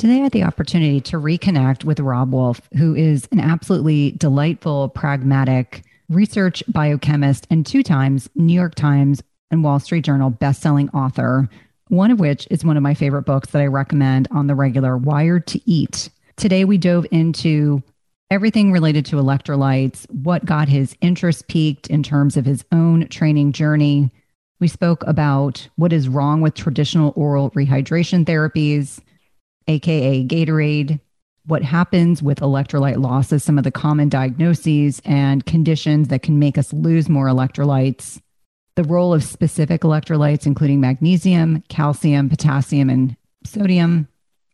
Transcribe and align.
Today, 0.00 0.20
I 0.20 0.22
had 0.22 0.32
the 0.32 0.44
opportunity 0.44 0.98
to 1.02 1.18
reconnect 1.18 1.84
with 1.84 2.00
Robb 2.00 2.32
Wolf, 2.32 2.62
who 2.78 2.94
is 2.94 3.28
an 3.32 3.38
absolutely 3.38 4.12
delightful, 4.12 4.88
pragmatic 4.88 5.82
research 6.08 6.62
biochemist 6.68 7.46
and 7.50 7.66
two 7.66 7.82
times 7.82 8.26
New 8.34 8.54
York 8.54 8.74
Times 8.74 9.22
and 9.50 9.62
Wall 9.62 9.78
Street 9.78 10.02
Journal 10.02 10.30
bestselling 10.30 10.88
author, 10.94 11.50
one 11.88 12.10
of 12.10 12.18
which 12.18 12.48
is 12.50 12.64
one 12.64 12.78
of 12.78 12.82
my 12.82 12.94
favorite 12.94 13.26
books 13.26 13.50
that 13.50 13.60
I 13.60 13.66
recommend 13.66 14.26
on 14.30 14.46
the 14.46 14.54
regular 14.54 14.96
Wired 14.96 15.46
to 15.48 15.60
Eat. 15.70 16.08
Today, 16.36 16.64
we 16.64 16.78
dove 16.78 17.04
into 17.10 17.82
everything 18.30 18.72
related 18.72 19.04
to 19.04 19.16
electrolytes, 19.16 20.08
what 20.08 20.46
got 20.46 20.70
his 20.70 20.96
interest 21.02 21.46
piqued 21.46 21.88
in 21.88 22.02
terms 22.02 22.38
of 22.38 22.46
his 22.46 22.64
own 22.72 23.06
training 23.08 23.52
journey. 23.52 24.10
We 24.60 24.68
spoke 24.68 25.04
about 25.06 25.68
what 25.76 25.92
is 25.92 26.08
wrong 26.08 26.40
with 26.40 26.54
traditional 26.54 27.12
oral 27.16 27.50
rehydration 27.50 28.24
therapies 28.24 29.00
aka 29.70 30.26
Gatorade, 30.26 31.00
what 31.46 31.62
happens 31.62 32.22
with 32.22 32.40
electrolyte 32.40 33.02
losses, 33.02 33.42
some 33.42 33.56
of 33.56 33.64
the 33.64 33.70
common 33.70 34.08
diagnoses 34.08 35.00
and 35.04 35.46
conditions 35.46 36.08
that 36.08 36.22
can 36.22 36.38
make 36.38 36.58
us 36.58 36.72
lose 36.72 37.08
more 37.08 37.26
electrolytes, 37.26 38.20
the 38.76 38.84
role 38.84 39.14
of 39.14 39.24
specific 39.24 39.82
electrolytes, 39.82 40.46
including 40.46 40.80
magnesium, 40.80 41.62
calcium, 41.68 42.28
potassium, 42.28 42.90
and 42.90 43.16
sodium, 43.44 44.06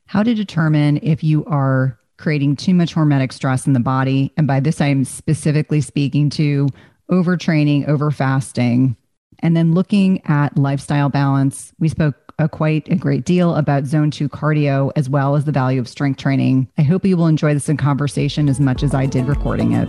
how 0.06 0.22
to 0.22 0.34
determine 0.34 0.98
if 1.02 1.24
you 1.24 1.44
are 1.46 1.98
creating 2.18 2.56
too 2.56 2.72
much 2.72 2.94
hormetic 2.94 3.32
stress 3.32 3.66
in 3.66 3.72
the 3.72 3.80
body. 3.80 4.32
And 4.36 4.46
by 4.46 4.60
this, 4.60 4.80
I'm 4.80 5.04
specifically 5.04 5.80
speaking 5.80 6.30
to 6.30 6.68
overtraining, 7.10 7.88
over 7.88 8.10
fasting, 8.10 8.96
and 9.40 9.56
then 9.56 9.74
looking 9.74 10.22
at 10.26 10.56
lifestyle 10.56 11.08
balance. 11.08 11.72
We 11.78 11.88
spoke 11.88 12.25
a 12.38 12.48
quite 12.48 12.86
a 12.88 12.96
great 12.96 13.24
deal 13.24 13.54
about 13.54 13.86
zone 13.86 14.10
two 14.10 14.28
cardio 14.28 14.92
as 14.94 15.08
well 15.08 15.36
as 15.36 15.44
the 15.44 15.52
value 15.52 15.80
of 15.80 15.88
strength 15.88 16.18
training. 16.18 16.68
I 16.76 16.82
hope 16.82 17.04
you 17.04 17.16
will 17.16 17.26
enjoy 17.26 17.54
this 17.54 17.68
in 17.68 17.76
conversation 17.76 18.48
as 18.48 18.60
much 18.60 18.82
as 18.82 18.94
I 18.94 19.06
did 19.06 19.26
recording 19.26 19.72
it. 19.72 19.88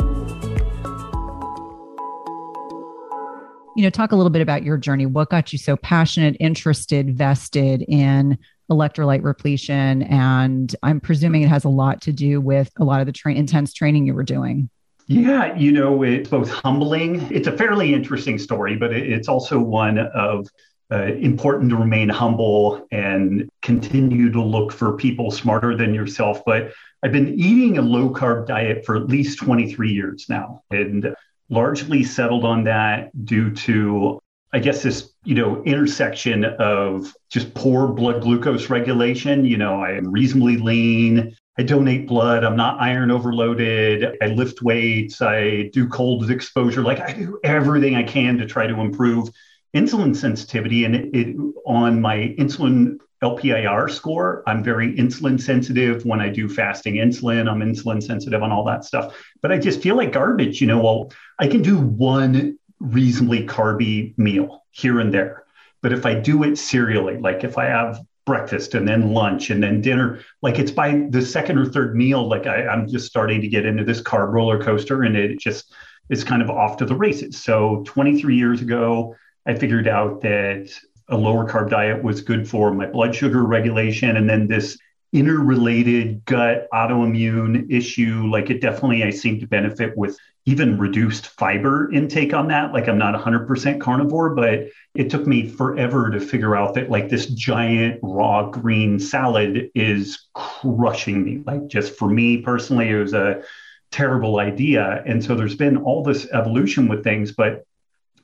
You 3.75 3.83
know, 3.83 3.89
talk 3.91 4.11
a 4.11 4.15
little 4.15 4.31
bit 4.31 4.41
about 4.41 4.63
your 4.63 4.77
journey. 4.77 5.05
What 5.05 5.29
got 5.29 5.51
you 5.51 5.59
so 5.59 5.75
passionate, 5.75 6.35
interested, 6.39 7.15
vested 7.15 7.83
in 7.83 8.37
electrolyte 8.71 9.23
repletion? 9.23 10.01
And 10.03 10.75
I'm 10.81 10.99
presuming 10.99 11.43
it 11.43 11.49
has 11.49 11.63
a 11.63 11.69
lot 11.69 12.01
to 12.03 12.11
do 12.11 12.41
with 12.41 12.71
a 12.77 12.83
lot 12.83 13.01
of 13.01 13.05
the 13.05 13.11
tra- 13.11 13.35
intense 13.35 13.73
training 13.73 14.07
you 14.07 14.15
were 14.15 14.23
doing. 14.23 14.69
Yeah, 15.05 15.55
you 15.55 15.71
know, 15.71 16.01
it's 16.01 16.29
both 16.29 16.49
humbling. 16.49 17.31
It's 17.31 17.47
a 17.47 17.55
fairly 17.55 17.93
interesting 17.93 18.39
story, 18.39 18.75
but 18.75 18.91
it's 18.93 19.27
also 19.27 19.59
one 19.59 19.99
of 19.99 20.47
uh, 20.91 21.03
important 21.03 21.69
to 21.69 21.75
remain 21.75 22.09
humble 22.09 22.85
and 22.91 23.49
continue 23.61 24.31
to 24.31 24.41
look 24.41 24.71
for 24.71 24.95
people 24.95 25.31
smarter 25.31 25.75
than 25.75 25.93
yourself. 25.93 26.41
But 26.45 26.71
I've 27.03 27.11
been 27.11 27.39
eating 27.39 27.77
a 27.77 27.81
low 27.81 28.09
carb 28.09 28.47
diet 28.47 28.85
for 28.85 28.95
at 28.95 29.07
least 29.07 29.39
23 29.39 29.91
years 29.91 30.25
now 30.29 30.63
and 30.71 31.13
largely 31.49 32.03
settled 32.03 32.45
on 32.45 32.63
that 32.65 33.25
due 33.25 33.51
to, 33.51 34.19
I 34.53 34.59
guess, 34.59 34.83
this, 34.83 35.13
you 35.23 35.35
know, 35.35 35.61
intersection 35.63 36.45
of 36.45 37.13
just 37.29 37.53
poor 37.53 37.87
blood 37.87 38.21
glucose 38.21 38.69
regulation. 38.69 39.45
You 39.45 39.57
know, 39.57 39.81
I 39.81 39.91
am 39.91 40.11
reasonably 40.11 40.57
lean. 40.57 41.35
I 41.59 41.63
donate 41.63 42.07
blood. 42.07 42.43
I'm 42.43 42.55
not 42.55 42.79
iron 42.79 43.11
overloaded. 43.11 44.17
I 44.21 44.27
lift 44.27 44.61
weights. 44.61 45.21
I 45.21 45.69
do 45.73 45.87
cold 45.87 46.29
exposure. 46.29 46.81
Like 46.81 46.99
I 46.99 47.13
do 47.13 47.39
everything 47.43 47.95
I 47.95 48.03
can 48.03 48.37
to 48.37 48.45
try 48.45 48.67
to 48.67 48.79
improve 48.79 49.29
insulin 49.77 50.15
sensitivity 50.15 50.85
and 50.85 50.95
it, 50.95 51.15
it, 51.15 51.35
on 51.65 52.01
my 52.01 52.35
insulin 52.39 52.97
LPIR 53.23 53.89
score, 53.89 54.43
I'm 54.45 54.63
very 54.63 54.95
insulin 54.95 55.41
sensitive 55.41 56.05
when 56.05 56.21
I 56.21 56.29
do 56.29 56.47
fasting 56.47 56.95
insulin. 56.95 57.49
I'm 57.49 57.59
insulin 57.59 58.01
sensitive 58.01 58.43
on 58.43 58.51
all 58.51 58.63
that 58.65 58.85
stuff. 58.85 59.15
But 59.41 59.51
I 59.51 59.57
just 59.57 59.81
feel 59.81 59.95
like 59.95 60.11
garbage, 60.11 60.61
you 60.61 60.67
know, 60.67 60.79
well, 60.79 61.11
I 61.39 61.47
can 61.47 61.61
do 61.61 61.77
one 61.79 62.59
reasonably 62.79 63.45
carby 63.47 64.17
meal 64.17 64.63
here 64.71 64.99
and 64.99 65.13
there. 65.13 65.45
But 65.81 65.93
if 65.93 66.05
I 66.05 66.13
do 66.15 66.43
it 66.43 66.57
serially, 66.57 67.17
like 67.17 67.43
if 67.43 67.57
I 67.57 67.65
have 67.65 68.01
breakfast 68.25 68.75
and 68.75 68.87
then 68.87 69.13
lunch 69.13 69.49
and 69.49 69.63
then 69.63 69.81
dinner, 69.81 70.19
like 70.41 70.59
it's 70.59 70.71
by 70.71 71.07
the 71.09 71.21
second 71.21 71.57
or 71.57 71.65
third 71.65 71.95
meal, 71.95 72.27
like 72.27 72.45
I, 72.45 72.67
I'm 72.67 72.87
just 72.87 73.07
starting 73.07 73.41
to 73.41 73.47
get 73.47 73.65
into 73.65 73.83
this 73.83 74.01
carb 74.01 74.31
roller 74.31 74.61
coaster 74.61 75.03
and 75.03 75.15
it 75.15 75.39
just 75.39 75.73
is 76.09 76.23
kind 76.23 76.41
of 76.41 76.49
off 76.49 76.77
to 76.77 76.85
the 76.85 76.95
races. 76.95 77.41
So 77.41 77.83
23 77.87 78.35
years 78.35 78.61
ago, 78.61 79.15
I 79.47 79.55
figured 79.55 79.87
out 79.87 80.21
that 80.21 80.69
a 81.07 81.17
lower 81.17 81.49
carb 81.49 81.69
diet 81.69 82.03
was 82.03 82.21
good 82.21 82.47
for 82.47 82.73
my 82.73 82.85
blood 82.85 83.15
sugar 83.15 83.43
regulation. 83.43 84.17
And 84.17 84.29
then 84.29 84.47
this 84.47 84.77
interrelated 85.13 86.25
gut 86.25 86.67
autoimmune 86.73 87.71
issue, 87.71 88.27
like 88.29 88.49
it 88.49 88.61
definitely, 88.61 89.03
I 89.03 89.09
seem 89.09 89.39
to 89.39 89.47
benefit 89.47 89.97
with 89.97 90.17
even 90.45 90.77
reduced 90.77 91.27
fiber 91.27 91.91
intake 91.91 92.33
on 92.33 92.49
that. 92.49 92.73
Like 92.73 92.87
I'm 92.87 92.97
not 92.97 93.15
100% 93.15 93.79
carnivore, 93.79 94.35
but 94.35 94.67
it 94.95 95.09
took 95.09 95.25
me 95.25 95.47
forever 95.47 96.09
to 96.09 96.19
figure 96.19 96.55
out 96.55 96.73
that 96.73 96.89
like 96.89 97.09
this 97.09 97.27
giant 97.27 97.99
raw 98.03 98.49
green 98.49 98.99
salad 98.99 99.69
is 99.75 100.27
crushing 100.33 101.23
me. 101.23 101.43
Like 101.45 101.67
just 101.67 101.97
for 101.97 102.09
me 102.09 102.41
personally, 102.41 102.89
it 102.89 102.99
was 102.99 103.13
a 103.13 103.43
terrible 103.91 104.39
idea. 104.39 105.03
And 105.05 105.23
so 105.23 105.35
there's 105.35 105.55
been 105.55 105.77
all 105.77 106.03
this 106.03 106.27
evolution 106.31 106.89
with 106.89 107.03
things, 107.03 107.31
but 107.31 107.65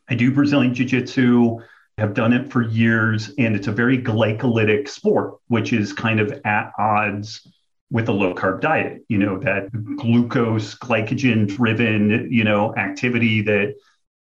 I 0.10 0.16
do 0.16 0.32
Brazilian 0.32 0.74
Jiu 0.74 0.86
Jitsu, 0.86 1.60
have 1.98 2.14
done 2.14 2.34
it 2.34 2.52
for 2.52 2.62
years, 2.62 3.32
and 3.38 3.56
it's 3.56 3.68
a 3.68 3.72
very 3.72 3.98
glycolytic 3.98 4.90
sport, 4.90 5.36
which 5.48 5.74
is 5.74 5.94
kind 5.94 6.20
of 6.20 6.42
at 6.44 6.72
odds 6.80 7.48
with 7.92 8.10
a 8.10 8.12
low 8.12 8.34
carb 8.34 8.62
diet. 8.62 9.04
You 9.10 9.20
know, 9.20 9.38
that 9.40 9.72
glucose, 9.98 10.76
glycogen 10.76 11.48
driven, 11.48 12.28
you 12.32 12.44
know, 12.44 12.76
activity 12.76 13.42
that 13.44 13.76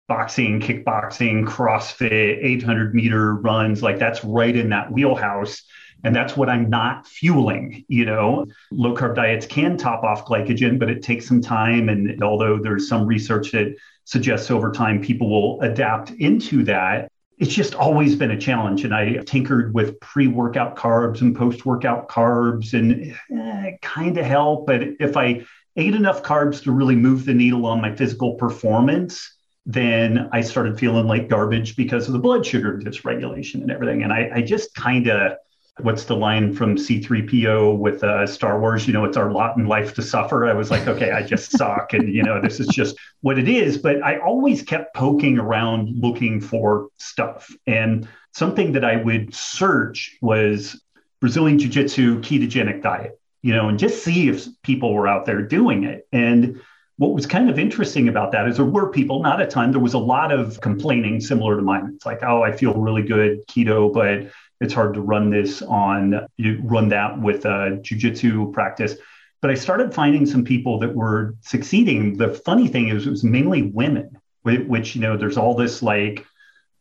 boxing, 0.07 0.59
kickboxing, 0.59 1.45
CrossFit, 1.45 2.37
800 2.43 2.93
meter 2.93 3.35
runs, 3.35 3.81
like 3.81 3.97
that's 3.97 4.23
right 4.23 4.55
in 4.55 4.69
that 4.69 4.91
wheelhouse. 4.91 5.63
And 6.03 6.13
that's 6.13 6.35
what 6.35 6.49
I'm 6.49 6.69
not 6.69 7.07
fueling. 7.07 7.85
You 7.87 8.05
know, 8.05 8.45
low 8.71 8.93
carb 8.93 9.15
diets 9.15 9.45
can 9.45 9.77
top 9.77 10.03
off 10.03 10.25
glycogen, 10.25 10.77
but 10.77 10.89
it 10.89 11.01
takes 11.01 11.25
some 11.25 11.41
time. 11.41 11.87
And 11.89 12.21
although 12.21 12.59
there's 12.59 12.89
some 12.89 13.07
research 13.07 13.51
that 13.53 13.75
suggests 14.05 14.51
over 14.51 14.71
time 14.71 15.01
people 15.01 15.29
will 15.29 15.61
adapt 15.61 16.11
into 16.11 16.63
that. 16.65 17.11
It's 17.37 17.53
just 17.53 17.73
always 17.75 18.15
been 18.15 18.31
a 18.31 18.39
challenge. 18.39 18.83
And 18.83 18.93
I 18.93 19.17
tinkered 19.25 19.73
with 19.73 19.99
pre 19.99 20.27
workout 20.27 20.75
carbs 20.75 21.21
and 21.21 21.35
post 21.35 21.65
workout 21.65 22.09
carbs 22.09 22.73
and 22.73 23.15
eh, 23.35 23.77
kind 23.81 24.17
of 24.17 24.25
help. 24.25 24.67
But 24.67 24.81
if 24.99 25.17
I 25.17 25.45
ate 25.75 25.95
enough 25.95 26.21
carbs 26.23 26.63
to 26.63 26.71
really 26.71 26.95
move 26.95 27.25
the 27.25 27.33
needle 27.33 27.65
on 27.65 27.81
my 27.81 27.95
physical 27.95 28.35
performance, 28.35 29.35
then 29.65 30.29
I 30.31 30.41
started 30.41 30.77
feeling 30.77 31.07
like 31.07 31.29
garbage 31.29 31.75
because 31.75 32.07
of 32.07 32.13
the 32.13 32.19
blood 32.19 32.45
sugar 32.45 32.77
dysregulation 32.77 33.55
and 33.55 33.71
everything. 33.71 34.03
And 34.03 34.11
I, 34.11 34.29
I 34.35 34.41
just 34.41 34.75
kind 34.75 35.07
of 35.07 35.37
what's 35.79 36.05
the 36.05 36.15
line 36.15 36.53
from 36.53 36.75
C3PO 36.75 37.77
with 37.77 38.03
uh, 38.03 38.27
Star 38.27 38.59
Wars? 38.59 38.85
You 38.85 38.93
know, 38.93 39.05
it's 39.05 39.17
our 39.17 39.31
lot 39.31 39.57
in 39.57 39.65
life 39.65 39.93
to 39.95 40.01
suffer. 40.01 40.45
I 40.45 40.53
was 40.53 40.69
like, 40.69 40.87
okay, 40.87 41.11
I 41.11 41.23
just 41.23 41.51
suck. 41.57 41.93
And, 41.93 42.13
you 42.13 42.23
know, 42.23 42.39
this 42.41 42.59
is 42.59 42.67
just 42.67 42.95
what 43.21 43.39
it 43.39 43.49
is. 43.49 43.77
But 43.77 44.03
I 44.03 44.17
always 44.19 44.61
kept 44.61 44.95
poking 44.95 45.39
around 45.39 45.89
looking 45.99 46.39
for 46.39 46.89
stuff. 46.97 47.49
And 47.65 48.07
something 48.33 48.73
that 48.73 48.85
I 48.85 48.97
would 48.97 49.33
search 49.33 50.17
was 50.21 50.79
Brazilian 51.19 51.57
Jiu 51.57 51.69
Jitsu 51.69 52.19
ketogenic 52.21 52.81
diet, 52.81 53.19
you 53.41 53.53
know, 53.53 53.69
and 53.69 53.79
just 53.79 54.03
see 54.03 54.29
if 54.29 54.45
people 54.61 54.93
were 54.93 55.07
out 55.07 55.25
there 55.25 55.41
doing 55.41 55.85
it. 55.85 56.07
And 56.11 56.61
what 56.97 57.13
was 57.13 57.25
kind 57.25 57.49
of 57.49 57.57
interesting 57.57 58.07
about 58.07 58.31
that 58.33 58.47
is 58.47 58.57
there 58.57 58.65
were 58.65 58.89
people, 58.91 59.23
not 59.23 59.41
a 59.41 59.47
ton, 59.47 59.71
there 59.71 59.79
was 59.79 59.95
a 59.95 59.99
lot 59.99 60.31
of 60.31 60.61
complaining 60.61 61.19
similar 61.19 61.55
to 61.55 61.61
mine. 61.63 61.91
It's 61.95 62.05
like, 62.05 62.21
oh, 62.21 62.43
I 62.43 62.51
feel 62.51 62.73
really 62.75 63.01
good 63.01 63.47
keto, 63.47 63.91
but 63.91 64.31
it's 64.63 64.73
hard 64.73 64.93
to 64.93 65.01
run 65.01 65.29
this 65.29 65.61
on 65.61 66.25
you 66.37 66.61
run 66.63 66.89
that 66.89 67.21
with 67.21 67.45
a 67.45 67.79
jujitsu 67.81 68.51
practice. 68.53 68.95
But 69.41 69.51
I 69.51 69.55
started 69.55 69.93
finding 69.93 70.25
some 70.25 70.45
people 70.45 70.79
that 70.79 70.95
were 70.95 71.35
succeeding. 71.41 72.17
The 72.17 72.29
funny 72.29 72.69
thing 72.69 72.87
is, 72.87 73.05
it 73.05 73.09
was 73.09 73.25
mainly 73.25 73.63
women, 73.63 74.17
which 74.43 74.95
you 74.95 75.01
know, 75.01 75.17
there's 75.17 75.37
all 75.37 75.53
this 75.53 75.83
like 75.83 76.25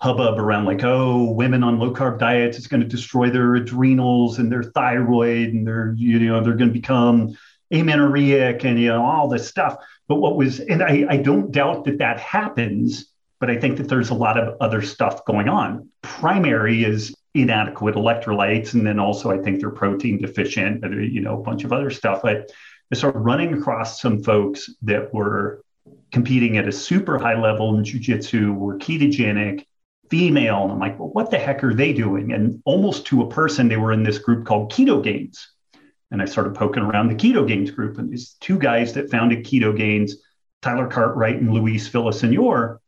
hubbub 0.01 0.39
around 0.39 0.65
like, 0.65 0.85
oh, 0.85 1.33
women 1.33 1.65
on 1.65 1.81
low 1.81 1.93
carb 1.93 2.21
diets, 2.21 2.59
it's 2.59 2.69
going 2.69 2.81
to 2.81 2.87
destroy 2.87 3.31
their 3.31 3.57
adrenals 3.57 4.39
and 4.39 4.51
their 4.51 4.63
thyroid, 4.63 5.49
and 5.49 5.67
they're 5.67 5.93
you 5.97 6.21
know 6.21 6.43
they're 6.43 6.55
going 6.55 6.71
to 6.71 6.81
become 6.81 7.37
amenorrheic 7.73 8.65
and 8.65 8.79
you 8.79 8.89
know 8.89 9.05
all 9.05 9.29
this 9.29 9.49
stuff. 9.49 9.77
But 10.07 10.17
what 10.17 10.37
was, 10.37 10.61
and 10.61 10.85
I, 10.85 11.05
I 11.09 11.17
don't 11.17 11.51
doubt 11.51 11.85
that 11.87 11.99
that 11.99 12.21
happens, 12.21 13.07
but 13.41 13.51
I 13.51 13.59
think 13.59 13.79
that 13.79 13.89
there's 13.89 14.11
a 14.11 14.15
lot 14.15 14.39
of 14.39 14.57
other 14.61 14.83
stuff 14.83 15.25
going 15.25 15.49
on. 15.49 15.89
Primary 16.03 16.85
is 16.85 17.13
inadequate 17.35 17.95
electrolytes, 17.95 18.75
and 18.75 18.87
then 18.87 18.99
also 18.99 19.31
I 19.31 19.39
think 19.39 19.61
they're 19.61 19.71
protein 19.71 20.21
deficient, 20.21 20.85
uh, 20.85 20.91
you 20.91 21.21
know, 21.21 21.41
a 21.41 21.43
bunch 21.43 21.65
of 21.65 21.73
other 21.73 21.91
stuff. 21.91 22.21
But 22.23 22.51
I 22.91 22.95
started 22.95 23.21
running 23.21 23.55
across 23.55 24.01
some 24.01 24.23
folks 24.23 24.69
that 24.83 25.13
were 25.15 25.65
competing 26.11 26.59
at 26.59 26.69
a 26.69 26.73
super 26.73 27.19
high 27.19 27.41
level 27.41 27.75
in 27.77 27.85
jujitsu, 27.85 28.55
were 28.55 28.79
ketogenic, 28.79 29.65
female. 30.11 30.65
And 30.65 30.73
I'm 30.73 30.79
like, 30.79 30.99
well, 30.99 31.09
what 31.09 31.31
the 31.31 31.39
heck 31.39 31.65
are 31.65 31.73
they 31.73 31.95
doing? 31.95 32.33
And 32.33 32.61
almost 32.67 33.07
to 33.07 33.23
a 33.23 33.29
person, 33.29 33.69
they 33.69 33.79
were 33.79 33.93
in 33.93 34.03
this 34.03 34.19
group 34.19 34.47
called 34.47 34.71
Ketogains. 34.71 35.47
And 36.11 36.21
I 36.21 36.27
started 36.27 36.55
poking 36.55 36.83
around 36.83 37.09
the 37.09 37.15
Ketogains 37.15 37.75
group. 37.75 37.97
And 37.97 38.13
these 38.13 38.37
two 38.39 38.59
guys 38.59 38.93
that 38.93 39.11
founded 39.11 39.47
Ketogains, 39.47 40.13
Tyler 40.61 40.87
Cartwright 40.87 41.37
and 41.37 41.51
Luis 41.51 41.89
Villasenor, 41.89 42.79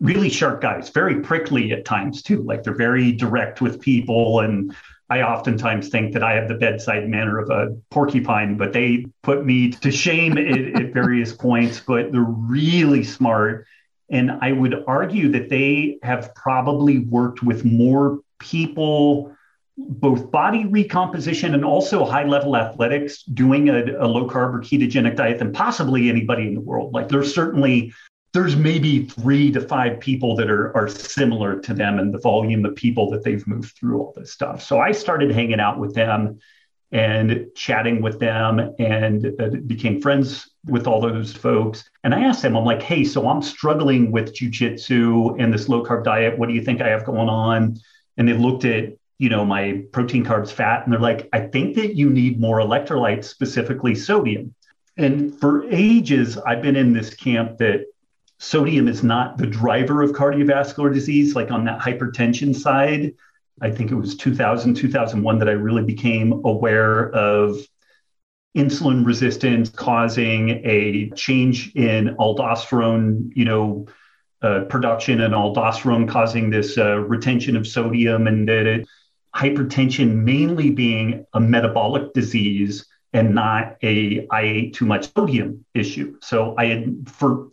really 0.00 0.28
sharp 0.28 0.60
guys, 0.60 0.90
very 0.90 1.20
prickly 1.20 1.72
at 1.72 1.84
times 1.84 2.22
too. 2.22 2.42
Like 2.42 2.62
they're 2.62 2.74
very 2.74 3.12
direct 3.12 3.60
with 3.60 3.80
people. 3.80 4.40
And 4.40 4.74
I 5.10 5.22
oftentimes 5.22 5.88
think 5.88 6.12
that 6.12 6.22
I 6.22 6.34
have 6.34 6.48
the 6.48 6.54
bedside 6.54 7.08
manner 7.08 7.38
of 7.38 7.50
a 7.50 7.76
porcupine, 7.90 8.56
but 8.56 8.72
they 8.72 9.06
put 9.22 9.44
me 9.44 9.70
to 9.70 9.90
shame 9.90 10.36
at, 10.36 10.82
at 10.82 10.92
various 10.92 11.32
points. 11.32 11.80
But 11.80 12.12
they're 12.12 12.20
really 12.22 13.02
smart. 13.04 13.66
And 14.10 14.32
I 14.40 14.52
would 14.52 14.84
argue 14.86 15.30
that 15.32 15.48
they 15.48 15.98
have 16.02 16.34
probably 16.34 17.00
worked 17.00 17.42
with 17.42 17.64
more 17.64 18.20
people 18.38 19.34
both 19.78 20.30
body 20.32 20.66
recomposition 20.66 21.54
and 21.54 21.64
also 21.64 22.04
high 22.04 22.24
level 22.24 22.56
athletics 22.56 23.22
doing 23.22 23.68
a, 23.68 23.84
a, 24.00 24.06
low 24.08 24.28
carb 24.28 24.52
or 24.52 24.60
ketogenic 24.60 25.14
diet 25.14 25.38
than 25.38 25.52
possibly 25.52 26.08
anybody 26.08 26.48
in 26.48 26.54
the 26.54 26.60
world. 26.60 26.92
Like 26.92 27.08
there's 27.08 27.32
certainly 27.32 27.92
there's 28.32 28.56
maybe 28.56 29.06
three 29.06 29.50
to 29.52 29.60
five 29.60 30.00
people 30.00 30.36
that 30.36 30.50
are 30.50 30.76
are 30.76 30.88
similar 30.88 31.60
to 31.60 31.74
them 31.74 31.98
and 31.98 32.12
the 32.12 32.18
volume 32.18 32.64
of 32.64 32.74
people 32.76 33.10
that 33.10 33.24
they've 33.24 33.46
moved 33.46 33.76
through 33.76 33.98
all 33.98 34.12
this 34.16 34.32
stuff. 34.32 34.62
So 34.62 34.80
I 34.80 34.92
started 34.92 35.30
hanging 35.30 35.60
out 35.60 35.78
with 35.78 35.94
them 35.94 36.38
and 36.90 37.46
chatting 37.54 38.00
with 38.00 38.18
them 38.18 38.74
and 38.78 39.34
uh, 39.38 39.48
became 39.66 40.00
friends 40.00 40.50
with 40.66 40.86
all 40.86 41.00
those 41.00 41.32
folks. 41.32 41.84
And 42.02 42.14
I 42.14 42.20
asked 42.20 42.40
them, 42.40 42.56
I'm 42.56 42.64
like, 42.64 42.82
hey, 42.82 43.04
so 43.04 43.28
I'm 43.28 43.42
struggling 43.42 44.10
with 44.10 44.34
jujitsu 44.34 45.36
and 45.38 45.52
this 45.52 45.68
low 45.68 45.84
carb 45.84 46.04
diet. 46.04 46.38
What 46.38 46.48
do 46.48 46.54
you 46.54 46.62
think 46.62 46.80
I 46.80 46.88
have 46.88 47.04
going 47.04 47.28
on? 47.28 47.78
And 48.16 48.26
they 48.26 48.32
looked 48.32 48.64
at 48.64 48.94
you 49.18 49.28
know, 49.28 49.44
my 49.44 49.82
protein, 49.92 50.24
carbs, 50.24 50.50
fat. 50.50 50.84
And 50.84 50.92
they're 50.92 51.00
like, 51.00 51.28
I 51.32 51.40
think 51.40 51.74
that 51.74 51.96
you 51.96 52.08
need 52.08 52.40
more 52.40 52.60
electrolytes, 52.60 53.24
specifically 53.24 53.94
sodium. 53.94 54.54
And 54.96 55.38
for 55.40 55.68
ages, 55.70 56.38
I've 56.38 56.62
been 56.62 56.76
in 56.76 56.92
this 56.92 57.14
camp 57.14 57.58
that 57.58 57.86
sodium 58.38 58.88
is 58.88 59.02
not 59.02 59.36
the 59.36 59.46
driver 59.46 60.02
of 60.02 60.12
cardiovascular 60.12 60.92
disease, 60.92 61.34
like 61.34 61.50
on 61.50 61.64
that 61.64 61.80
hypertension 61.80 62.54
side. 62.54 63.14
I 63.60 63.70
think 63.70 63.90
it 63.90 63.96
was 63.96 64.16
2000, 64.16 64.74
2001 64.74 65.38
that 65.38 65.48
I 65.48 65.52
really 65.52 65.82
became 65.82 66.32
aware 66.44 67.10
of 67.10 67.56
insulin 68.56 69.04
resistance 69.04 69.68
causing 69.68 70.50
a 70.64 71.10
change 71.10 71.74
in 71.74 72.16
aldosterone, 72.16 73.30
you 73.34 73.44
know, 73.44 73.86
uh, 74.40 74.60
production 74.68 75.20
and 75.20 75.34
aldosterone 75.34 76.08
causing 76.08 76.50
this 76.50 76.78
uh, 76.78 76.98
retention 76.98 77.56
of 77.56 77.66
sodium 77.66 78.28
and 78.28 78.48
that 78.48 78.66
it 78.66 78.86
hypertension 79.34 80.14
mainly 80.14 80.70
being 80.70 81.26
a 81.34 81.40
metabolic 81.40 82.12
disease 82.12 82.86
and 83.12 83.34
not 83.34 83.76
a 83.82 84.26
I 84.30 84.42
ate 84.42 84.74
too 84.74 84.86
much 84.86 85.12
sodium 85.14 85.64
issue. 85.74 86.16
So 86.22 86.54
I 86.56 86.66
had 86.66 87.08
for 87.08 87.50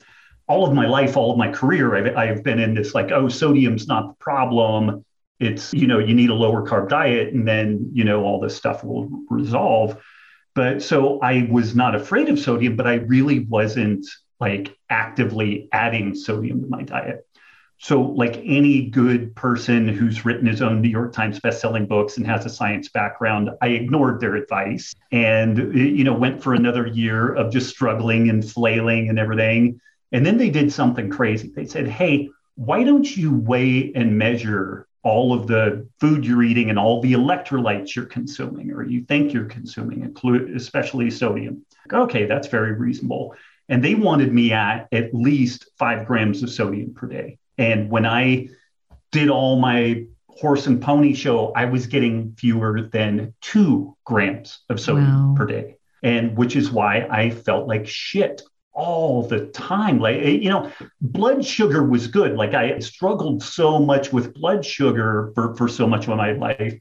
all 0.48 0.66
of 0.68 0.74
my 0.74 0.86
life, 0.86 1.18
all 1.18 1.32
of 1.32 1.38
my 1.38 1.52
career, 1.52 1.96
I've, 1.96 2.16
I've 2.18 2.44
been 2.44 2.60
in 2.60 2.74
this 2.74 2.94
like, 2.94 3.12
oh, 3.12 3.28
sodium's 3.30 3.88
not 3.88 4.08
the 4.10 4.14
problem. 4.16 5.04
It's, 5.40 5.74
you 5.74 5.88
know, 5.88 6.00
you 6.00 6.14
need 6.14 6.30
a 6.30 6.36
lower 6.36 6.66
carb 6.66 6.90
diet 6.90 7.34
and 7.34 7.48
then, 7.48 7.90
you 7.94 8.04
know, 8.04 8.24
all 8.24 8.40
this 8.40 8.56
stuff 8.56 8.84
will 8.84 9.10
resolve. 9.30 10.02
But 10.54 10.82
so 10.82 11.20
I 11.20 11.48
was 11.52 11.76
not 11.76 11.96
afraid 11.96 12.30
of 12.30 12.40
sodium, 12.40 12.76
but 12.76 12.88
I 12.88 12.96
really 12.96 13.40
wasn't 13.40 14.06
like 14.40 14.78
actively 14.90 15.68
adding 15.72 16.16
sodium 16.16 16.62
to 16.62 16.68
my 16.68 16.84
diet. 16.84 17.26
So, 17.78 18.02
like 18.02 18.38
any 18.38 18.90
good 18.90 19.36
person 19.36 19.88
who's 19.88 20.24
written 20.24 20.48
his 20.48 20.62
own 20.62 20.82
New 20.82 20.90
York 20.90 21.12
Times 21.12 21.42
best-selling 21.42 21.88
books 21.88 22.16
and 22.16 22.26
has 22.26 22.46
a 22.46 22.50
science 22.50 22.88
background, 22.88 23.50
I 23.62 23.68
ignored 23.68 24.22
their 24.22 24.36
advice 24.36 24.94
and 25.12 25.58
you 25.76 26.06
know 26.06 26.14
went 26.14 26.42
for 26.42 26.54
another 26.54 26.88
year 26.88 27.34
of 27.34 27.52
just 27.52 27.70
struggling 27.70 28.30
and 28.30 28.50
flailing 28.50 29.10
and 29.10 29.20
everything. 29.20 29.82
And 30.12 30.26
then 30.26 30.38
they 30.38 30.50
did 30.50 30.72
something 30.72 31.10
crazy. 31.10 31.52
They 31.56 31.66
said, 31.66 31.88
"Hey, 31.88 32.30
why 32.56 32.84
don't 32.84 33.18
you 33.18 33.34
weigh 33.34 33.92
and 33.94 34.18
measure 34.18 34.88
all 35.04 35.34
of 35.34 35.48
the 35.48 35.88
food 36.00 36.26
you're 36.26 36.44
eating 36.44 36.70
and 36.70 36.80
all 36.80 37.02
the 37.02 37.14
electrolytes 37.14 37.96
you're 37.96 38.06
consuming 38.06 38.72
or 38.72 38.84
you 38.84 39.04
think 39.04 39.34
you're 39.34 39.46
consuming, 39.46 40.02
include 40.02 40.56
especially 40.56 41.12
sodium?" 41.12 41.66
Okay, 41.92 42.26
that's 42.26 42.48
very 42.48 42.74
reasonable. 42.74 43.36
And 43.68 43.84
they 43.84 43.96
wanted 43.96 44.32
me 44.34 44.52
at 44.52 44.88
at 44.92 45.14
least 45.14 45.66
five 45.78 46.06
grams 46.06 46.44
of 46.44 46.50
sodium 46.50 46.94
per 46.94 47.08
day. 47.08 47.40
And 47.58 47.90
when 47.90 48.06
I 48.06 48.50
did 49.12 49.30
all 49.30 49.60
my 49.60 50.06
horse 50.28 50.68
and 50.68 50.82
pony 50.82 51.14
show, 51.14 51.52
I 51.54 51.66
was 51.66 51.88
getting 51.88 52.34
fewer 52.38 52.90
than 52.92 53.34
two 53.42 53.96
grams 54.04 54.60
of 54.70 54.80
sodium 54.80 55.30
wow. 55.30 55.36
per 55.38 55.46
day. 55.46 55.78
And 56.04 56.38
which 56.38 56.56
is 56.56 56.70
why 56.70 57.08
I 57.10 57.30
felt 57.30 57.68
like 57.68 57.88
shit 57.88 58.44
all 58.76 59.24
the 59.24 59.48
time. 59.48 60.00
Like, 60.00 60.18
eh, 60.18 60.30
you 60.30 60.50
know, 60.50 60.72
blood 61.02 61.44
sugar 61.46 61.84
was 61.84 62.08
good. 62.08 62.36
Like, 62.36 62.54
I 62.54 62.80
struggled 62.80 63.42
so 63.42 63.80
much 63.80 64.14
with 64.14 64.34
blood 64.34 64.66
sugar 64.66 65.32
for, 65.34 65.56
for 65.56 65.68
so 65.68 65.88
much 65.88 66.08
of 66.08 66.18
my 66.18 66.34
life 66.34 66.78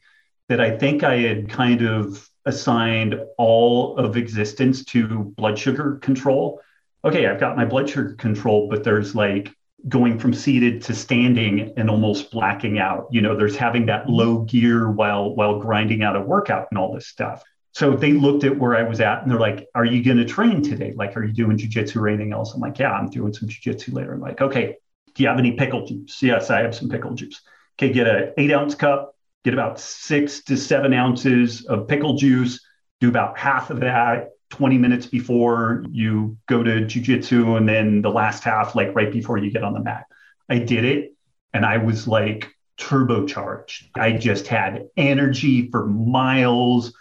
that 0.49 0.61
I 0.61 0.76
think 0.76 1.02
I 1.02 1.19
had 1.19 1.49
kind 1.49 1.82
of 1.82 2.29
assigned 2.44 3.19
all 3.38 3.96
of 3.96 4.17
existence 4.17 4.85
to 4.87 5.32
blood 5.37 5.58
sugar 5.58 5.96
control. 6.02 6.61
Okay, 7.05 7.26
I've 7.26 7.41
got 7.41 7.56
my 7.56 7.64
blood 7.64 7.88
sugar 7.88 8.14
control, 8.14 8.69
but 8.69 8.85
there's 8.85 9.14
like 9.14 9.55
going 9.88 10.19
from 10.19 10.32
seated 10.32 10.82
to 10.82 10.94
standing 10.94 11.73
and 11.76 11.90
almost 11.90 12.31
blacking 12.31 12.79
out. 12.79 13.06
You 13.11 13.20
know, 13.20 13.37
there's 13.37 13.56
having 13.56 13.87
that 13.87 14.08
low 14.08 14.40
gear 14.40 14.90
while 14.90 15.35
while 15.35 15.58
grinding 15.61 16.02
out 16.02 16.17
a 16.17 16.20
workout 16.20 16.69
and 16.70 16.79
all 16.79 16.93
this 16.93 17.08
stuff. 17.08 17.43
So 17.75 17.97
they 17.97 18.12
looked 18.12 18.44
at 18.44 18.56
where 18.59 18.76
I 18.76 18.85
was 18.85 19.00
at 19.00 19.23
and 19.23 19.31
they're 19.31 19.41
like, 19.41 19.69
Are 19.75 19.85
you 19.85 20.03
going 20.03 20.19
to 20.19 20.25
train 20.25 20.62
today? 20.62 20.93
Like, 20.97 21.16
are 21.16 21.25
you 21.25 21.33
doing 21.33 21.59
jujitsu 21.59 21.97
or 21.97 22.09
anything 22.09 22.33
else? 22.33 22.54
I'm 22.54 22.61
like, 22.61 22.78
Yeah, 22.78 22.93
I'm 22.93 23.11
doing 23.11 23.33
some 23.33 23.49
jujitsu 23.49 23.93
later. 23.93 24.14
I'm 24.14 24.21
like, 24.21 24.40
Okay, 24.40 24.76
do 25.14 25.23
you 25.23 25.28
have 25.28 25.38
any 25.38 25.52
pickle 25.52 25.87
juice? 25.87 26.23
Yes, 26.23 26.50
I 26.50 26.61
have 26.61 26.75
some 26.75 26.88
pickle 26.88 27.14
juice. 27.14 27.40
Okay, 27.76 27.93
get 27.93 28.07
an 28.07 28.33
eight 28.38 28.52
ounce 28.52 28.75
cup, 28.75 29.16
get 29.45 29.54
about 29.54 29.81
six 29.81 30.43
to 30.45 30.57
seven 30.57 30.95
ounces 30.95 31.64
of 31.66 31.88
pickle 31.88 32.14
juice, 32.16 32.64
do 33.00 33.09
about 33.09 33.37
half 33.38 33.71
of 33.71 33.81
that 33.81 34.31
20 34.50 34.78
minutes 34.78 35.07
before 35.07 35.85
you 35.90 36.37
go 36.47 36.62
to 36.62 36.83
jujitsu 36.83 37.57
and 37.57 37.69
then 37.69 38.02
the 38.02 38.11
last 38.11 38.45
half, 38.45 38.76
like 38.76 38.95
right 38.95 39.11
before 39.11 39.37
you 39.37 39.50
get 39.50 39.64
on 39.64 39.73
the 39.73 39.81
mat. 39.81 40.04
I 40.49 40.59
did 40.59 40.85
it 40.85 41.14
and 41.52 41.66
I 41.66 41.78
was 41.78 42.07
like 42.07 42.54
turbocharged. 42.78 43.88
I 43.97 44.12
just 44.12 44.47
had 44.47 44.87
energy 44.97 45.71
for 45.71 45.87
miles. 45.87 46.93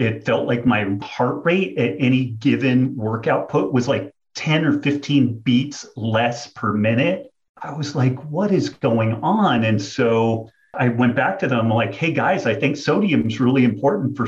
It 0.00 0.24
felt 0.24 0.46
like 0.46 0.64
my 0.64 0.96
heart 1.02 1.44
rate 1.44 1.76
at 1.76 1.94
any 1.98 2.24
given 2.24 2.96
workout 2.96 3.50
put 3.50 3.70
was 3.70 3.86
like 3.86 4.12
10 4.34 4.64
or 4.64 4.80
15 4.80 5.40
beats 5.40 5.86
less 5.94 6.46
per 6.46 6.72
minute. 6.72 7.30
I 7.60 7.72
was 7.74 7.94
like, 7.94 8.18
what 8.30 8.50
is 8.50 8.70
going 8.70 9.14
on? 9.22 9.62
And 9.64 9.80
so 9.80 10.50
I 10.72 10.88
went 10.88 11.14
back 11.16 11.38
to 11.40 11.48
them 11.48 11.68
like, 11.68 11.94
hey 11.94 12.12
guys, 12.12 12.46
I 12.46 12.54
think 12.54 12.78
sodium 12.78 13.26
is 13.26 13.40
really 13.40 13.64
important 13.64 14.16
for 14.16 14.26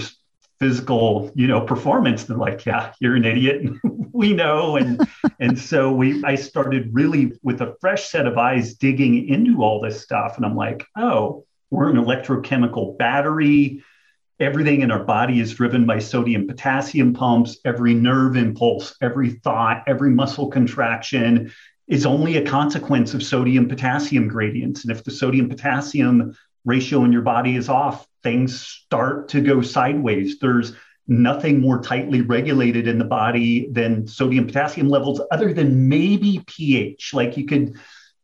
physical 0.60 1.32
you 1.34 1.48
know 1.48 1.62
performance. 1.62 2.22
They're 2.22 2.36
like 2.36 2.64
yeah 2.64 2.92
you're 3.00 3.16
an 3.16 3.24
idiot. 3.24 3.72
We 4.14 4.34
know. 4.34 4.76
And 4.76 5.08
and 5.40 5.58
so 5.58 5.90
we 5.90 6.22
i 6.22 6.34
started 6.34 6.90
really 6.92 7.32
with 7.42 7.62
a 7.62 7.74
fresh 7.80 8.10
set 8.10 8.26
of 8.26 8.36
eyes 8.36 8.74
digging 8.74 9.26
into 9.26 9.62
all 9.62 9.80
this 9.80 10.02
stuff. 10.02 10.36
And 10.36 10.44
i'm 10.44 10.54
like 10.54 10.86
oh 10.96 11.46
we're 11.70 11.88
an 11.88 11.96
electrochemical 11.96 12.98
battery 12.98 13.82
everything 14.40 14.80
in 14.80 14.90
our 14.90 15.04
body 15.04 15.40
is 15.40 15.54
driven 15.54 15.86
by 15.86 15.98
sodium 15.98 16.46
potassium 16.46 17.12
pumps 17.12 17.58
every 17.64 17.94
nerve 17.94 18.36
impulse 18.36 18.94
every 19.00 19.30
thought 19.30 19.82
every 19.86 20.10
muscle 20.10 20.48
contraction 20.48 21.52
is 21.88 22.06
only 22.06 22.36
a 22.36 22.46
consequence 22.46 23.14
of 23.14 23.22
sodium 23.22 23.68
potassium 23.68 24.28
gradients 24.28 24.84
and 24.84 24.90
if 24.90 25.04
the 25.04 25.10
sodium 25.10 25.48
potassium 25.48 26.34
ratio 26.64 27.04
in 27.04 27.12
your 27.12 27.22
body 27.22 27.56
is 27.56 27.68
off 27.68 28.06
things 28.22 28.60
start 28.60 29.28
to 29.30 29.40
go 29.40 29.62
sideways. 29.62 30.38
There's 30.38 30.74
nothing 31.08 31.60
more 31.60 31.82
tightly 31.82 32.20
regulated 32.20 32.86
in 32.86 32.98
the 32.98 33.04
body 33.04 33.68
than 33.70 34.06
sodium 34.06 34.46
potassium 34.46 34.88
levels, 34.88 35.20
other 35.30 35.52
than 35.52 35.88
maybe 35.88 36.42
pH. 36.46 37.12
Like 37.12 37.36
you 37.36 37.46
could, 37.46 37.74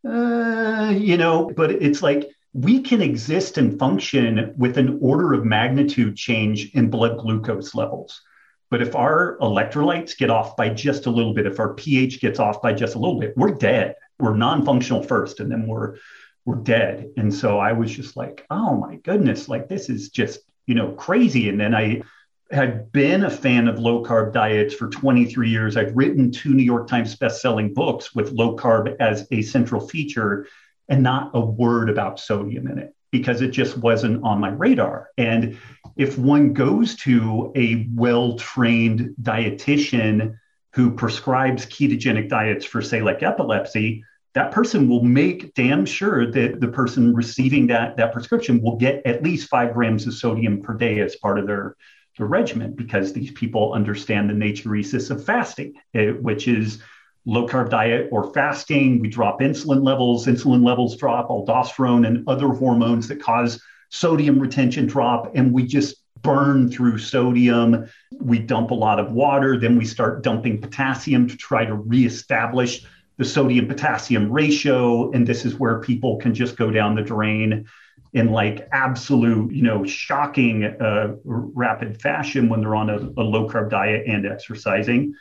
uh, 0.08 0.94
you 0.96 1.16
know, 1.16 1.50
but 1.56 1.70
it's 1.70 2.02
like 2.02 2.30
we 2.52 2.80
can 2.80 3.02
exist 3.02 3.58
and 3.58 3.78
function 3.78 4.54
with 4.56 4.78
an 4.78 4.98
order 5.00 5.34
of 5.34 5.44
magnitude 5.44 6.16
change 6.16 6.70
in 6.74 6.90
blood 6.90 7.18
glucose 7.18 7.74
levels. 7.74 8.22
But 8.70 8.82
if 8.82 8.94
our 8.94 9.38
electrolytes 9.40 10.16
get 10.16 10.30
off 10.30 10.56
by 10.56 10.68
just 10.70 11.06
a 11.06 11.10
little 11.10 11.34
bit, 11.34 11.46
if 11.46 11.58
our 11.58 11.74
pH 11.74 12.20
gets 12.20 12.38
off 12.38 12.60
by 12.60 12.72
just 12.72 12.94
a 12.94 12.98
little 12.98 13.18
bit, 13.18 13.36
we're 13.36 13.54
dead. 13.54 13.94
We're 14.18 14.36
non-functional 14.36 15.02
first, 15.04 15.40
and 15.40 15.50
then 15.50 15.66
we're 15.66 15.96
we're 16.44 16.56
dead. 16.56 17.10
And 17.16 17.32
so 17.32 17.58
I 17.58 17.72
was 17.72 17.90
just 17.90 18.16
like, 18.16 18.46
oh 18.50 18.74
my 18.74 18.96
goodness, 18.96 19.48
like 19.48 19.68
this 19.68 19.88
is 19.88 20.08
just 20.08 20.40
you 20.66 20.74
know 20.74 20.92
crazy. 20.92 21.48
And 21.48 21.60
then 21.60 21.74
I 21.74 22.02
had 22.50 22.90
been 22.92 23.24
a 23.24 23.30
fan 23.30 23.68
of 23.68 23.78
low 23.78 24.02
carb 24.02 24.32
diets 24.32 24.74
for 24.74 24.88
23 24.88 25.50
years. 25.50 25.76
I've 25.76 25.94
written 25.94 26.30
two 26.30 26.54
New 26.54 26.62
York 26.62 26.88
Times 26.88 27.14
best-selling 27.16 27.74
books 27.74 28.14
with 28.14 28.32
low 28.32 28.56
carb 28.56 28.96
as 29.00 29.26
a 29.30 29.42
central 29.42 29.86
feature, 29.86 30.46
and 30.88 31.02
not 31.02 31.30
a 31.34 31.40
word 31.40 31.90
about 31.90 32.20
sodium 32.20 32.66
in 32.68 32.78
it 32.78 32.94
because 33.10 33.40
it 33.40 33.50
just 33.50 33.76
wasn't 33.78 34.22
on 34.22 34.40
my 34.40 34.50
radar. 34.50 35.08
And 35.16 35.58
if 35.96 36.18
one 36.18 36.52
goes 36.52 36.96
to 36.96 37.52
a 37.56 37.88
well 37.94 38.36
trained 38.36 39.14
dietitian 39.20 40.36
who 40.74 40.90
prescribes 40.90 41.66
ketogenic 41.66 42.28
diets 42.28 42.64
for, 42.64 42.82
say, 42.82 43.00
like 43.00 43.22
epilepsy, 43.22 44.04
that 44.34 44.52
person 44.52 44.88
will 44.88 45.02
make 45.02 45.54
damn 45.54 45.84
sure 45.84 46.30
that 46.30 46.60
the 46.60 46.68
person 46.68 47.14
receiving 47.14 47.66
that, 47.68 47.96
that 47.96 48.12
prescription 48.12 48.62
will 48.62 48.76
get 48.76 49.04
at 49.06 49.22
least 49.22 49.48
five 49.48 49.72
grams 49.72 50.06
of 50.06 50.14
sodium 50.14 50.62
per 50.62 50.74
day 50.74 51.00
as 51.00 51.16
part 51.16 51.38
of 51.38 51.46
their, 51.46 51.74
their 52.18 52.26
regimen 52.26 52.74
because 52.74 53.12
these 53.12 53.32
people 53.32 53.72
understand 53.72 54.28
the 54.28 54.34
natriuresis 54.34 55.10
of 55.10 55.24
fasting, 55.24 55.74
eh, 55.94 56.10
which 56.10 56.46
is 56.46 56.82
low 57.28 57.46
carb 57.46 57.68
diet 57.68 58.08
or 58.10 58.32
fasting, 58.32 59.00
we 59.00 59.08
drop 59.08 59.40
insulin 59.40 59.84
levels, 59.84 60.26
insulin 60.26 60.64
levels 60.64 60.96
drop, 60.96 61.28
aldosterone 61.28 62.06
and 62.06 62.26
other 62.26 62.48
hormones 62.48 63.06
that 63.06 63.20
cause 63.20 63.62
sodium 63.90 64.38
retention 64.38 64.86
drop, 64.86 65.36
and 65.36 65.52
we 65.52 65.66
just 65.66 65.96
burn 66.22 66.70
through 66.70 66.96
sodium. 66.96 67.86
We 68.18 68.38
dump 68.38 68.70
a 68.70 68.74
lot 68.74 68.98
of 68.98 69.12
water, 69.12 69.58
then 69.58 69.76
we 69.76 69.84
start 69.84 70.22
dumping 70.22 70.62
potassium 70.62 71.28
to 71.28 71.36
try 71.36 71.66
to 71.66 71.74
reestablish 71.74 72.86
the 73.18 73.26
sodium 73.26 73.68
potassium 73.68 74.32
ratio. 74.32 75.10
And 75.12 75.26
this 75.26 75.44
is 75.44 75.56
where 75.56 75.80
people 75.80 76.16
can 76.16 76.34
just 76.34 76.56
go 76.56 76.70
down 76.70 76.94
the 76.94 77.02
drain 77.02 77.66
in 78.14 78.30
like 78.32 78.66
absolute, 78.72 79.52
you 79.52 79.62
know, 79.62 79.84
shocking 79.84 80.64
uh, 80.64 81.14
rapid 81.24 82.00
fashion 82.00 82.48
when 82.48 82.62
they're 82.62 82.74
on 82.74 82.88
a, 82.88 82.96
a 82.96 83.22
low 83.22 83.46
carb 83.46 83.68
diet 83.68 84.06
and 84.06 84.26
exercising 84.26 85.14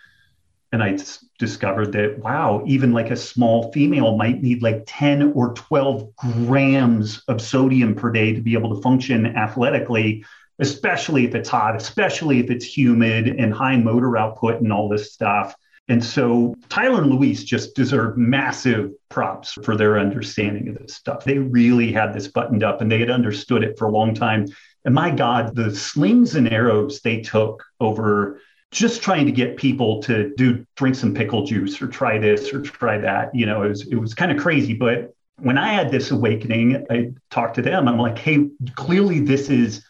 and 0.72 0.84
I 0.84 0.98
discovered 1.40 1.94
that 1.94 2.20
wow, 2.20 2.64
even 2.66 2.92
like 2.92 3.10
a 3.10 3.16
small 3.16 3.72
female 3.72 4.18
might 4.18 4.42
need 4.42 4.62
like 4.62 4.84
10 4.86 5.34
or 5.34 5.54
12 5.54 6.16
grams 6.16 7.24
of 7.28 7.42
sodium 7.42 7.96
per 7.96 8.12
day 8.12 8.34
to 8.34 8.42
be 8.42 8.54
able 8.54 8.76
to 8.76 8.82
function 8.82 9.26
athletically, 9.38 10.26
especially 10.60 11.26
if 11.26 11.36
it's 11.36 11.50
hot, 11.50 11.76
especially 11.76 12.40
if 12.40 12.50
it's 12.50 12.66
humid 12.66 13.28
and 13.28 13.54
high 13.54 13.78
motor 13.78 14.18
output 14.18 14.62
and 14.62 14.74
all 14.74 14.90
this 14.90 15.14
stuff. 15.14 15.56
And 15.90 16.04
so 16.04 16.54
Tyler 16.68 17.02
and 17.02 17.12
Luis 17.12 17.46
just 17.46 17.74
deserve 17.74 18.18
massive 18.18 18.92
props 19.08 19.54
for 19.64 19.78
their 19.78 19.98
understanding 19.98 20.68
of 20.68 20.78
this 20.78 20.96
stuff. 20.96 21.24
They 21.24 21.38
really 21.38 21.94
had 21.94 22.14
this 22.14 22.28
buttoned 22.28 22.64
up 22.64 22.82
and 22.82 22.92
they 22.92 23.00
had 23.00 23.10
understood 23.10 23.64
it 23.64 23.78
for 23.78 23.86
a 23.86 23.92
long 23.92 24.14
time. 24.14 24.48
And 24.84 24.94
my 24.94 25.12
God, 25.12 25.56
the 25.56 25.74
slings 25.74 26.36
and 26.36 26.52
arrows 26.52 27.00
they 27.02 27.22
took 27.22 27.64
over 27.80 28.42
just 28.72 29.02
trying 29.02 29.26
to 29.26 29.32
get 29.32 29.58
people 29.58 30.02
to 30.04 30.34
do 30.36 30.66
drink 30.76 30.96
some 30.96 31.14
pickle 31.14 31.46
juice 31.46 31.82
or 31.82 31.88
try 31.88 32.18
this 32.18 32.54
or 32.54 32.62
try 32.62 32.98
that. 32.98 33.34
You 33.34 33.46
know, 33.46 33.64
it 33.64 33.70
was 33.70 33.88
it 33.88 33.96
was 33.96 34.14
kind 34.14 34.32
of 34.32 34.38
crazy. 34.38 34.74
But 34.74 35.16
when 35.40 35.58
I 35.58 35.74
had 35.74 35.92
this 35.92 36.12
awakening, 36.12 36.86
I 36.90 37.12
talked 37.30 37.56
to 37.56 37.62
them. 37.62 37.88
I'm 37.88 38.00
like, 38.00 38.18
hey, 38.18 38.50
clearly 38.76 39.20
this 39.20 39.50
is 39.50 39.86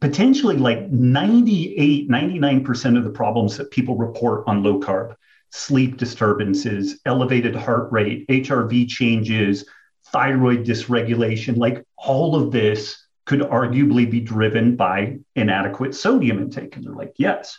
potentially 0.00 0.56
like 0.56 0.90
98, 0.90 2.08
99% 2.08 2.98
of 2.98 3.04
the 3.04 3.10
problems 3.10 3.56
that 3.56 3.70
people 3.70 3.96
report 3.96 4.44
on 4.46 4.62
low 4.62 4.80
carb 4.80 5.14
sleep 5.50 5.96
disturbances, 5.96 7.00
elevated 7.06 7.54
heart 7.54 7.92
rate, 7.92 8.26
HRV 8.26 8.88
changes, 8.88 9.64
thyroid 10.06 10.66
dysregulation, 10.66 11.56
like 11.56 11.84
all 11.96 12.34
of 12.34 12.50
this 12.50 13.06
could 13.24 13.38
arguably 13.40 14.10
be 14.10 14.18
driven 14.18 14.74
by 14.74 15.16
inadequate 15.36 15.94
sodium 15.94 16.40
intake. 16.40 16.74
And 16.74 16.84
they're 16.84 16.92
like, 16.92 17.14
yes 17.18 17.56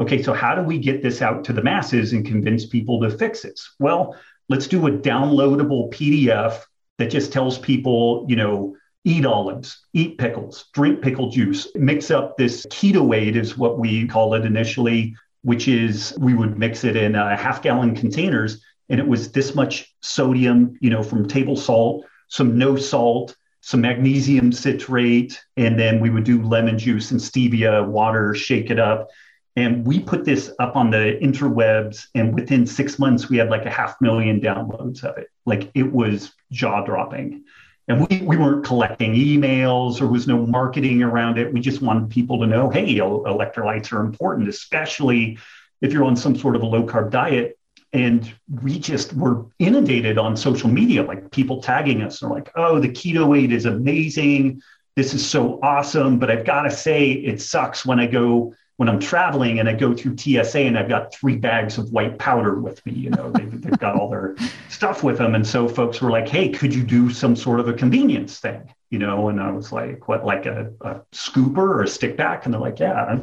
okay, 0.00 0.22
so 0.22 0.32
how 0.32 0.54
do 0.54 0.62
we 0.62 0.78
get 0.78 1.02
this 1.02 1.22
out 1.22 1.44
to 1.44 1.52
the 1.52 1.62
masses 1.62 2.12
and 2.12 2.26
convince 2.26 2.66
people 2.66 3.00
to 3.00 3.10
fix 3.10 3.42
this? 3.42 3.74
Well, 3.78 4.16
let's 4.48 4.66
do 4.66 4.86
a 4.86 4.90
downloadable 4.90 5.92
PDF 5.92 6.62
that 6.98 7.10
just 7.10 7.32
tells 7.32 7.58
people, 7.58 8.24
you 8.28 8.36
know, 8.36 8.76
eat 9.04 9.24
olives, 9.24 9.86
eat 9.92 10.18
pickles, 10.18 10.66
drink 10.74 11.00
pickle 11.00 11.30
juice, 11.30 11.68
mix 11.76 12.10
up 12.10 12.36
this 12.36 12.66
keto 12.66 13.16
aid 13.16 13.36
is 13.36 13.56
what 13.56 13.78
we 13.78 14.06
call 14.06 14.34
it 14.34 14.44
initially, 14.44 15.14
which 15.42 15.68
is 15.68 16.12
we 16.18 16.34
would 16.34 16.58
mix 16.58 16.82
it 16.82 16.96
in 16.96 17.14
uh, 17.14 17.36
half 17.36 17.62
gallon 17.62 17.94
containers. 17.94 18.60
And 18.88 18.98
it 18.98 19.06
was 19.06 19.30
this 19.30 19.54
much 19.54 19.94
sodium, 20.00 20.76
you 20.80 20.90
know, 20.90 21.02
from 21.02 21.28
table 21.28 21.56
salt, 21.56 22.04
some 22.28 22.58
no 22.58 22.76
salt, 22.76 23.36
some 23.60 23.80
magnesium 23.80 24.52
citrate, 24.52 25.40
and 25.56 25.78
then 25.78 26.00
we 26.00 26.10
would 26.10 26.24
do 26.24 26.42
lemon 26.42 26.78
juice 26.78 27.10
and 27.10 27.20
stevia, 27.20 27.86
water, 27.86 28.34
shake 28.34 28.70
it 28.70 28.78
up. 28.78 29.08
And 29.56 29.86
we 29.86 30.00
put 30.00 30.26
this 30.26 30.52
up 30.58 30.76
on 30.76 30.90
the 30.90 31.18
interwebs, 31.22 32.08
and 32.14 32.34
within 32.34 32.66
six 32.66 32.98
months, 32.98 33.30
we 33.30 33.38
had 33.38 33.48
like 33.48 33.64
a 33.64 33.70
half 33.70 33.98
million 34.02 34.38
downloads 34.38 35.02
of 35.02 35.16
it. 35.16 35.28
Like 35.46 35.70
it 35.74 35.90
was 35.90 36.32
jaw 36.52 36.84
dropping. 36.84 37.44
And 37.88 38.06
we, 38.06 38.20
we 38.20 38.36
weren't 38.36 38.64
collecting 38.64 39.14
emails, 39.14 39.98
there 39.98 40.08
was 40.08 40.26
no 40.26 40.44
marketing 40.44 41.02
around 41.02 41.38
it. 41.38 41.52
We 41.52 41.60
just 41.60 41.80
wanted 41.80 42.10
people 42.10 42.40
to 42.40 42.46
know 42.46 42.68
hey, 42.68 42.96
electrolytes 42.96 43.92
are 43.92 44.00
important, 44.00 44.48
especially 44.48 45.38
if 45.80 45.92
you're 45.92 46.04
on 46.04 46.16
some 46.16 46.36
sort 46.36 46.56
of 46.56 46.62
a 46.62 46.66
low 46.66 46.84
carb 46.84 47.10
diet. 47.10 47.58
And 47.92 48.30
we 48.62 48.78
just 48.78 49.14
were 49.14 49.46
inundated 49.58 50.18
on 50.18 50.36
social 50.36 50.68
media, 50.68 51.02
like 51.02 51.30
people 51.30 51.62
tagging 51.62 52.02
us. 52.02 52.20
They're 52.20 52.28
like, 52.28 52.50
oh, 52.56 52.78
the 52.80 52.88
keto 52.88 53.38
aid 53.40 53.52
is 53.52 53.64
amazing. 53.64 54.60
This 54.96 55.14
is 55.14 55.24
so 55.24 55.60
awesome. 55.62 56.18
But 56.18 56.30
I've 56.30 56.44
got 56.44 56.62
to 56.62 56.70
say, 56.70 57.12
it 57.12 57.40
sucks 57.40 57.86
when 57.86 58.00
I 58.00 58.06
go 58.06 58.52
when 58.76 58.88
I'm 58.88 59.00
traveling 59.00 59.58
and 59.58 59.68
I 59.68 59.72
go 59.72 59.94
through 59.94 60.18
TSA 60.18 60.60
and 60.60 60.78
I've 60.78 60.88
got 60.88 61.14
three 61.14 61.36
bags 61.36 61.78
of 61.78 61.90
white 61.92 62.18
powder 62.18 62.58
with 62.60 62.84
me, 62.84 62.92
you 62.92 63.10
know, 63.10 63.30
they've, 63.30 63.60
they've 63.62 63.78
got 63.78 63.96
all 63.96 64.10
their 64.10 64.36
stuff 64.68 65.02
with 65.02 65.18
them. 65.18 65.34
And 65.34 65.46
so 65.46 65.66
folks 65.66 66.00
were 66.00 66.10
like, 66.10 66.28
hey, 66.28 66.50
could 66.50 66.74
you 66.74 66.82
do 66.82 67.10
some 67.10 67.34
sort 67.34 67.58
of 67.58 67.68
a 67.68 67.72
convenience 67.72 68.38
thing? 68.38 68.72
You 68.90 68.98
know, 68.98 69.28
and 69.28 69.40
I 69.40 69.50
was 69.50 69.72
like, 69.72 70.08
what, 70.08 70.26
like 70.26 70.46
a, 70.46 70.72
a 70.82 71.00
scooper 71.12 71.56
or 71.56 71.82
a 71.82 71.88
stick 71.88 72.18
pack? 72.18 72.44
And 72.44 72.52
they're 72.52 72.60
like, 72.60 72.78
yeah. 72.78 73.20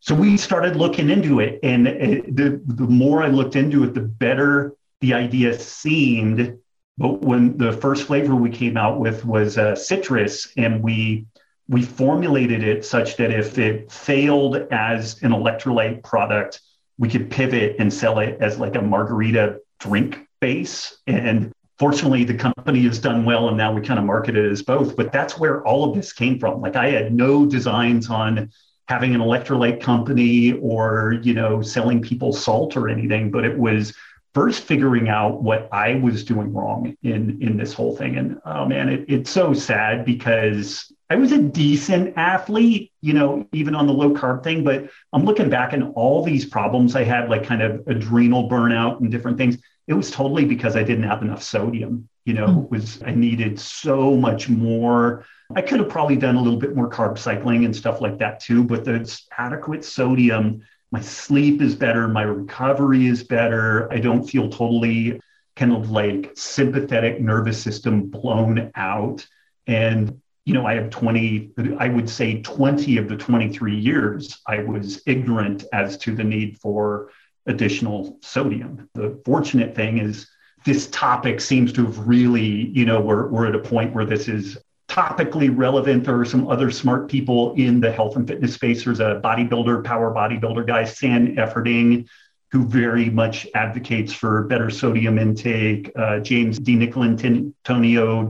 So 0.00 0.14
we 0.14 0.36
started 0.38 0.76
looking 0.76 1.10
into 1.10 1.40
it. 1.40 1.60
And 1.62 1.86
it, 1.86 2.34
the, 2.34 2.60
the 2.64 2.86
more 2.86 3.22
I 3.22 3.28
looked 3.28 3.56
into 3.56 3.84
it, 3.84 3.94
the 3.94 4.00
better 4.00 4.74
the 5.00 5.12
idea 5.12 5.58
seemed. 5.58 6.58
But 6.96 7.20
when 7.20 7.58
the 7.58 7.72
first 7.72 8.06
flavor 8.06 8.34
we 8.34 8.50
came 8.50 8.76
out 8.76 8.98
with 8.98 9.24
was 9.24 9.58
uh, 9.58 9.74
citrus, 9.74 10.52
and 10.56 10.82
we 10.82 11.26
we 11.68 11.82
formulated 11.82 12.62
it 12.62 12.84
such 12.84 13.16
that 13.16 13.30
if 13.30 13.58
it 13.58 13.90
failed 13.90 14.56
as 14.70 15.22
an 15.22 15.30
electrolyte 15.30 16.02
product, 16.02 16.60
we 16.98 17.08
could 17.08 17.30
pivot 17.30 17.76
and 17.78 17.92
sell 17.92 18.18
it 18.18 18.36
as 18.40 18.58
like 18.58 18.76
a 18.76 18.82
margarita 18.82 19.60
drink 19.78 20.26
base. 20.40 20.98
And 21.06 21.52
fortunately, 21.78 22.24
the 22.24 22.34
company 22.34 22.82
has 22.82 22.98
done 22.98 23.24
well, 23.24 23.48
and 23.48 23.56
now 23.56 23.72
we 23.72 23.80
kind 23.80 23.98
of 23.98 24.04
market 24.04 24.36
it 24.36 24.50
as 24.50 24.62
both. 24.62 24.94
But 24.94 25.12
that's 25.12 25.38
where 25.38 25.64
all 25.66 25.88
of 25.88 25.96
this 25.96 26.12
came 26.12 26.38
from. 26.38 26.60
Like 26.60 26.76
I 26.76 26.90
had 26.90 27.14
no 27.14 27.46
designs 27.46 28.10
on 28.10 28.50
having 28.88 29.14
an 29.14 29.20
electrolyte 29.22 29.80
company 29.80 30.52
or 30.52 31.18
you 31.22 31.32
know 31.32 31.62
selling 31.62 32.02
people 32.02 32.32
salt 32.32 32.76
or 32.76 32.88
anything, 32.88 33.30
but 33.30 33.44
it 33.44 33.56
was 33.56 33.94
first 34.34 34.64
figuring 34.64 35.08
out 35.08 35.42
what 35.42 35.68
I 35.72 35.94
was 35.94 36.24
doing 36.24 36.52
wrong 36.52 36.96
in 37.02 37.40
in 37.40 37.56
this 37.56 37.72
whole 37.72 37.96
thing. 37.96 38.18
And 38.18 38.40
oh 38.44 38.66
man, 38.66 38.90
it, 38.90 39.04
it's 39.08 39.30
so 39.30 39.54
sad 39.54 40.04
because 40.04 40.92
I 41.10 41.16
was 41.16 41.32
a 41.32 41.42
decent 41.42 42.14
athlete, 42.16 42.92
you 43.00 43.12
know, 43.12 43.46
even 43.52 43.74
on 43.74 43.86
the 43.86 43.92
low 43.92 44.14
carb 44.14 44.42
thing. 44.42 44.64
But 44.64 44.88
I'm 45.12 45.24
looking 45.24 45.50
back 45.50 45.72
and 45.72 45.92
all 45.94 46.22
these 46.22 46.44
problems 46.44 46.96
I 46.96 47.04
had, 47.04 47.28
like 47.28 47.44
kind 47.44 47.62
of 47.62 47.86
adrenal 47.86 48.48
burnout 48.48 49.00
and 49.00 49.10
different 49.10 49.38
things. 49.38 49.58
It 49.86 49.94
was 49.94 50.10
totally 50.10 50.44
because 50.44 50.76
I 50.76 50.82
didn't 50.82 51.04
have 51.04 51.22
enough 51.22 51.42
sodium. 51.42 52.08
You 52.24 52.34
know, 52.34 52.46
mm. 52.46 52.70
was 52.70 53.02
I 53.02 53.10
needed 53.10 53.60
so 53.60 54.16
much 54.16 54.48
more. 54.48 55.26
I 55.54 55.60
could 55.60 55.78
have 55.78 55.90
probably 55.90 56.16
done 56.16 56.36
a 56.36 56.42
little 56.42 56.58
bit 56.58 56.74
more 56.74 56.88
carb 56.88 57.18
cycling 57.18 57.66
and 57.66 57.76
stuff 57.76 58.00
like 58.00 58.18
that 58.18 58.40
too, 58.40 58.64
but 58.64 58.84
the 58.84 59.20
adequate 59.36 59.84
sodium 59.84 60.62
my 60.94 61.00
sleep 61.00 61.60
is 61.60 61.74
better, 61.74 62.06
my 62.06 62.22
recovery 62.22 63.08
is 63.08 63.24
better. 63.24 63.92
I 63.92 63.98
don't 63.98 64.22
feel 64.22 64.48
totally 64.48 65.20
kind 65.56 65.72
of 65.72 65.90
like 65.90 66.30
sympathetic 66.36 67.20
nervous 67.20 67.60
system 67.60 68.10
blown 68.10 68.70
out. 68.76 69.26
And, 69.66 70.20
you 70.44 70.52
know, 70.52 70.66
I 70.66 70.74
have 70.74 70.90
20, 70.90 71.52
I 71.78 71.88
would 71.88 72.08
say 72.08 72.42
20 72.42 72.98
of 72.98 73.08
the 73.08 73.16
23 73.16 73.76
years, 73.76 74.40
I 74.46 74.58
was 74.58 75.02
ignorant 75.06 75.64
as 75.72 75.96
to 75.98 76.14
the 76.14 76.24
need 76.24 76.58
for 76.58 77.10
additional 77.46 78.18
sodium. 78.22 78.88
The 78.94 79.20
fortunate 79.24 79.74
thing 79.74 79.98
is 79.98 80.28
this 80.64 80.88
topic 80.88 81.40
seems 81.40 81.72
to 81.74 81.86
have 81.86 82.06
really, 82.06 82.68
you 82.68 82.84
know, 82.84 83.00
we're, 83.00 83.28
we're 83.28 83.46
at 83.46 83.54
a 83.54 83.58
point 83.58 83.94
where 83.94 84.04
this 84.04 84.28
is 84.28 84.58
topically 84.88 85.54
relevant. 85.54 86.04
There 86.04 86.18
are 86.20 86.24
some 86.24 86.48
other 86.48 86.70
smart 86.70 87.08
people 87.08 87.54
in 87.54 87.80
the 87.80 87.90
health 87.90 88.16
and 88.16 88.28
fitness 88.28 88.54
space. 88.54 88.84
There's 88.84 89.00
a 89.00 89.20
bodybuilder, 89.24 89.82
power 89.84 90.12
bodybuilder 90.14 90.66
guy, 90.66 90.84
Stan 90.84 91.36
Efferding, 91.36 92.06
who 92.50 92.64
very 92.64 93.10
much 93.10 93.46
advocates 93.54 94.12
for 94.12 94.44
better 94.44 94.70
sodium 94.70 95.18
intake. 95.18 95.90
Uh, 95.96 96.20
James 96.20 96.60
DiNicolantonio, 96.60 97.52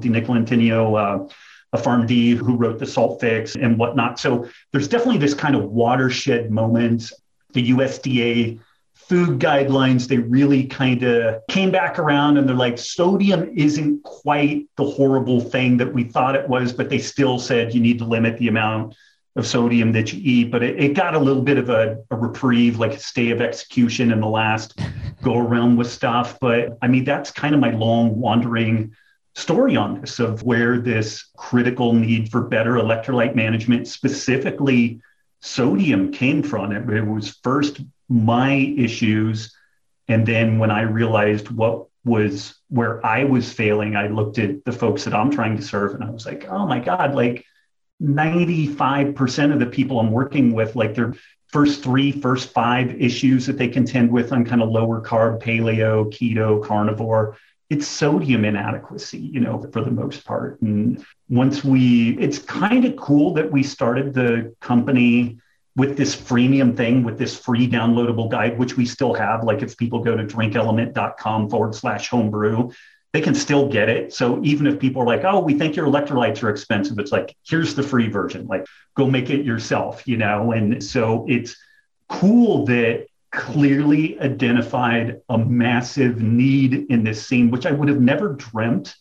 DiNicolantonio, 0.00 1.28
uh, 1.28 1.28
a 1.74 1.78
PharmD 1.78 2.36
who 2.36 2.56
wrote 2.56 2.78
the 2.78 2.86
Salt 2.86 3.20
Fix 3.20 3.56
and 3.56 3.76
whatnot. 3.76 4.18
So 4.20 4.48
there's 4.72 4.88
definitely 4.88 5.18
this 5.18 5.34
kind 5.34 5.56
of 5.56 5.64
watershed 5.64 6.50
moment. 6.50 7.12
The 7.52 7.70
USDA 7.70 8.60
food 8.94 9.40
guidelines, 9.40 10.06
they 10.06 10.18
really 10.18 10.64
kind 10.64 11.02
of 11.02 11.42
came 11.48 11.72
back 11.72 11.98
around 11.98 12.38
and 12.38 12.48
they're 12.48 12.56
like, 12.56 12.78
sodium 12.78 13.52
isn't 13.56 14.02
quite 14.04 14.66
the 14.76 14.84
horrible 14.84 15.40
thing 15.40 15.76
that 15.76 15.92
we 15.92 16.04
thought 16.04 16.36
it 16.36 16.48
was, 16.48 16.72
but 16.72 16.88
they 16.88 16.98
still 16.98 17.38
said 17.38 17.74
you 17.74 17.80
need 17.80 17.98
to 17.98 18.04
limit 18.04 18.38
the 18.38 18.48
amount 18.48 18.94
of 19.36 19.44
sodium 19.44 19.90
that 19.92 20.12
you 20.12 20.20
eat. 20.22 20.52
But 20.52 20.62
it, 20.62 20.78
it 20.78 20.94
got 20.94 21.14
a 21.14 21.18
little 21.18 21.42
bit 21.42 21.58
of 21.58 21.70
a, 21.70 21.98
a, 22.12 22.16
reprieve, 22.16 22.78
like 22.78 22.92
a 22.92 23.00
stay 23.00 23.30
of 23.30 23.40
execution 23.40 24.12
in 24.12 24.20
the 24.20 24.28
last 24.28 24.78
go 25.22 25.36
around 25.36 25.76
with 25.76 25.90
stuff. 25.90 26.38
But 26.40 26.78
I 26.80 26.86
mean, 26.86 27.04
that's 27.04 27.32
kind 27.32 27.52
of 27.52 27.60
my 27.60 27.72
long 27.72 28.20
wandering 28.20 28.94
story 29.34 29.76
on 29.76 30.00
this 30.00 30.18
of 30.18 30.42
where 30.42 30.78
this 30.78 31.30
critical 31.36 31.92
need 31.92 32.30
for 32.30 32.42
better 32.42 32.74
electrolyte 32.74 33.34
management, 33.34 33.88
specifically 33.88 35.00
sodium, 35.40 36.12
came 36.12 36.42
from. 36.42 36.72
It, 36.72 37.06
was 37.06 37.38
first 37.42 37.80
my 38.08 38.54
issues. 38.54 39.54
And 40.08 40.26
then 40.26 40.58
when 40.58 40.70
I 40.70 40.82
realized 40.82 41.50
what 41.50 41.86
was 42.04 42.54
where 42.68 43.04
I 43.04 43.24
was 43.24 43.52
failing, 43.52 43.96
I 43.96 44.08
looked 44.08 44.38
at 44.38 44.64
the 44.64 44.72
folks 44.72 45.04
that 45.04 45.14
I'm 45.14 45.30
trying 45.30 45.56
to 45.56 45.62
serve 45.62 45.94
and 45.94 46.04
I 46.04 46.10
was 46.10 46.26
like, 46.26 46.46
oh 46.48 46.66
my 46.66 46.78
God, 46.78 47.14
like 47.14 47.44
95% 48.02 49.52
of 49.52 49.58
the 49.58 49.66
people 49.66 49.98
I'm 49.98 50.10
working 50.10 50.52
with, 50.52 50.76
like 50.76 50.94
their 50.94 51.14
first 51.48 51.82
three, 51.82 52.12
first 52.12 52.50
five 52.50 53.00
issues 53.00 53.46
that 53.46 53.58
they 53.58 53.68
contend 53.68 54.10
with 54.10 54.32
on 54.32 54.44
kind 54.44 54.62
of 54.62 54.70
lower 54.70 55.00
carb, 55.00 55.40
paleo, 55.40 56.12
keto, 56.12 56.62
carnivore, 56.62 57.36
it's 57.74 57.88
sodium 57.88 58.44
inadequacy, 58.44 59.18
you 59.18 59.40
know, 59.40 59.60
for 59.72 59.82
the 59.82 59.90
most 59.90 60.24
part. 60.24 60.62
And 60.62 61.04
once 61.28 61.64
we, 61.64 62.16
it's 62.18 62.38
kind 62.38 62.84
of 62.84 62.94
cool 62.94 63.34
that 63.34 63.50
we 63.50 63.64
started 63.64 64.14
the 64.14 64.54
company 64.60 65.38
with 65.74 65.96
this 65.96 66.14
freemium 66.14 66.76
thing, 66.76 67.02
with 67.02 67.18
this 67.18 67.36
free 67.36 67.68
downloadable 67.68 68.30
guide, 68.30 68.56
which 68.60 68.76
we 68.76 68.86
still 68.86 69.12
have. 69.12 69.42
Like 69.42 69.60
if 69.60 69.76
people 69.76 70.04
go 70.04 70.16
to 70.16 70.22
drinkLMNT.com 70.22 71.50
forward 71.50 71.74
slash 71.74 72.08
homebrew, 72.08 72.70
they 73.12 73.20
can 73.20 73.34
still 73.34 73.68
get 73.68 73.88
it. 73.88 74.12
So 74.12 74.40
even 74.44 74.68
if 74.68 74.78
people 74.78 75.02
are 75.02 75.06
like, 75.06 75.24
oh, 75.24 75.40
we 75.40 75.58
think 75.58 75.74
your 75.74 75.88
electrolytes 75.88 76.44
are 76.44 76.50
expensive, 76.50 77.00
it's 77.00 77.10
like, 77.10 77.34
here's 77.44 77.74
the 77.74 77.82
free 77.82 78.08
version. 78.08 78.46
Like 78.46 78.66
go 78.96 79.10
make 79.10 79.30
it 79.30 79.44
yourself, 79.44 80.06
you 80.06 80.16
know? 80.16 80.52
And 80.52 80.80
so 80.82 81.26
it's 81.28 81.56
cool 82.08 82.66
that 82.66 83.06
clearly 83.34 84.18
identified 84.20 85.20
a 85.28 85.36
massive 85.36 86.20
need 86.20 86.86
in 86.90 87.04
this 87.04 87.26
scene, 87.26 87.50
which 87.50 87.66
I 87.66 87.72
would 87.72 87.88
have 87.88 88.00
never 88.00 88.30
dreamt 88.30 88.96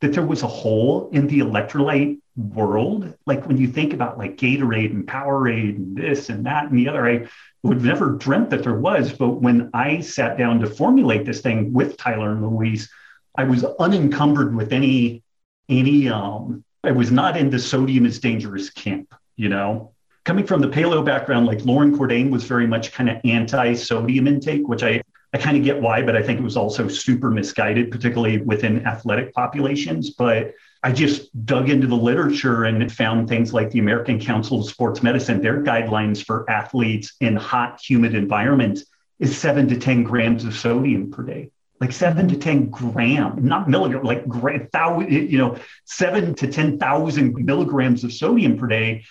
that 0.00 0.12
there 0.12 0.26
was 0.26 0.42
a 0.42 0.48
hole 0.48 1.08
in 1.12 1.26
the 1.26 1.40
electrolyte 1.40 2.18
world. 2.36 3.14
Like 3.26 3.46
when 3.46 3.56
you 3.56 3.68
think 3.68 3.92
about 3.92 4.18
like 4.18 4.36
Gatorade 4.36 4.90
and 4.90 5.06
Powerade 5.06 5.76
and 5.76 5.96
this 5.96 6.28
and 6.28 6.46
that 6.46 6.70
and 6.70 6.78
the 6.78 6.88
other, 6.88 7.06
I 7.06 7.28
would 7.62 7.78
have 7.78 7.84
never 7.84 8.10
dreamt 8.10 8.50
that 8.50 8.62
there 8.62 8.78
was. 8.78 9.12
But 9.12 9.40
when 9.40 9.70
I 9.74 10.00
sat 10.00 10.38
down 10.38 10.60
to 10.60 10.66
formulate 10.66 11.24
this 11.24 11.40
thing 11.40 11.72
with 11.72 11.96
Tyler 11.96 12.32
and 12.32 12.42
Luis, 12.42 12.88
I 13.36 13.44
was 13.44 13.64
unencumbered 13.64 14.54
with 14.54 14.72
any 14.72 15.22
any 15.68 16.08
um 16.08 16.64
I 16.84 16.90
was 16.90 17.12
not 17.12 17.36
in 17.36 17.50
the 17.50 17.58
sodium 17.58 18.06
is 18.06 18.18
dangerous 18.18 18.70
camp, 18.70 19.14
you 19.36 19.48
know. 19.48 19.91
Coming 20.24 20.46
from 20.46 20.60
the 20.60 20.68
paleo 20.68 21.04
background, 21.04 21.46
like 21.46 21.64
Loren 21.64 21.96
Cordain 21.96 22.30
was 22.30 22.44
very 22.44 22.66
much 22.66 22.92
kind 22.92 23.10
of 23.10 23.20
anti-sodium 23.24 24.26
intake, 24.26 24.68
which 24.68 24.82
I 24.82 25.02
I 25.34 25.38
kind 25.38 25.56
of 25.56 25.64
get 25.64 25.80
why, 25.80 26.02
but 26.02 26.14
I 26.14 26.22
think 26.22 26.38
it 26.38 26.42
was 26.42 26.58
also 26.58 26.88
super 26.88 27.30
misguided, 27.30 27.90
particularly 27.90 28.38
within 28.38 28.86
athletic 28.86 29.32
populations. 29.32 30.10
But 30.10 30.52
I 30.82 30.92
just 30.92 31.46
dug 31.46 31.70
into 31.70 31.86
the 31.86 31.96
literature 31.96 32.64
and 32.64 32.92
found 32.92 33.28
things 33.28 33.54
like 33.54 33.70
the 33.70 33.78
American 33.78 34.20
Council 34.20 34.60
of 34.60 34.68
Sports 34.68 35.02
Medicine, 35.02 35.40
their 35.40 35.62
guidelines 35.62 36.22
for 36.22 36.48
athletes 36.50 37.14
in 37.20 37.36
hot, 37.36 37.80
humid 37.80 38.14
environments 38.14 38.84
is 39.20 39.36
seven 39.38 39.68
to 39.68 39.78
10 39.78 40.02
grams 40.02 40.44
of 40.44 40.54
sodium 40.54 41.10
per 41.10 41.22
day. 41.22 41.50
Like 41.80 41.92
seven 41.92 42.28
to 42.28 42.36
10 42.36 42.70
gram, 42.70 43.44
not 43.44 43.68
milligram, 43.68 44.04
like 44.04 44.28
gra- 44.28 44.66
thousand, 44.66 45.10
you 45.10 45.38
know, 45.38 45.56
seven 45.84 46.34
to 46.34 46.46
10,000 46.46 47.34
milligrams 47.44 48.04
of 48.04 48.12
sodium 48.12 48.58
per 48.58 48.66
day, 48.66 49.04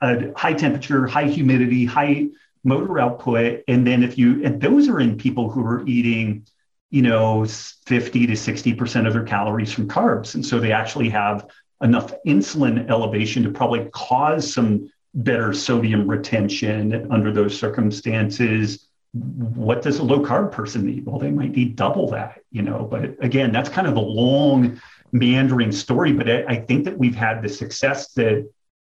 uh, 0.00 0.16
high 0.36 0.52
temperature, 0.52 1.06
high 1.06 1.26
humidity, 1.26 1.84
high 1.84 2.26
motor 2.64 2.98
output. 2.98 3.62
And 3.68 3.86
then 3.86 4.02
if 4.02 4.18
you, 4.18 4.44
and 4.44 4.60
those 4.60 4.88
are 4.88 5.00
in 5.00 5.16
people 5.16 5.50
who 5.50 5.64
are 5.64 5.86
eating, 5.86 6.46
you 6.90 7.02
know, 7.02 7.44
50 7.44 8.26
to 8.26 8.32
60% 8.32 9.06
of 9.06 9.12
their 9.12 9.24
calories 9.24 9.72
from 9.72 9.88
carbs. 9.88 10.34
And 10.34 10.44
so 10.44 10.58
they 10.58 10.72
actually 10.72 11.08
have 11.10 11.48
enough 11.82 12.12
insulin 12.26 12.88
elevation 12.90 13.42
to 13.44 13.50
probably 13.50 13.88
cause 13.92 14.52
some 14.52 14.90
better 15.14 15.52
sodium 15.52 16.08
retention 16.08 17.10
under 17.10 17.32
those 17.32 17.58
circumstances. 17.58 18.88
What 19.12 19.82
does 19.82 19.98
a 19.98 20.02
low 20.02 20.20
carb 20.20 20.52
person 20.52 20.86
need? 20.86 21.06
Well, 21.06 21.18
they 21.18 21.30
might 21.30 21.52
need 21.52 21.76
double 21.76 22.10
that, 22.10 22.40
you 22.50 22.62
know, 22.62 22.84
but 22.84 23.16
again, 23.24 23.52
that's 23.52 23.68
kind 23.68 23.86
of 23.86 23.94
the 23.94 24.00
long 24.00 24.80
meandering 25.12 25.72
story. 25.72 26.12
But 26.12 26.28
I 26.28 26.56
think 26.56 26.84
that 26.84 26.98
we've 26.98 27.14
had 27.14 27.42
the 27.42 27.48
success 27.48 28.12
that 28.12 28.48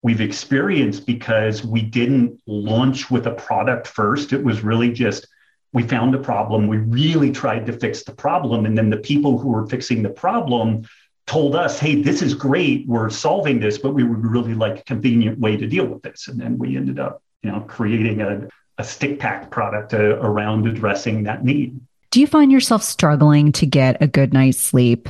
we've 0.07 0.21
experienced 0.21 1.05
because 1.05 1.65
we 1.65 1.81
didn't 1.81 2.39
launch 2.47 3.11
with 3.11 3.27
a 3.27 3.31
product 3.31 3.85
first. 3.85 4.31
It 4.31 4.41
was 4.41 4.61
really 4.61 4.89
just 4.89 5.27
we 5.73 5.83
found 5.83 6.15
a 6.15 6.17
problem. 6.17 6.67
We 6.67 6.77
really 6.77 7.29
tried 7.29 7.65
to 7.65 7.73
fix 7.73 8.03
the 8.03 8.13
problem. 8.13 8.65
And 8.65 8.77
then 8.77 8.89
the 8.89 9.03
people 9.11 9.37
who 9.37 9.49
were 9.49 9.67
fixing 9.67 10.03
the 10.03 10.09
problem 10.09 10.87
told 11.25 11.57
us, 11.57 11.77
hey, 11.77 12.01
this 12.01 12.21
is 12.21 12.33
great. 12.33 12.87
We're 12.87 13.09
solving 13.09 13.59
this, 13.59 13.79
but 13.79 13.93
we 13.93 14.05
would 14.05 14.25
really 14.25 14.53
like 14.53 14.79
a 14.79 14.83
convenient 14.85 15.39
way 15.39 15.57
to 15.57 15.67
deal 15.67 15.85
with 15.85 16.03
this. 16.03 16.29
And 16.29 16.39
then 16.39 16.57
we 16.57 16.77
ended 16.77 16.99
up, 16.99 17.21
you 17.43 17.51
know, 17.51 17.59
creating 17.67 18.21
a, 18.21 18.47
a 18.77 18.85
stick 18.85 19.19
pack 19.19 19.51
product 19.51 19.93
uh, 19.93 20.15
around 20.19 20.65
addressing 20.67 21.23
that 21.23 21.43
need. 21.43 21.77
Do 22.11 22.21
you 22.21 22.27
find 22.27 22.49
yourself 22.49 22.81
struggling 22.81 23.51
to 23.51 23.65
get 23.65 24.01
a 24.01 24.07
good 24.07 24.31
night's 24.31 24.57
sleep? 24.57 25.09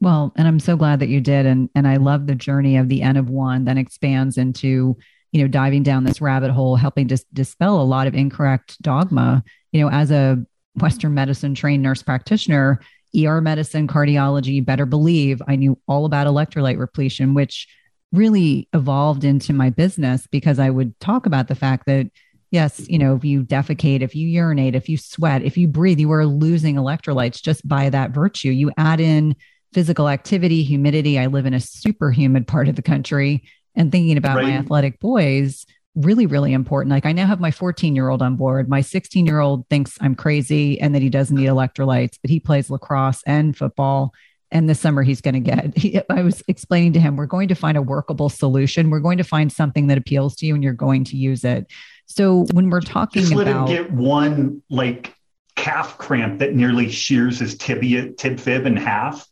Well, 0.00 0.32
and 0.36 0.48
I'm 0.48 0.60
so 0.60 0.76
glad 0.76 1.00
that 1.00 1.10
you 1.10 1.20
did. 1.20 1.44
And, 1.46 1.68
and 1.74 1.86
I 1.86 1.96
love 1.96 2.26
the 2.26 2.34
journey 2.34 2.78
of 2.78 2.88
the 2.88 3.02
N 3.02 3.18
of 3.18 3.28
one 3.28 3.66
that 3.66 3.76
expands 3.76 4.38
into, 4.38 4.96
you 5.32 5.42
know, 5.42 5.48
diving 5.48 5.82
down 5.82 6.04
this 6.04 6.22
rabbit 6.22 6.50
hole, 6.50 6.76
helping 6.76 7.08
to 7.08 7.22
dispel 7.32 7.80
a 7.80 7.84
lot 7.84 8.06
of 8.06 8.14
incorrect 8.14 8.80
dogma. 8.82 9.44
You 9.70 9.82
know, 9.82 9.90
as 9.90 10.10
a 10.10 10.44
Western 10.80 11.14
medicine 11.14 11.54
trained 11.54 11.82
nurse 11.82 12.02
practitioner, 12.02 12.80
ER 13.18 13.40
medicine, 13.40 13.86
cardiology, 13.86 14.64
better 14.64 14.86
believe 14.86 15.42
I 15.46 15.56
knew 15.56 15.78
all 15.86 16.04
about 16.04 16.26
electrolyte 16.26 16.78
repletion, 16.78 17.34
which 17.34 17.68
really 18.12 18.68
evolved 18.72 19.24
into 19.24 19.52
my 19.52 19.70
business 19.70 20.26
because 20.26 20.58
I 20.58 20.70
would 20.70 20.98
talk 21.00 21.26
about 21.26 21.48
the 21.48 21.54
fact 21.54 21.86
that, 21.86 22.10
yes, 22.50 22.86
you 22.88 22.98
know, 22.98 23.14
if 23.16 23.24
you 23.24 23.42
defecate, 23.42 24.02
if 24.02 24.14
you 24.14 24.28
urinate, 24.28 24.74
if 24.74 24.88
you 24.88 24.96
sweat, 24.96 25.42
if 25.42 25.56
you 25.56 25.68
breathe, 25.68 26.00
you 26.00 26.12
are 26.12 26.26
losing 26.26 26.76
electrolytes 26.76 27.42
just 27.42 27.66
by 27.66 27.90
that 27.90 28.10
virtue. 28.10 28.50
You 28.50 28.70
add 28.76 29.00
in 29.00 29.36
physical 29.72 30.08
activity, 30.08 30.62
humidity. 30.62 31.18
I 31.18 31.26
live 31.26 31.46
in 31.46 31.54
a 31.54 31.60
super 31.60 32.10
humid 32.10 32.46
part 32.46 32.68
of 32.68 32.76
the 32.76 32.82
country 32.82 33.44
and 33.74 33.90
thinking 33.90 34.18
about 34.18 34.36
right. 34.36 34.46
my 34.46 34.52
athletic 34.52 35.00
boys 35.00 35.66
really, 35.94 36.26
really 36.26 36.52
important. 36.52 36.90
Like 36.90 37.06
I 37.06 37.12
now 37.12 37.26
have 37.26 37.40
my 37.40 37.50
14 37.50 37.94
year 37.94 38.08
old 38.08 38.22
on 38.22 38.36
board. 38.36 38.68
My 38.68 38.80
16 38.80 39.26
year 39.26 39.40
old 39.40 39.68
thinks 39.68 39.98
I'm 40.00 40.14
crazy 40.14 40.80
and 40.80 40.94
that 40.94 41.02
he 41.02 41.10
doesn't 41.10 41.36
need 41.36 41.48
electrolytes, 41.48 42.18
but 42.20 42.30
he 42.30 42.40
plays 42.40 42.70
lacrosse 42.70 43.22
and 43.26 43.56
football. 43.56 44.12
And 44.50 44.68
this 44.68 44.80
summer 44.80 45.02
he's 45.02 45.20
going 45.20 45.34
to 45.34 45.40
get, 45.40 45.76
he, 45.76 46.00
I 46.10 46.22
was 46.22 46.42
explaining 46.48 46.92
to 46.94 47.00
him, 47.00 47.16
we're 47.16 47.26
going 47.26 47.48
to 47.48 47.54
find 47.54 47.76
a 47.76 47.82
workable 47.82 48.28
solution. 48.28 48.90
We're 48.90 49.00
going 49.00 49.18
to 49.18 49.24
find 49.24 49.50
something 49.52 49.86
that 49.88 49.98
appeals 49.98 50.36
to 50.36 50.46
you 50.46 50.54
and 50.54 50.62
you're 50.62 50.72
going 50.72 51.04
to 51.04 51.16
use 51.16 51.44
it. 51.44 51.66
So 52.06 52.46
when 52.52 52.70
we're 52.70 52.80
talking 52.80 53.22
Just 53.22 53.34
let 53.34 53.48
about, 53.48 53.68
him 53.68 53.84
get 53.84 53.92
one 53.92 54.62
like 54.68 55.14
calf 55.56 55.96
cramp 55.98 56.40
that 56.40 56.54
nearly 56.54 56.90
shears 56.90 57.38
his 57.38 57.56
tibia, 57.56 58.12
tib 58.12 58.40
fib 58.40 58.66
in 58.66 58.76
half. 58.76 59.26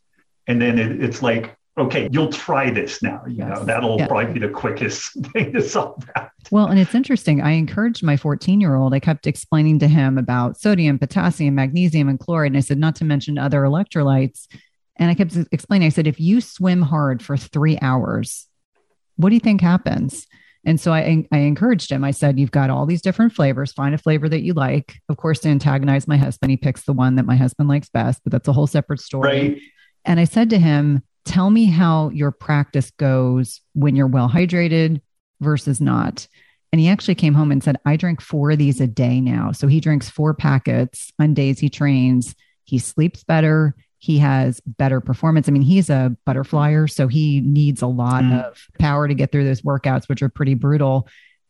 And 0.47 0.61
then 0.61 0.79
it, 0.79 1.03
it's 1.03 1.21
like, 1.21 1.55
okay, 1.81 2.09
you'll 2.11 2.31
try 2.31 2.69
this 2.69 3.01
now. 3.01 3.21
You 3.27 3.37
yes. 3.37 3.49
know, 3.49 3.65
that'll 3.65 3.97
yeah. 3.97 4.07
probably 4.07 4.33
be 4.33 4.39
the 4.39 4.49
quickest 4.49 5.13
thing 5.33 5.53
to 5.53 5.61
solve 5.61 6.05
that. 6.15 6.31
Well, 6.51 6.67
and 6.67 6.79
it's 6.79 6.95
interesting. 6.95 7.41
I 7.41 7.51
encouraged 7.51 8.03
my 8.03 8.17
14 8.17 8.61
year 8.61 8.75
old, 8.75 8.93
I 8.93 8.99
kept 8.99 9.27
explaining 9.27 9.79
to 9.79 9.87
him 9.87 10.17
about 10.17 10.59
sodium, 10.59 10.99
potassium, 10.99 11.55
magnesium, 11.55 12.09
and 12.09 12.19
chloride. 12.19 12.51
And 12.51 12.57
I 12.57 12.61
said, 12.61 12.77
not 12.77 12.95
to 12.97 13.05
mention 13.05 13.37
other 13.37 13.61
electrolytes. 13.61 14.47
And 14.97 15.09
I 15.09 15.15
kept 15.15 15.35
explaining, 15.51 15.87
I 15.87 15.89
said, 15.89 16.07
if 16.07 16.19
you 16.19 16.41
swim 16.41 16.81
hard 16.81 17.23
for 17.23 17.37
three 17.37 17.77
hours, 17.81 18.47
what 19.15 19.29
do 19.29 19.35
you 19.35 19.39
think 19.39 19.61
happens? 19.61 20.27
And 20.63 20.79
so 20.79 20.93
I, 20.93 21.25
I 21.31 21.37
encouraged 21.39 21.91
him. 21.91 22.03
I 22.03 22.11
said, 22.11 22.39
You've 22.39 22.51
got 22.51 22.69
all 22.69 22.85
these 22.85 23.01
different 23.01 23.33
flavors. 23.33 23.73
Find 23.73 23.95
a 23.95 23.97
flavor 23.97 24.29
that 24.29 24.43
you 24.43 24.53
like. 24.53 24.99
Of 25.09 25.17
course, 25.17 25.39
to 25.39 25.49
antagonize 25.49 26.07
my 26.07 26.17
husband, 26.17 26.51
he 26.51 26.57
picks 26.57 26.83
the 26.83 26.93
one 26.93 27.15
that 27.15 27.25
my 27.25 27.35
husband 27.35 27.67
likes 27.67 27.89
best, 27.89 28.21
but 28.23 28.31
that's 28.31 28.47
a 28.47 28.53
whole 28.53 28.67
separate 28.67 28.99
story. 28.99 29.49
Right. 29.49 29.61
And 30.05 30.19
I 30.19 30.25
said 30.25 30.51
to 30.51 30.59
him, 30.59 31.01
Tell 31.25 31.49
me 31.49 31.65
how 31.65 32.09
your 32.09 32.31
practice 32.31 32.91
goes 32.91 33.61
when 33.73 33.95
you're 33.95 34.07
well 34.07 34.29
hydrated 34.29 35.01
versus 35.39 35.79
not. 35.79 36.27
And 36.71 36.79
he 36.79 36.87
actually 36.87 37.15
came 37.15 37.33
home 37.33 37.51
and 37.51 37.63
said, 37.63 37.77
I 37.85 37.97
drink 37.97 38.21
four 38.21 38.51
of 38.51 38.57
these 38.57 38.79
a 38.79 38.87
day 38.87 39.19
now. 39.19 39.51
So 39.51 39.67
he 39.67 39.79
drinks 39.79 40.09
four 40.09 40.33
packets 40.33 41.11
on 41.19 41.33
days 41.33 41.59
he 41.59 41.69
trains. 41.69 42.33
He 42.63 42.79
sleeps 42.79 43.23
better. 43.23 43.75
He 43.97 44.17
has 44.19 44.61
better 44.65 45.01
performance. 45.01 45.47
I 45.47 45.51
mean, 45.51 45.61
he's 45.61 45.89
a 45.89 46.15
butterflyer, 46.25 46.89
so 46.89 47.07
he 47.07 47.41
needs 47.41 47.81
a 47.81 47.87
lot 47.87 48.23
mm. 48.23 48.43
of 48.43 48.65
power 48.79 49.07
to 49.07 49.13
get 49.13 49.31
through 49.31 49.43
those 49.43 49.61
workouts, 49.61 50.09
which 50.09 50.23
are 50.23 50.29
pretty 50.29 50.55
brutal. 50.55 51.07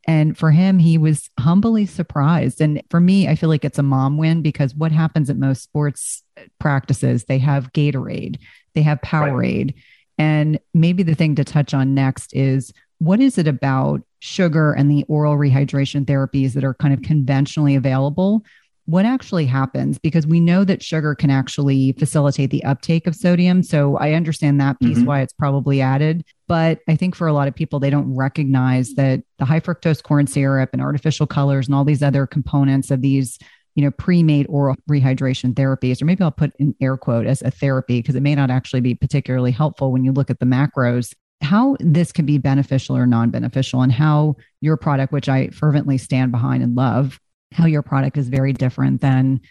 And 0.07 0.38
for 0.38 0.51
him, 0.51 0.79
he 0.79 0.97
was 0.97 1.29
humbly 1.39 1.86
surprised. 1.86 2.60
And 2.60 2.81
for 2.89 2.99
me, 2.99 3.27
I 3.27 3.36
feel 3.36 3.49
like 3.49 3.63
it's 3.63 3.79
a 3.79 3.84
mom 3.84 4.17
win 4.17 4.41
because 4.41 4.73
what 4.73 4.91
happens 4.91 5.29
at 5.29 5.38
most 5.38 5.62
sports 5.62 6.23
practices, 6.60 7.25
they 7.25 7.38
have 7.38 7.71
Gatorade, 7.71 8.39
they 8.75 8.81
have 8.81 9.01
Powerade. 9.01 9.73
Right. 9.73 9.75
And 10.17 10.60
maybe 10.73 11.03
the 11.03 11.15
thing 11.15 11.36
to 11.36 11.43
touch 11.43 11.73
on 11.73 11.93
next 11.93 12.36
is 12.36 12.71
what 12.99 13.19
is 13.19 13.38
it 13.38 13.47
about 13.47 14.01
sugar 14.19 14.73
and 14.73 14.91
the 14.91 15.03
oral 15.07 15.36
rehydration 15.36 16.05
therapies 16.05 16.53
that 16.53 16.63
are 16.63 16.75
kind 16.75 16.93
of 16.93 17.01
conventionally 17.01 17.75
available? 17.75 18.45
What 18.86 19.05
actually 19.05 19.47
happens? 19.47 19.97
Because 19.97 20.27
we 20.27 20.39
know 20.39 20.63
that 20.63 20.84
sugar 20.84 21.15
can 21.15 21.31
actually 21.31 21.93
facilitate 21.93 22.51
the 22.51 22.63
uptake 22.63 23.07
of 23.07 23.15
sodium. 23.15 23.63
So 23.63 23.97
I 23.97 24.13
understand 24.13 24.62
that 24.62 24.79
piece 24.79 24.97
mm-hmm. 24.97 25.07
why 25.07 25.21
it's 25.21 25.34
probably 25.34 25.81
added. 25.81 26.23
But 26.47 26.79
I 26.88 26.95
think 26.95 27.15
for 27.15 27.27
a 27.27 27.34
lot 27.34 27.47
of 27.47 27.55
people, 27.55 27.79
they 27.79 27.89
don't 27.89 28.13
recognize 28.13 28.93
that 28.95 29.23
the 29.39 29.45
high 29.45 29.60
fructose 29.60 30.03
corn 30.03 30.27
syrup 30.27 30.69
and 30.73 30.81
artificial 30.81 31.25
colors 31.25 31.67
and 31.67 31.73
all 31.73 31.86
these 31.86 32.03
other 32.03 32.27
components 32.27 32.91
of 32.91 33.01
these 33.01 33.39
you 33.75 33.84
know, 33.84 33.91
pre-made 33.91 34.45
oral 34.49 34.75
rehydration 34.89 35.53
therapies, 35.53 36.01
or 36.01 36.05
maybe 36.05 36.23
I'll 36.23 36.31
put 36.31 36.51
in 36.60 36.75
air 36.81 36.97
quote 36.97 37.25
as 37.25 37.41
a 37.41 37.51
therapy 37.51 37.99
because 37.99 38.15
it 38.15 38.21
may 38.21 38.36
not 38.36 38.49
actually 38.49 38.81
be 38.81 38.95
particularly 38.95 39.51
helpful 39.51 39.91
when 39.91 40.03
you 40.03 40.12
look 40.12 40.29
at 40.29 40.39
the 40.39 40.45
macros. 40.45 41.13
How 41.41 41.75
this 41.79 42.12
can 42.12 42.25
be 42.25 42.38
beneficial 42.38 42.95
or 42.95 43.07
non-beneficial, 43.07 43.81
and 43.81 43.91
how 43.91 44.36
your 44.60 44.77
product, 44.77 45.12
which 45.13 45.29
I 45.29 45.47
fervently 45.49 45.97
stand 45.97 46.31
behind 46.31 46.63
and 46.63 46.75
love, 46.75 47.19
how 47.51 47.65
your 47.65 47.81
product 47.81 48.17
is 48.17 48.29
very 48.29 48.53
different 48.53 49.01
than. 49.01 49.41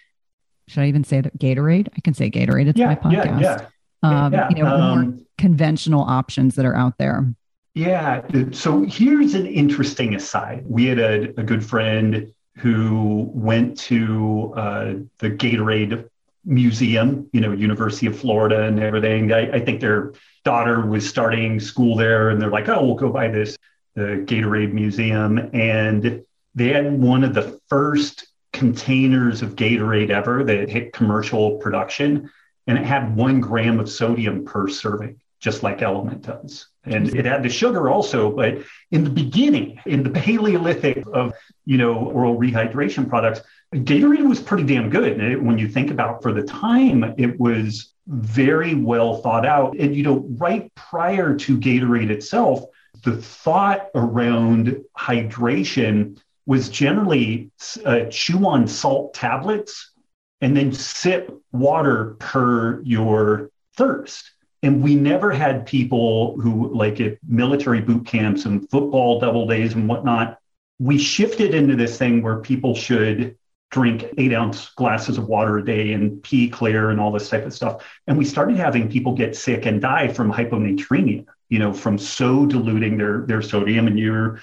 Should 0.69 0.85
I 0.85 0.87
even 0.87 1.03
say 1.03 1.21
that 1.21 1.37
Gatorade? 1.37 1.89
I 1.97 2.01
can 2.01 2.15
say 2.15 2.31
Gatorade. 2.31 2.69
It's 2.69 2.79
yeah, 2.79 2.87
my 2.87 2.95
podcast. 2.95 3.41
Yeah, 3.41 3.67
yeah. 4.05 4.25
um, 4.25 4.33
yeah, 4.33 4.49
you 4.51 4.63
know, 4.63 4.67
um, 4.67 5.01
more 5.01 5.19
conventional 5.37 6.03
options 6.03 6.55
that 6.55 6.65
are 6.65 6.77
out 6.77 6.97
there. 6.99 7.35
Yeah. 7.75 8.23
So 8.53 8.83
here's 8.83 9.35
an 9.35 9.47
interesting 9.47 10.15
aside. 10.15 10.63
We 10.67 10.87
had 10.87 11.01
a, 11.01 11.41
a 11.41 11.43
good 11.43 11.65
friend 11.65 12.33
who 12.61 13.31
went 13.33 13.79
to 13.79 14.53
uh, 14.55 14.95
the 15.19 15.31
Gatorade 15.31 16.09
Museum, 16.45 17.29
you 17.33 17.41
know, 17.41 17.53
University 17.53 18.07
of 18.07 18.19
Florida 18.19 18.65
and 18.65 18.79
everything. 18.81 19.33
I, 19.33 19.53
I, 19.53 19.61
think 19.61 19.81
their 19.81 20.13
daughter 20.45 20.85
was 20.87 21.09
starting 21.09 21.61
school 21.61 21.97
there, 21.97 22.31
and 22.31 22.41
they're 22.41 22.51
like, 22.51 22.69
"Oh, 22.69 22.85
we'll 22.85 22.95
go 22.95 23.11
by 23.11 23.29
this 23.29 23.57
the 23.95 24.25
Gatorade 24.27 24.73
Museum," 24.73 25.51
and 25.53 26.23
they 26.55 26.69
had 26.69 26.99
one 26.99 27.25
of 27.25 27.35
the 27.35 27.59
first 27.69 28.27
containers 28.53 29.43
of 29.43 29.57
Gatorade 29.57 30.11
ever 30.11 30.45
that 30.45 30.71
hit 30.71 30.93
commercial 30.93 31.57
production, 31.59 32.31
and 32.67 32.79
it 32.79 32.85
had 32.85 33.17
one 33.17 33.41
gram 33.41 33.81
of 33.81 33.89
sodium 33.89 34.45
per 34.45 34.69
serving, 34.69 35.20
just 35.41 35.63
like 35.63 35.79
LMNT 35.79 36.23
does. 36.23 36.69
And 36.85 37.15
it 37.15 37.25
had 37.25 37.43
the 37.43 37.49
sugar 37.49 37.91
also, 37.91 38.31
but 38.31 38.59
in 38.91 39.05
the 39.05 39.11
beginning, 39.11 39.81
in 39.87 40.03
the 40.03 40.11
Paleolithic 40.11 41.03
of 41.13 41.33
you 41.65 41.79
know 41.79 41.95
oral 41.95 42.39
rehydration 42.39 43.09
products 43.09 43.41
Gatorade 43.75 44.29
was 44.29 44.41
pretty 44.41 44.65
damn 44.65 44.91
good. 44.91 45.21
It, 45.21 45.41
when 45.41 45.57
you 45.59 45.69
think 45.69 45.91
about 45.91 46.23
for 46.23 46.33
the 46.33 46.43
time, 46.43 47.15
it 47.19 47.39
was 47.39 47.95
very 48.09 48.75
well 48.75 49.19
thought 49.19 49.47
out. 49.47 49.79
And, 49.79 49.95
you 49.95 50.03
know, 50.03 50.27
right 50.39 50.73
prior 50.75 51.37
to 51.37 51.59
Gatorade 51.59 52.11
itself, 52.11 52.65
the 53.05 53.17
thought 53.17 53.89
around 53.95 54.83
hydration 54.99 56.21
was 56.47 56.69
generally 56.69 57.53
uh, 57.85 58.07
chew 58.11 58.45
on 58.45 58.67
salt 58.67 59.15
tablets 59.15 59.93
and 60.41 60.57
then 60.57 60.73
sip 60.73 61.31
water 61.53 62.17
per 62.19 62.83
your 62.83 63.51
thirst. 63.77 64.33
And 64.63 64.83
we 64.83 64.95
never 64.95 65.31
had 65.31 65.67
people 65.67 66.39
who, 66.41 66.75
like 66.75 67.01
at 67.01 67.19
military 67.27 67.81
boot 67.81 68.07
camps 68.07 68.45
and 68.45 68.69
football 68.69 69.19
double 69.19 69.47
days 69.47 69.75
and 69.75 69.89
whatnot, 69.89 70.39
we 70.79 70.99
shifted 70.99 71.55
into 71.55 71.77
this 71.77 71.97
thing 71.97 72.23
where 72.23 72.39
people 72.39 72.75
should 72.75 73.37
drink 73.71 74.05
eight 74.19 74.33
ounce 74.33 74.71
glasses 74.71 75.17
of 75.17 75.29
water 75.29 75.59
a 75.59 75.65
day 75.65 75.93
and 75.93 76.23
pee 76.23 76.49
clear 76.49 76.91
and 76.91 77.01
all 77.01 77.13
this 77.13 77.29
type 77.29 77.47
of 77.47 77.55
stuff. 77.55 77.85
And 78.07 78.19
we 78.19 78.25
started 78.25 78.57
having 78.57 78.91
people 78.91 79.15
get 79.15 79.37
sick 79.37 79.65
and 79.65 79.81
die 79.81 80.09
from 80.09 80.33
hyponatremia, 80.33 81.25
you 81.49 81.59
know, 81.59 81.73
from 81.73 81.97
so 81.97 82.47
diluting 82.47 82.99
their, 82.99 83.23
their 83.23 83.43
sodium. 83.43 83.87
And 83.87 83.99
you're 83.99 84.41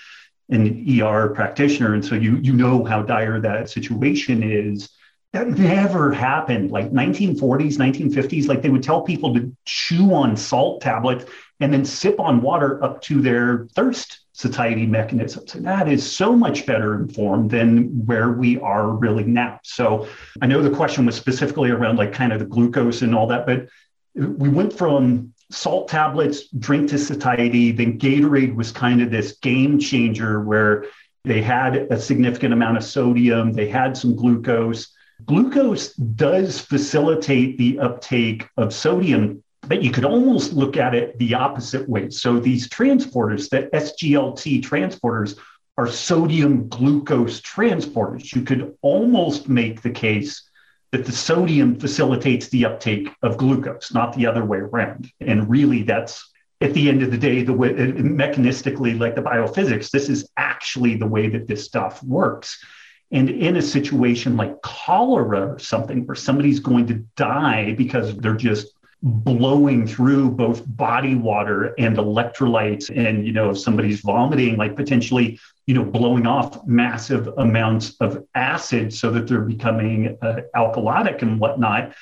an 0.49 1.01
ER 1.01 1.29
practitioner. 1.29 1.93
And 1.93 2.05
so 2.05 2.15
you, 2.15 2.37
you 2.37 2.53
know 2.53 2.85
how 2.85 3.01
dire 3.01 3.39
that 3.41 3.69
situation 3.69 4.43
is. 4.43 4.89
That 5.33 5.49
never 5.49 6.11
happened. 6.11 6.71
Like 6.71 6.91
1940s, 6.91 7.77
1950s, 7.77 8.47
like 8.47 8.61
they 8.61 8.69
would 8.69 8.83
tell 8.83 9.01
people 9.01 9.33
to 9.33 9.55
chew 9.65 10.13
on 10.13 10.37
salt 10.37 10.81
tablets 10.81 11.25
and 11.59 11.73
then 11.73 11.85
sip 11.85 12.19
on 12.19 12.41
water 12.41 12.83
up 12.83 13.01
to 13.03 13.21
their 13.21 13.67
thirst 13.75 14.21
satiety 14.33 14.85
mechanisms. 14.85 15.55
And 15.55 15.65
that 15.65 15.87
is 15.87 16.09
so 16.09 16.35
much 16.35 16.65
better 16.65 16.95
informed 16.95 17.49
than 17.49 18.05
where 18.05 18.31
we 18.31 18.59
are 18.59 18.89
really 18.89 19.23
now. 19.23 19.59
So 19.63 20.07
I 20.41 20.47
know 20.47 20.61
the 20.61 20.75
question 20.75 21.05
was 21.05 21.15
specifically 21.15 21.71
around 21.71 21.97
like 21.97 22.13
kind 22.13 22.31
of 22.31 22.39
the 22.39 22.45
glucose 22.45 23.01
and 23.01 23.15
all 23.15 23.27
that, 23.27 23.45
but 23.45 23.67
we 24.13 24.49
went 24.49 24.73
from 24.73 25.33
salt 25.49 25.87
tablets, 25.87 26.49
drink 26.49 26.89
to 26.89 26.99
satiety, 26.99 27.71
then 27.71 27.97
Gatorade 27.97 28.55
was 28.55 28.71
kind 28.71 29.01
of 29.01 29.09
this 29.09 29.37
game 29.37 29.79
changer 29.79 30.41
where 30.41 30.85
they 31.23 31.41
had 31.41 31.75
a 31.75 31.99
significant 31.99 32.53
amount 32.53 32.77
of 32.77 32.83
sodium, 32.83 33.53
they 33.53 33.67
had 33.67 33.97
some 33.97 34.15
glucose. 34.15 34.93
Glucose 35.25 35.93
does 35.93 36.59
facilitate 36.59 37.57
the 37.57 37.79
uptake 37.79 38.47
of 38.57 38.73
sodium 38.73 39.43
but 39.67 39.83
you 39.83 39.91
could 39.91 40.05
almost 40.05 40.53
look 40.53 40.77
at 40.77 40.95
it 40.95 41.17
the 41.19 41.33
opposite 41.33 41.87
way. 41.87 42.09
So 42.09 42.39
these 42.39 42.69
transporters, 42.69 43.49
the 43.49 43.69
SGLT 43.73 44.61
transporters, 44.61 45.37
are 45.77 45.87
sodium 45.87 46.67
glucose 46.69 47.41
transporters. 47.41 48.33
You 48.33 48.41
could 48.41 48.75
almost 48.81 49.47
make 49.47 49.81
the 49.81 49.91
case 49.91 50.49
that 50.91 51.05
the 51.05 51.11
sodium 51.11 51.79
facilitates 51.79 52.47
the 52.47 52.65
uptake 52.65 53.09
of 53.21 53.37
glucose, 53.37 53.93
not 53.93 54.15
the 54.15 54.25
other 54.25 54.43
way 54.43 54.59
around. 54.59 55.11
And 55.19 55.49
really, 55.49 55.83
that's 55.83 56.31
at 56.61 56.73
the 56.73 56.89
end 56.89 57.03
of 57.03 57.11
the 57.11 57.17
day, 57.17 57.43
the 57.43 57.53
way 57.53 57.73
mechanistically, 57.73 58.97
like 58.97 59.15
the 59.15 59.21
biophysics, 59.21 59.91
this 59.91 60.09
is 60.09 60.29
actually 60.37 60.95
the 60.95 61.05
way 61.05 61.29
that 61.29 61.47
this 61.47 61.65
stuff 61.65 62.01
works. 62.01 62.57
And 63.11 63.29
in 63.29 63.55
a 63.55 63.61
situation 63.61 64.35
like 64.35 64.61
cholera 64.61 65.53
or 65.53 65.59
something 65.59 66.05
where 66.05 66.15
somebody's 66.15 66.59
going 66.59 66.87
to 66.87 66.95
die 67.15 67.73
because 67.73 68.15
they're 68.17 68.35
just 68.35 68.73
blowing 69.01 69.87
through 69.87 70.31
both 70.31 70.63
body 70.65 71.15
water 71.15 71.75
and 71.77 71.97
electrolytes 71.97 72.89
and 72.89 73.27
you 73.27 73.31
know 73.31 73.51
if 73.51 73.59
somebody's 73.59 74.01
vomiting 74.01 74.57
like 74.57 74.75
potentially 74.75 75.39
you 75.67 75.75
know 75.75 75.83
blowing 75.83 76.25
off 76.25 76.65
massive 76.65 77.27
amounts 77.37 77.95
of 77.99 78.25
acid 78.33 78.91
so 78.91 79.11
that 79.11 79.27
they're 79.27 79.41
becoming 79.41 80.17
uh, 80.23 80.37
alkalotic 80.55 81.21
and 81.21 81.39
whatnot 81.39 81.93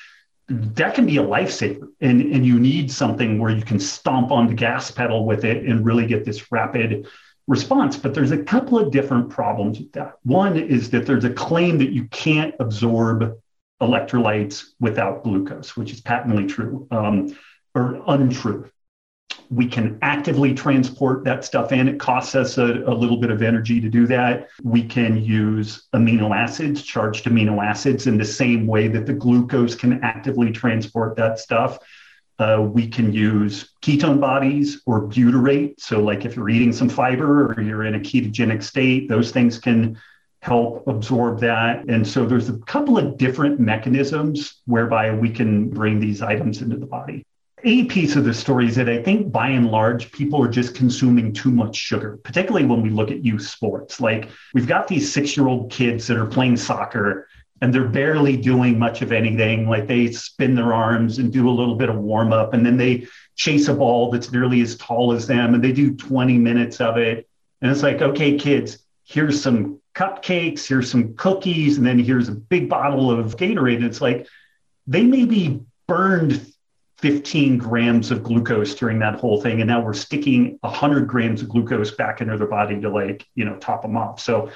that 0.48 0.94
can 0.94 1.06
be 1.06 1.16
a 1.16 1.22
lifesaver. 1.22 1.88
And 2.00 2.20
and 2.32 2.46
you 2.46 2.58
need 2.58 2.90
something 2.90 3.38
where 3.38 3.50
you 3.50 3.62
can 3.62 3.80
stomp 3.80 4.30
on 4.30 4.46
the 4.46 4.54
gas 4.54 4.90
pedal 4.90 5.26
with 5.26 5.44
it 5.44 5.64
and 5.64 5.84
really 5.84 6.06
get 6.06 6.24
this 6.24 6.52
rapid 6.52 7.06
response 7.48 7.96
but 7.96 8.12
there's 8.12 8.32
a 8.32 8.42
couple 8.42 8.78
of 8.78 8.90
different 8.90 9.30
problems 9.30 9.78
with 9.78 9.92
that 9.92 10.14
one 10.24 10.56
is 10.56 10.90
that 10.90 11.06
there's 11.06 11.24
a 11.24 11.32
claim 11.32 11.78
that 11.78 11.90
you 11.90 12.04
can't 12.06 12.54
absorb 12.58 13.36
electrolytes 13.80 14.64
without 14.80 15.22
glucose, 15.22 15.76
which 15.76 15.92
is 15.92 16.00
patently 16.00 16.46
true 16.46 16.86
um, 16.90 17.36
or 17.74 18.02
untrue. 18.06 18.70
We 19.48 19.68
can 19.68 19.98
actively 20.02 20.54
transport 20.54 21.22
that 21.24 21.44
stuff 21.44 21.70
in. 21.70 21.88
It 21.88 22.00
costs 22.00 22.34
us 22.34 22.58
a, 22.58 22.64
a, 22.64 22.94
little 22.94 23.18
bit 23.18 23.30
of 23.30 23.42
energy 23.42 23.80
to 23.80 23.88
do 23.88 24.06
that. 24.08 24.48
We 24.64 24.82
can 24.82 25.22
use 25.22 25.86
amino 25.94 26.34
acids, 26.34 26.82
charged 26.82 27.26
amino 27.26 27.64
acids, 27.64 28.08
in 28.08 28.18
the 28.18 28.24
same 28.24 28.66
way 28.66 28.88
that 28.88 29.06
the 29.06 29.12
glucose 29.12 29.76
can 29.76 30.02
actively 30.02 30.50
transport 30.50 31.14
that 31.16 31.38
stuff. 31.38 31.78
Uh, 32.38 32.66
we 32.70 32.86
can 32.86 33.12
use 33.12 33.72
ketone 33.80 34.20
bodies 34.20 34.82
or 34.84 35.02
butyrate. 35.02 35.80
So, 35.80 36.00
like 36.00 36.24
if 36.24 36.36
you're 36.36 36.50
eating 36.50 36.72
some 36.72 36.88
fiber 36.88 37.52
or 37.52 37.62
you're 37.62 37.84
in 37.84 37.94
a 37.94 38.00
ketogenic 38.00 38.62
state, 38.62 39.08
those 39.08 39.30
things 39.30 39.58
can 39.58 39.98
help 40.46 40.86
absorb 40.86 41.40
that. 41.40 41.84
And 41.88 42.06
so 42.06 42.24
there's 42.24 42.48
a 42.48 42.58
couple 42.58 42.96
of 42.98 43.16
different 43.16 43.58
mechanisms 43.58 44.62
whereby 44.66 45.12
we 45.12 45.28
can 45.28 45.68
bring 45.70 45.98
these 45.98 46.22
items 46.22 46.62
into 46.62 46.76
the 46.76 46.86
body. 46.86 47.26
A 47.64 47.86
piece 47.86 48.14
of 48.14 48.24
the 48.24 48.32
story 48.32 48.68
is 48.68 48.76
that 48.76 48.88
I 48.88 49.02
think 49.02 49.32
by 49.32 49.48
and 49.48 49.68
large, 49.70 50.12
people 50.12 50.40
are 50.40 50.48
just 50.48 50.74
consuming 50.76 51.32
too 51.32 51.50
much 51.50 51.74
sugar, 51.74 52.20
particularly 52.22 52.64
when 52.64 52.80
we 52.80 52.90
look 52.90 53.10
at 53.10 53.24
youth 53.24 53.42
sports. 53.42 54.00
Like 54.00 54.28
we've 54.54 54.68
got 54.68 54.86
these 54.86 55.12
six 55.12 55.36
year 55.36 55.48
old 55.48 55.72
kids 55.72 56.06
that 56.06 56.16
are 56.16 56.26
playing 56.26 56.58
soccer 56.58 57.26
and 57.60 57.72
they're 57.72 57.88
barely 57.88 58.36
doing 58.36 58.78
much 58.78 59.02
of 59.02 59.12
anything. 59.12 59.68
Like 59.68 59.86
they 59.86 60.12
spin 60.12 60.54
their 60.54 60.74
arms 60.74 61.18
and 61.18 61.32
do 61.32 61.48
a 61.48 61.50
little 61.50 61.76
bit 61.76 61.88
of 61.88 61.96
warm 61.96 62.32
up, 62.32 62.54
and 62.54 62.64
then 62.64 62.76
they 62.76 63.06
chase 63.36 63.68
a 63.68 63.74
ball 63.74 64.10
that's 64.10 64.32
nearly 64.32 64.60
as 64.62 64.76
tall 64.76 65.12
as 65.12 65.26
them 65.26 65.54
and 65.54 65.62
they 65.62 65.72
do 65.72 65.94
20 65.94 66.38
minutes 66.38 66.80
of 66.80 66.96
it. 66.96 67.28
And 67.60 67.70
it's 67.70 67.82
like, 67.82 68.00
okay, 68.00 68.36
kids, 68.38 68.78
here's 69.04 69.40
some 69.40 69.80
cupcakes, 69.94 70.66
here's 70.66 70.90
some 70.90 71.14
cookies, 71.14 71.76
and 71.78 71.86
then 71.86 71.98
here's 71.98 72.28
a 72.28 72.32
big 72.32 72.68
bottle 72.68 73.10
of 73.10 73.36
Gatorade. 73.36 73.76
And 73.76 73.84
it's 73.84 74.00
like 74.00 74.26
they 74.86 75.02
maybe 75.02 75.60
burned 75.86 76.52
15 76.98 77.58
grams 77.58 78.10
of 78.10 78.22
glucose 78.22 78.74
during 78.74 78.98
that 79.00 79.16
whole 79.16 79.40
thing. 79.40 79.60
And 79.60 79.68
now 79.68 79.80
we're 79.80 79.94
sticking 79.94 80.58
100 80.60 81.06
grams 81.06 81.42
of 81.42 81.48
glucose 81.48 81.90
back 81.90 82.20
into 82.20 82.36
their 82.38 82.46
body 82.46 82.80
to, 82.80 82.88
like, 82.88 83.26
you 83.34 83.44
know, 83.44 83.56
top 83.56 83.82
them 83.82 83.96
off. 83.96 84.20
So 84.20 84.50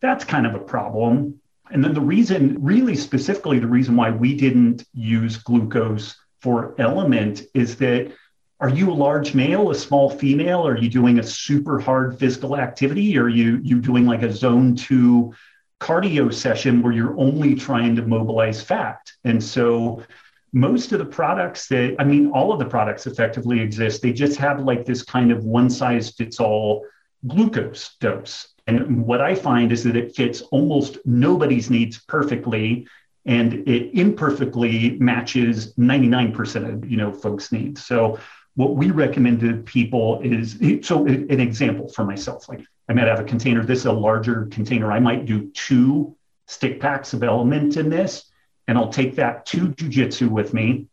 that's 0.00 0.24
kind 0.24 0.46
of 0.46 0.54
a 0.54 0.58
problem. 0.58 1.40
And 1.72 1.82
then 1.82 1.94
the 1.94 2.00
reason, 2.00 2.62
really 2.62 2.94
specifically, 2.94 3.58
the 3.58 3.66
reason 3.66 3.96
why 3.96 4.10
we 4.10 4.34
didn't 4.34 4.84
use 4.92 5.38
glucose 5.38 6.14
for 6.40 6.74
LMNT 6.76 7.46
is 7.54 7.76
that 7.76 8.12
are 8.60 8.68
you 8.68 8.92
a 8.92 8.94
large 8.94 9.34
male, 9.34 9.70
a 9.70 9.74
small 9.74 10.08
female? 10.08 10.64
Are 10.64 10.78
you 10.78 10.88
doing 10.88 11.18
a 11.18 11.22
super 11.22 11.80
hard 11.80 12.16
physical 12.16 12.56
activity? 12.56 13.18
Are 13.18 13.28
you 13.28 13.60
you 13.64 13.80
doing 13.80 14.06
like 14.06 14.22
a 14.22 14.32
zone 14.32 14.76
two 14.76 15.34
cardio 15.80 16.32
session 16.32 16.80
where 16.80 16.92
you're 16.92 17.18
only 17.18 17.56
trying 17.56 17.96
to 17.96 18.02
mobilize 18.02 18.62
fat? 18.62 19.00
And 19.24 19.42
so 19.42 20.04
most 20.52 20.92
of 20.92 21.00
the 21.00 21.04
products 21.04 21.66
that 21.68 21.96
I 21.98 22.04
mean, 22.04 22.30
all 22.30 22.52
of 22.52 22.60
the 22.60 22.66
products 22.66 23.06
effectively 23.06 23.58
exist. 23.60 24.00
They 24.00 24.12
just 24.12 24.38
have 24.38 24.60
like 24.60 24.84
this 24.84 25.02
kind 25.02 25.32
of 25.32 25.44
one 25.44 25.68
size 25.68 26.10
fits 26.10 26.38
all 26.38 26.86
glucose 27.26 27.96
dose. 27.98 28.51
And 28.66 29.04
what 29.04 29.20
I 29.20 29.34
find 29.34 29.72
is 29.72 29.82
that 29.84 29.96
it 29.96 30.14
fits 30.14 30.42
almost 30.42 30.98
nobody's 31.04 31.70
needs 31.70 31.98
perfectly 31.98 32.86
and 33.24 33.68
it 33.68 33.90
imperfectly 33.98 34.98
matches 34.98 35.74
99% 35.74 36.72
of 36.72 36.90
you 36.90 36.96
know 36.96 37.12
folks' 37.12 37.52
needs. 37.52 37.84
So 37.84 38.18
what 38.54 38.76
we 38.76 38.90
recommend 38.90 39.40
to 39.40 39.58
people 39.58 40.20
is 40.22 40.58
so 40.86 41.06
an 41.06 41.40
example 41.40 41.88
for 41.88 42.04
myself 42.04 42.50
like 42.50 42.60
i 42.90 42.92
might 42.92 43.06
have 43.06 43.18
a 43.18 43.24
container 43.24 43.64
this 43.64 43.78
is 43.78 43.86
a 43.86 43.92
larger 43.92 44.44
container 44.50 44.92
i 44.92 45.00
might 45.00 45.24
do 45.24 45.50
two 45.52 46.14
stick 46.48 46.78
packs 46.78 47.14
of 47.14 47.20
LMNT 47.20 47.78
in 47.78 47.88
this 47.88 48.30
and 48.68 48.76
i'll 48.76 48.90
take 48.90 49.14
that 49.14 49.46
to 49.46 49.68
jujitsu 49.68 50.28
with 50.28 50.52
me 50.52 50.86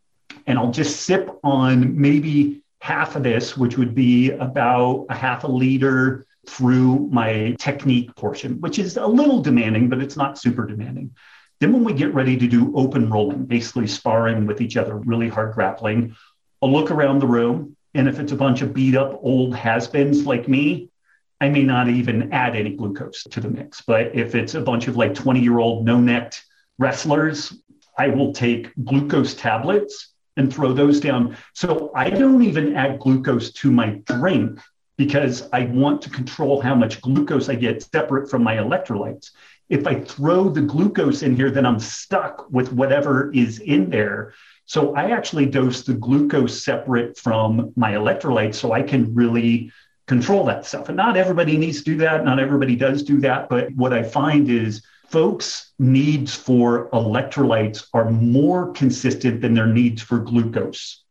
and 0.46 0.58
I'll 0.58 0.70
just 0.70 1.02
sip 1.02 1.30
on 1.42 2.00
maybe 2.00 2.62
half 2.80 3.16
of 3.16 3.22
this, 3.22 3.56
which 3.56 3.76
would 3.76 3.94
be 3.94 4.30
about 4.32 5.06
a 5.08 5.14
half 5.14 5.44
a 5.44 5.48
liter 5.48 6.26
through 6.46 7.08
my 7.12 7.54
technique 7.58 8.14
portion, 8.16 8.60
which 8.60 8.78
is 8.78 8.96
a 8.96 9.06
little 9.06 9.42
demanding, 9.42 9.88
but 9.88 10.00
it's 10.00 10.16
not 10.16 10.38
super 10.38 10.66
demanding. 10.66 11.14
Then, 11.60 11.72
when 11.72 11.84
we 11.84 11.92
get 11.92 12.14
ready 12.14 12.36
to 12.38 12.46
do 12.46 12.74
open 12.74 13.10
rolling, 13.10 13.44
basically 13.44 13.86
sparring 13.86 14.46
with 14.46 14.60
each 14.60 14.76
other, 14.76 14.96
really 14.96 15.28
hard 15.28 15.54
grappling, 15.54 16.16
I'll 16.62 16.72
look 16.72 16.90
around 16.90 17.18
the 17.18 17.26
room. 17.26 17.76
And 17.94 18.08
if 18.08 18.18
it's 18.18 18.32
a 18.32 18.36
bunch 18.36 18.62
of 18.62 18.72
beat 18.72 18.96
up 18.96 19.18
old 19.22 19.54
has 19.54 19.88
beens 19.88 20.24
like 20.24 20.48
me, 20.48 20.90
I 21.40 21.48
may 21.48 21.62
not 21.62 21.88
even 21.88 22.32
add 22.32 22.54
any 22.54 22.76
glucose 22.76 23.24
to 23.24 23.40
the 23.40 23.48
mix. 23.48 23.82
But 23.82 24.14
if 24.14 24.34
it's 24.34 24.54
a 24.54 24.60
bunch 24.60 24.88
of 24.88 24.96
like 24.96 25.14
20 25.14 25.40
year 25.40 25.58
old 25.58 25.84
no 25.84 25.98
necked 25.98 26.44
wrestlers, 26.78 27.52
I 27.98 28.08
will 28.08 28.32
take 28.32 28.72
glucose 28.84 29.34
tablets 29.34 30.14
and 30.36 30.52
throw 30.52 30.72
those 30.72 31.00
down. 31.00 31.36
So 31.54 31.90
I 31.94 32.08
don't 32.08 32.42
even 32.42 32.76
add 32.76 33.00
glucose 33.00 33.52
to 33.52 33.70
my 33.70 34.00
drink 34.06 34.60
because 35.00 35.48
I 35.50 35.64
want 35.64 36.02
to 36.02 36.10
control 36.10 36.60
how 36.60 36.74
much 36.74 37.00
glucose 37.00 37.48
I 37.48 37.54
get 37.54 37.82
separate 37.82 38.28
from 38.28 38.42
my 38.42 38.56
electrolytes. 38.56 39.30
If 39.70 39.86
I 39.86 39.94
throw 39.98 40.50
the 40.50 40.60
glucose 40.60 41.22
in 41.22 41.34
here, 41.34 41.50
then 41.50 41.64
I'm 41.64 41.80
stuck 41.80 42.50
with 42.50 42.70
whatever 42.70 43.32
is 43.32 43.60
in 43.60 43.88
there. 43.88 44.34
So 44.66 44.94
I 44.94 45.12
actually 45.12 45.46
dose 45.46 45.84
the 45.84 45.94
glucose 45.94 46.62
separate 46.62 47.16
from 47.16 47.72
my 47.76 47.92
electrolytes 47.92 48.56
so 48.56 48.72
I 48.72 48.82
can 48.82 49.14
really 49.14 49.72
control 50.06 50.44
that 50.44 50.66
stuff. 50.66 50.88
And 50.88 50.98
not 50.98 51.16
everybody 51.16 51.56
needs 51.56 51.78
to 51.78 51.84
do 51.84 51.96
that. 51.96 52.22
Not 52.22 52.38
everybody 52.38 52.76
does 52.76 53.02
do 53.02 53.20
that. 53.20 53.48
But 53.48 53.74
what 53.74 53.94
I 53.94 54.02
find 54.02 54.50
is 54.50 54.82
folks' 55.10 55.72
needs 55.78 56.34
for 56.34 56.88
electrolytes 56.90 57.88
are 57.92 58.10
more 58.10 58.72
consistent 58.72 59.40
than 59.40 59.54
their 59.54 59.66
needs 59.66 60.00
for 60.00 60.18
glucose 60.20 61.04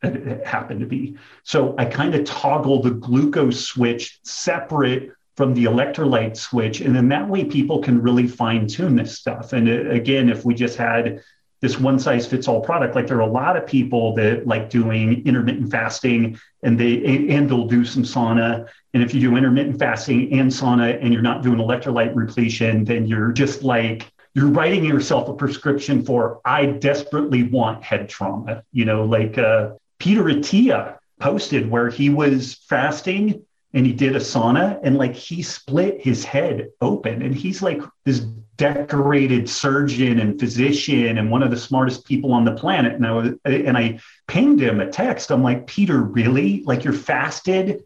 happen 0.46 0.80
to 0.80 0.86
be. 0.86 1.18
So 1.44 1.76
I 1.78 1.86
kind 1.86 2.16
of 2.16 2.24
toggle 2.24 2.82
the 2.82 2.92
glucose 2.92 3.60
switch 3.66 4.20
separate 4.24 5.12
from 5.36 5.54
the 5.54 5.66
electrolyte 5.66 6.38
switch. 6.38 6.82
And 6.82 6.96
then 6.96 7.10
that 7.10 7.28
way 7.28 7.44
people 7.44 7.80
can 7.80 8.02
really 8.02 8.28
fine 8.28 8.68
tune 8.68 8.96
this 8.96 9.18
stuff. 9.18 9.54
And 9.54 9.68
uh, 9.68 9.90
again, 9.90 10.30
if 10.30 10.46
we 10.46 10.54
just 10.54 10.78
had 10.78 11.22
this 11.62 11.80
one 11.80 12.00
size 12.00 12.26
fits 12.26 12.48
all 12.48 12.62
product, 12.62 12.96
like 12.96 13.08
there 13.08 13.18
are 13.18 13.22
a 13.22 13.26
lot 13.26 13.58
of 13.58 13.68
people 13.68 14.16
that 14.16 14.48
like 14.48 14.70
doing 14.70 15.26
intermittent 15.26 15.70
fasting 15.70 16.40
and 16.64 16.80
they 16.80 17.30
and 17.30 17.50
they'll 17.50 17.68
do 17.68 17.84
some 17.84 18.04
sauna 18.04 18.68
and 18.94 19.04
if 19.04 19.14
you 19.14 19.22
do 19.22 19.36
intermittent 19.36 19.78
fasting 19.78 20.34
and 20.34 20.50
sauna 20.50 20.98
and 21.02 21.14
you're 21.14 21.22
not 21.22 21.44
doing 21.44 21.60
electrolyte 21.60 22.16
repletion, 22.16 22.84
then 22.86 23.06
you're 23.06 23.32
just 23.32 23.62
like, 23.62 24.12
you're 24.34 24.48
writing 24.48 24.84
yourself 24.84 25.28
a 25.30 25.34
prescription 25.34 26.04
for, 26.04 26.42
I 26.44 26.66
desperately 26.66 27.44
want 27.44 27.84
head 27.84 28.10
trauma. 28.10 28.64
You 28.72 28.86
know, 28.86 29.06
like 29.06 29.38
uh, 29.38 29.72
Peter 30.00 30.24
Attia 30.24 30.98
posted 31.20 31.70
where 31.70 31.90
he 31.90 32.10
was 32.10 32.56
fasting 32.68 33.46
and 33.74 33.86
he 33.86 33.94
did 33.94 34.16
a 34.16 34.20
sauna 34.20 34.80
and 34.84 34.98
like 34.98 35.16
he 35.16 35.42
split 35.42 36.02
his 36.02 36.24
head 36.24 36.70
open 36.82 37.22
and 37.22 37.36
he's 37.36 37.62
like 37.62 37.82
this 38.06 38.20
decorated 38.58 39.50
surgeon 39.50 40.20
and 40.20 40.40
physician 40.40 41.18
and 41.18 41.32
one 41.32 41.44
of 41.44 41.50
the 41.50 41.58
smartest 41.58 42.06
people 42.06 42.34
on 42.34 42.44
the 42.44 42.52
planet 42.52 42.94
and 42.94 43.08
I 43.08 43.12
was, 43.12 43.30
and 43.46 43.78
I 43.78 44.00
pinged 44.28 44.60
him 44.60 44.82
a 44.82 44.90
text. 44.90 45.32
I'm 45.32 45.44
like 45.44 45.66
Peter 45.66 46.02
really? 46.02 46.64
Like 46.64 46.84
you're 46.84 46.94
fasted 46.94 47.84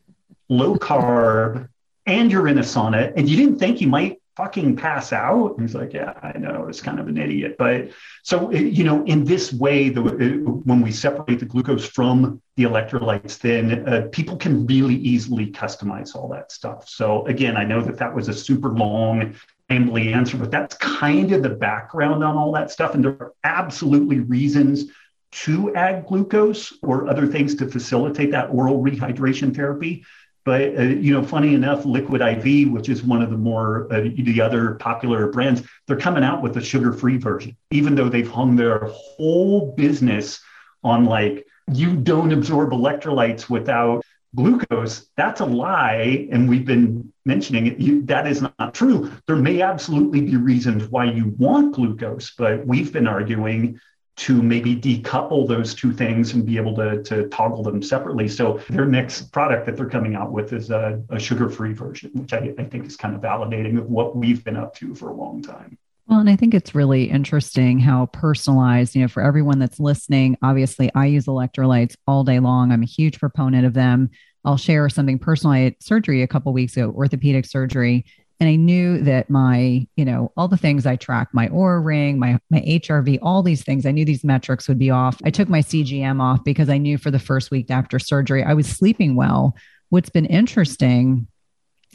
low 0.49 0.75
carb, 0.75 1.67
and 2.05 2.31
you're 2.31 2.47
in 2.47 2.57
a 2.57 2.61
sauna, 2.61 3.13
and 3.15 3.29
you 3.29 3.37
didn't 3.37 3.59
think 3.59 3.81
you 3.81 3.87
might 3.87 4.21
fucking 4.35 4.75
pass 4.75 5.13
out. 5.13 5.51
And 5.51 5.61
he's 5.61 5.75
like, 5.75 5.93
yeah, 5.93 6.13
I 6.21 6.37
know, 6.37 6.67
it's 6.67 6.81
kind 6.81 6.99
of 6.99 7.07
an 7.07 7.17
idiot. 7.17 7.55
But 7.57 7.91
so, 8.23 8.51
you 8.51 8.83
know, 8.83 9.03
in 9.05 9.23
this 9.23 9.53
way, 9.53 9.89
the, 9.89 10.01
when 10.01 10.81
we 10.81 10.91
separate 10.91 11.39
the 11.39 11.45
glucose 11.45 11.85
from 11.85 12.41
the 12.55 12.63
electrolytes, 12.63 13.39
then 13.39 13.87
uh, 13.87 14.07
people 14.11 14.35
can 14.37 14.65
really 14.65 14.95
easily 14.95 15.51
customize 15.51 16.15
all 16.15 16.27
that 16.29 16.51
stuff. 16.51 16.89
So 16.89 17.25
again, 17.27 17.57
I 17.57 17.63
know 17.63 17.81
that 17.81 17.97
that 17.97 18.15
was 18.15 18.27
a 18.27 18.33
super 18.33 18.69
long, 18.69 19.35
ambly 19.69 20.13
answer, 20.13 20.37
but 20.37 20.51
that's 20.51 20.75
kind 20.77 21.31
of 21.31 21.43
the 21.43 21.49
background 21.49 22.23
on 22.23 22.35
all 22.35 22.51
that 22.53 22.71
stuff. 22.71 22.95
And 22.95 23.03
there 23.03 23.17
are 23.19 23.33
absolutely 23.43 24.19
reasons 24.19 24.85
to 25.31 25.73
add 25.73 26.05
glucose 26.05 26.73
or 26.83 27.07
other 27.07 27.25
things 27.25 27.55
to 27.55 27.67
facilitate 27.67 28.31
that 28.31 28.49
oral 28.51 28.83
rehydration 28.83 29.55
therapy. 29.55 30.05
But 30.45 30.77
uh, 30.77 30.82
you 30.82 31.13
know, 31.13 31.23
funny 31.23 31.53
enough, 31.53 31.86
Liquid 31.86 32.21
IV, 32.21 32.71
which 32.71 32.89
is 32.89 33.03
one 33.03 33.21
of 33.21 33.29
the 33.29 33.38
more 33.38 33.88
uh, 33.93 34.01
the 34.01 34.41
other 34.41 34.75
popular 34.75 35.27
brands, 35.27 35.63
they're 35.88 35.97
coming 35.97 36.23
out 36.23 36.41
with 36.41 36.58
a 36.58 36.62
sugar-free 36.62 37.17
version, 37.17 37.56
even 37.71 37.95
though 37.95 38.10
they've 38.10 38.29
hung 38.29 38.56
their 38.56 38.89
whole 38.91 39.73
business 39.75 40.41
on 40.84 41.06
like 41.06 41.45
you 41.71 41.95
don't 41.95 42.34
absorb 42.34 42.71
electrolytes 42.71 43.49
without 43.49 44.03
glucose. 44.36 45.08
That's 45.15 45.41
a 45.41 45.45
lie, 45.45 46.27
and 46.32 46.49
we've 46.49 46.65
been 46.65 47.13
mentioning 47.25 47.67
it. 47.67 47.79
You, 47.79 48.01
that 48.03 48.27
is 48.27 48.41
not 48.41 48.73
true. 48.73 49.12
There 49.27 49.36
may 49.36 49.62
absolutely 49.62 50.21
be 50.21 50.36
reasons 50.36 50.89
why 50.89 51.06
you 51.06 51.34
want 51.38 51.75
glucose, 51.75 52.34
but 52.38 52.65
we've 52.65 52.91
been 52.91 53.08
arguing 53.08 53.79
to 54.15 54.41
maybe 54.41 54.76
decouple 54.76 55.47
those 55.47 55.73
two 55.73 55.91
things 55.91 56.34
and 56.34 56.45
be 56.45 56.58
able 56.58 56.76
to, 56.76 57.02
to 57.04 57.28
toggle 57.30 57.63
them 57.63 57.82
separately. 57.82 58.28
So 58.28 58.60
their 58.69 58.86
next 58.86 59.32
product 59.32 59.65
that 59.65 59.76
they're 59.76 59.89
coming 59.89 60.15
out 60.15 60.32
with 60.32 60.54
is 60.54 60.69
a, 60.69 61.02
a 61.10 61.19
sugar-free 61.19 61.73
version, 61.73 62.12
which 62.13 62.32
I, 62.32 62.54
I 62.60 62.63
think 62.65 62.86
is 62.86 62.95
kind 62.95 63.15
of 63.15 63.21
validating 63.21 63.78
of 63.80 63.89
what 63.89 64.15
we've 64.15 64.43
been 64.43 64.56
up 64.56 64.76
to 64.76 64.93
for 64.93 65.10
a 65.10 65.13
long 65.13 65.41
time. 65.41 65.78
Well, 66.06 66.19
and 66.19 66.30
I 66.30 66.36
think 66.36 66.54
it's 66.54 66.76
really 66.76 67.06
interesting 67.06 67.80
how 67.80 68.08
personalized, 68.08 68.93
you 68.93 69.02
know, 69.02 69.08
for 69.08 69.23
everyone 69.23 69.58
that's 69.58 69.80
listening, 69.80 70.38
obviously 70.43 70.91
I 70.93 71.06
use 71.06 71.26
electrolytes 71.26 71.95
all 72.06 72.23
day 72.23 72.39
long. 72.39 72.71
I'm 72.71 72.84
a 72.84 72.86
huge 72.86 73.19
proponent 73.19 73.65
of 73.65 73.73
them. 73.73 74.10
I'll 74.45 74.58
share 74.58 74.89
something 74.89 75.17
personal. 75.17 75.54
I 75.54 75.60
had 75.60 75.76
surgery 75.82 76.21
a 76.21 76.28
couple 76.28 76.52
weeks 76.52 76.76
ago, 76.76 76.91
orthopedic 76.91 77.45
surgery, 77.45 78.06
and 78.39 78.49
I 78.49 78.55
knew 78.55 79.01
that 79.03 79.29
my, 79.29 79.87
you 79.95 80.05
know, 80.05 80.31
all 80.35 80.47
the 80.47 80.57
things 80.57 80.85
I 80.85 80.95
track, 80.95 81.29
my 81.33 81.47
Oura 81.49 81.83
ring, 81.83 82.19
my 82.19 82.39
my 82.49 82.59
HRV, 82.61 83.19
all 83.21 83.43
these 83.43 83.63
things, 83.63 83.85
I 83.85 83.91
knew 83.91 84.05
these 84.05 84.23
metrics 84.23 84.67
would 84.67 84.79
be 84.79 84.89
off. 84.89 85.17
I 85.23 85.29
took 85.29 85.49
my 85.49 85.59
CGM 85.59 86.21
off 86.21 86.43
because 86.43 86.69
I 86.69 86.77
knew 86.77 86.97
for 86.97 87.11
the 87.11 87.19
first 87.19 87.51
week 87.51 87.69
after 87.71 87.99
surgery 87.99 88.43
I 88.43 88.53
was 88.53 88.67
sleeping 88.67 89.15
well. 89.15 89.55
What's 89.89 90.09
been 90.09 90.25
interesting, 90.25 91.27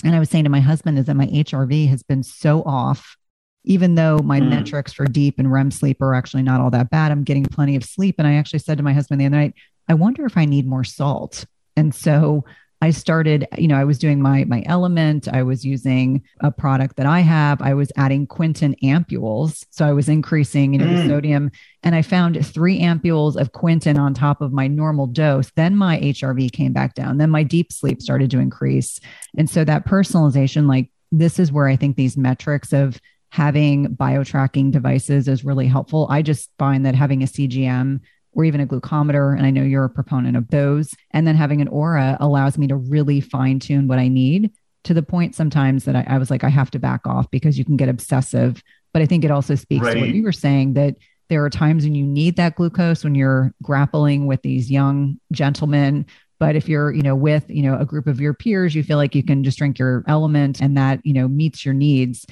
and 0.04 0.14
I 0.14 0.18
was 0.18 0.30
saying 0.30 0.44
to 0.44 0.50
my 0.50 0.60
husband, 0.60 0.98
is 0.98 1.06
that 1.06 1.14
my 1.14 1.26
HRV 1.26 1.88
has 1.88 2.02
been 2.02 2.22
so 2.22 2.62
off. 2.62 3.16
Even 3.64 3.96
though 3.96 4.18
my 4.18 4.40
mm. 4.40 4.48
metrics 4.48 4.92
for 4.92 5.04
deep 5.04 5.38
and 5.38 5.52
REM 5.52 5.70
sleep 5.70 6.00
are 6.00 6.14
actually 6.14 6.44
not 6.44 6.60
all 6.60 6.70
that 6.70 6.88
bad, 6.88 7.12
I'm 7.12 7.24
getting 7.24 7.44
plenty 7.44 7.76
of 7.76 7.84
sleep. 7.84 8.14
And 8.16 8.26
I 8.26 8.34
actually 8.34 8.60
said 8.60 8.78
to 8.78 8.84
my 8.84 8.94
husband 8.94 9.20
the 9.20 9.26
other 9.26 9.36
night, 9.36 9.54
I 9.88 9.94
wonder 9.94 10.24
if 10.24 10.36
I 10.36 10.44
need 10.44 10.66
more 10.66 10.84
salt. 10.84 11.44
And 11.76 11.94
so 11.94 12.44
I 12.80 12.90
started, 12.90 13.46
you 13.58 13.66
know, 13.66 13.76
I 13.76 13.84
was 13.84 13.98
doing 13.98 14.22
my 14.22 14.44
my 14.44 14.62
LMNT, 14.62 15.28
I 15.32 15.42
was 15.42 15.64
using 15.64 16.22
a 16.40 16.52
product 16.52 16.96
that 16.96 17.06
I 17.06 17.20
have. 17.20 17.60
I 17.60 17.74
was 17.74 17.90
adding 17.96 18.26
Quinton 18.26 18.76
ampules, 18.84 19.64
so 19.70 19.84
I 19.86 19.92
was 19.92 20.08
increasing, 20.08 20.74
you 20.74 20.78
know, 20.78 20.86
mm. 20.86 21.02
the 21.02 21.08
sodium, 21.08 21.50
and 21.82 21.94
I 21.96 22.02
found 22.02 22.46
three 22.46 22.80
ampules 22.80 23.34
of 23.34 23.52
Quinton 23.52 23.98
on 23.98 24.14
top 24.14 24.40
of 24.40 24.52
my 24.52 24.68
normal 24.68 25.08
dose. 25.08 25.50
Then 25.56 25.74
my 25.74 25.98
HRV 25.98 26.52
came 26.52 26.72
back 26.72 26.94
down. 26.94 27.18
Then 27.18 27.30
my 27.30 27.42
deep 27.42 27.72
sleep 27.72 28.00
started 28.00 28.30
to 28.30 28.38
increase, 28.38 29.00
and 29.36 29.50
so 29.50 29.64
that 29.64 29.86
personalization, 29.86 30.68
like 30.68 30.90
this, 31.10 31.40
is 31.40 31.50
where 31.50 31.66
I 31.66 31.74
think 31.74 31.96
these 31.96 32.16
metrics 32.16 32.72
of 32.72 33.00
having 33.30 33.92
bio 33.92 34.24
tracking 34.24 34.70
devices 34.70 35.28
is 35.28 35.44
really 35.44 35.66
helpful. 35.66 36.06
I 36.10 36.22
just 36.22 36.50
find 36.58 36.86
that 36.86 36.94
having 36.94 37.22
a 37.22 37.26
CGM 37.26 38.00
or 38.32 38.44
even 38.44 38.60
a 38.60 38.66
glucometer. 38.66 39.36
And 39.36 39.46
I 39.46 39.50
know 39.50 39.62
you're 39.62 39.84
a 39.84 39.90
proponent 39.90 40.36
of 40.36 40.48
those. 40.48 40.94
And 41.12 41.26
then 41.26 41.36
having 41.36 41.60
an 41.60 41.68
Oura 41.68 42.16
allows 42.20 42.58
me 42.58 42.66
to 42.68 42.76
really 42.76 43.20
fine 43.20 43.58
tune 43.58 43.88
what 43.88 43.98
I 43.98 44.08
need 44.08 44.52
to 44.84 44.94
the 44.94 45.02
point 45.02 45.34
sometimes 45.34 45.84
that 45.84 45.96
I, 45.96 46.04
I, 46.06 46.18
was 46.18 46.30
like, 46.30 46.44
I 46.44 46.48
have 46.48 46.70
to 46.70 46.78
back 46.78 47.06
off 47.06 47.30
because 47.30 47.58
you 47.58 47.64
can 47.64 47.76
get 47.76 47.88
obsessive. 47.88 48.62
But 48.92 49.02
I 49.02 49.06
think 49.06 49.24
it 49.24 49.30
also 49.30 49.54
speaks 49.54 49.84
right. 49.84 49.94
to 49.94 50.00
what 50.00 50.10
you 50.10 50.22
were 50.22 50.32
saying 50.32 50.74
that 50.74 50.96
there 51.28 51.44
are 51.44 51.50
times 51.50 51.84
when 51.84 51.94
you 51.94 52.06
need 52.06 52.36
that 52.36 52.54
glucose 52.54 53.04
when 53.04 53.14
you're 53.14 53.52
grappling 53.62 54.26
with 54.26 54.42
these 54.42 54.70
young 54.70 55.20
gentlemen. 55.32 56.06
But 56.38 56.56
if 56.56 56.68
you're, 56.68 56.92
you 56.92 57.02
know, 57.02 57.16
with, 57.16 57.44
you 57.50 57.62
know, 57.62 57.78
a 57.78 57.84
group 57.84 58.06
of 58.06 58.20
your 58.20 58.32
peers, 58.32 58.74
you 58.74 58.82
feel 58.82 58.96
like 58.96 59.14
you 59.14 59.22
can 59.22 59.44
just 59.44 59.58
drink 59.58 59.78
your 59.78 60.02
LMNT 60.02 60.60
and 60.60 60.76
that, 60.76 61.04
you 61.04 61.12
know, 61.12 61.28
meets 61.28 61.64
your 61.64 61.74
needs. 61.74 62.24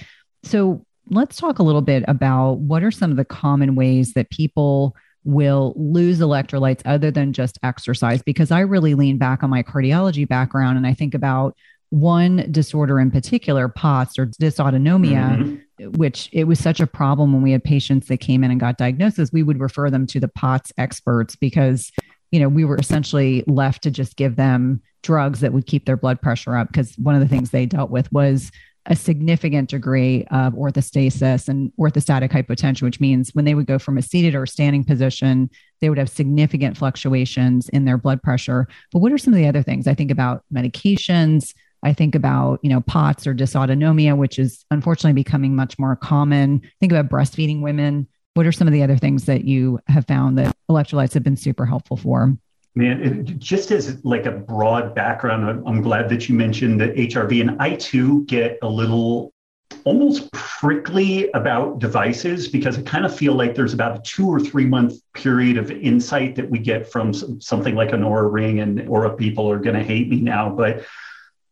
So 0.45 0.87
let's 1.11 1.37
talk 1.37 1.59
a 1.59 1.63
little 1.63 1.83
bit 1.83 2.05
about 2.09 2.55
what 2.55 2.83
are 2.83 2.91
some 2.91 3.11
of 3.11 3.17
the 3.17 3.25
common 3.25 3.75
ways 3.75 4.15
that 4.15 4.31
people 4.31 4.97
will 5.27 5.75
lose 5.77 6.21
electrolytes 6.21 6.81
other 6.85 7.11
than 7.11 7.33
just 7.33 7.59
exercise 7.63 8.23
because 8.23 8.51
I 8.51 8.61
really 8.61 8.95
lean 8.95 9.19
back 9.19 9.43
on 9.43 9.51
my 9.51 9.63
cardiology 9.63 10.27
background 10.27 10.79
and 10.79 10.87
I 10.87 10.95
think 10.95 11.15
about 11.15 11.57
one 11.91 12.51
disorder 12.51 13.01
in 13.01 13.11
particular, 13.11 13.69
POTS 13.69 14.19
or 14.19 14.27
dysautonomia, 14.27 15.37
mm-hmm. 15.37 15.91
which 15.93 16.29
it 16.33 16.45
was 16.45 16.59
such 16.59 16.81
a 16.81 16.87
problem 16.87 17.33
when 17.33 17.43
we 17.43 17.53
had 17.53 17.63
patients 17.63 18.09
that 18.09 18.19
came 18.19 18.45
in 18.45 18.51
and 18.51 18.61
got 18.61 18.79
diagnosis, 18.79 19.33
we 19.33 19.43
would 19.43 19.61
refer 19.61 19.91
them 19.91 20.07
to 20.07 20.21
the 20.21 20.29
POTS 20.29 20.73
experts 20.79 21.37
because 21.37 21.91
you 22.31 22.41
know 22.41 22.49
we 22.49 22.65
were 22.65 22.77
essentially 22.77 23.45
left 23.47 23.83
to 23.83 23.91
just 23.91 24.17
give 24.17 24.37
them 24.37 24.81
drugs 25.03 25.41
that 25.41 25.53
would 25.53 25.67
keep 25.67 25.87
their 25.87 25.97
blood 25.97 26.21
pressure 26.21 26.57
up 26.57 26.69
because 26.69 26.95
one 26.99 27.15
of 27.15 27.21
the 27.21 27.29
things 27.29 27.51
they 27.51 27.67
dealt 27.67 27.91
with 27.91 28.13
was 28.13 28.51
a 28.87 28.97
significant 28.97 29.69
degree 29.69 30.25
of 30.31 30.55
orthostasis 30.55 31.49
and 31.49 31.73
orthostatic 31.79 32.31
hypotension, 32.31 32.83
which 32.83 33.01
means 33.01 33.31
when 33.35 33.45
they 33.45 33.55
would 33.55 33.67
go 33.67 33.79
from 33.79 33.99
a 33.99 34.03
seated 34.03 34.35
or 34.35 34.47
standing 34.47 34.85
position, 34.85 35.51
they 35.81 35.89
would 35.89 35.99
have 35.99 36.09
significant 36.09 36.77
fluctuations 36.77 37.69
in 37.71 37.85
their 37.85 37.99
blood 37.99 38.23
pressure. 38.23 38.69
But 38.93 39.01
what 39.01 39.13
are 39.13 39.19
some 39.19 39.35
of 39.35 39.39
the 39.39 39.49
other 39.49 39.63
things? 39.63 39.87
I 39.87 39.95
think 39.95 40.11
about 40.11 40.45
medications. 40.55 41.53
I 41.83 41.93
think 41.93 42.15
about, 42.15 42.61
you 42.63 42.71
know, 42.71 42.81
POTS 42.81 43.27
or 43.27 43.35
dysautonomia, 43.35 44.17
which 44.17 44.39
is 44.39 44.65
unfortunately 44.71 45.21
becoming 45.21 45.55
much 45.55 45.79
more 45.79 45.97
common. 45.97 46.63
Think 46.81 46.93
about 46.93 47.09
breastfeeding 47.09 47.61
women. 47.61 48.09
What 48.35 48.47
are 48.47 48.53
some 48.53 48.67
of 48.67 48.73
the 48.73 48.83
other 48.83 48.97
things 48.97 49.25
that 49.27 49.45
you 49.45 49.81
have 49.89 50.07
found 50.07 50.39
that 50.39 50.57
electrolytes 50.71 51.15
have 51.15 51.23
been 51.23 51.37
super 51.37 51.67
helpful 51.67 51.97
for? 51.97 52.37
Man, 52.77 53.03
it, 53.03 53.39
just 53.39 53.71
as 53.71 54.05
like 54.05 54.27
a 54.27 54.31
broad 54.31 54.95
background, 54.95 55.65
I'm 55.67 55.81
glad 55.81 56.11
that 56.11 56.29
you 56.29 56.35
mentioned 56.35 56.79
the 56.79 56.89
HRV, 56.89 57.41
and 57.41 57.61
I 57.61 57.75
too 57.75 58.25
get 58.27 58.59
a 58.61 58.69
little 58.69 59.33
almost 59.85 60.31
prickly 60.33 61.31
about 61.33 61.79
devices 61.79 62.49
because 62.49 62.79
I 62.79 62.83
kind 62.83 63.07
of 63.07 63.17
feel 63.17 63.35
like 63.35 63.55
there's 63.55 63.73
about 63.73 63.99
a 63.99 64.03
two 64.03 64.29
or 64.29 64.39
three 64.39 64.67
month 64.67 64.95
period 65.15 65.57
of 65.57 65.71
insight 65.71 66.37
that 66.37 66.51
we 66.51 66.59
get 66.59 66.93
from 66.93 67.15
something 67.41 67.75
like 67.75 67.93
an 67.93 68.03
Oura 68.03 68.31
ring, 68.31 68.61
and 68.61 68.79
Oura 68.81 69.17
people 69.17 69.51
are 69.51 69.59
going 69.59 69.77
to 69.77 69.83
hate 69.83 70.11
me 70.11 70.21
now, 70.21 70.51
but 70.51 70.85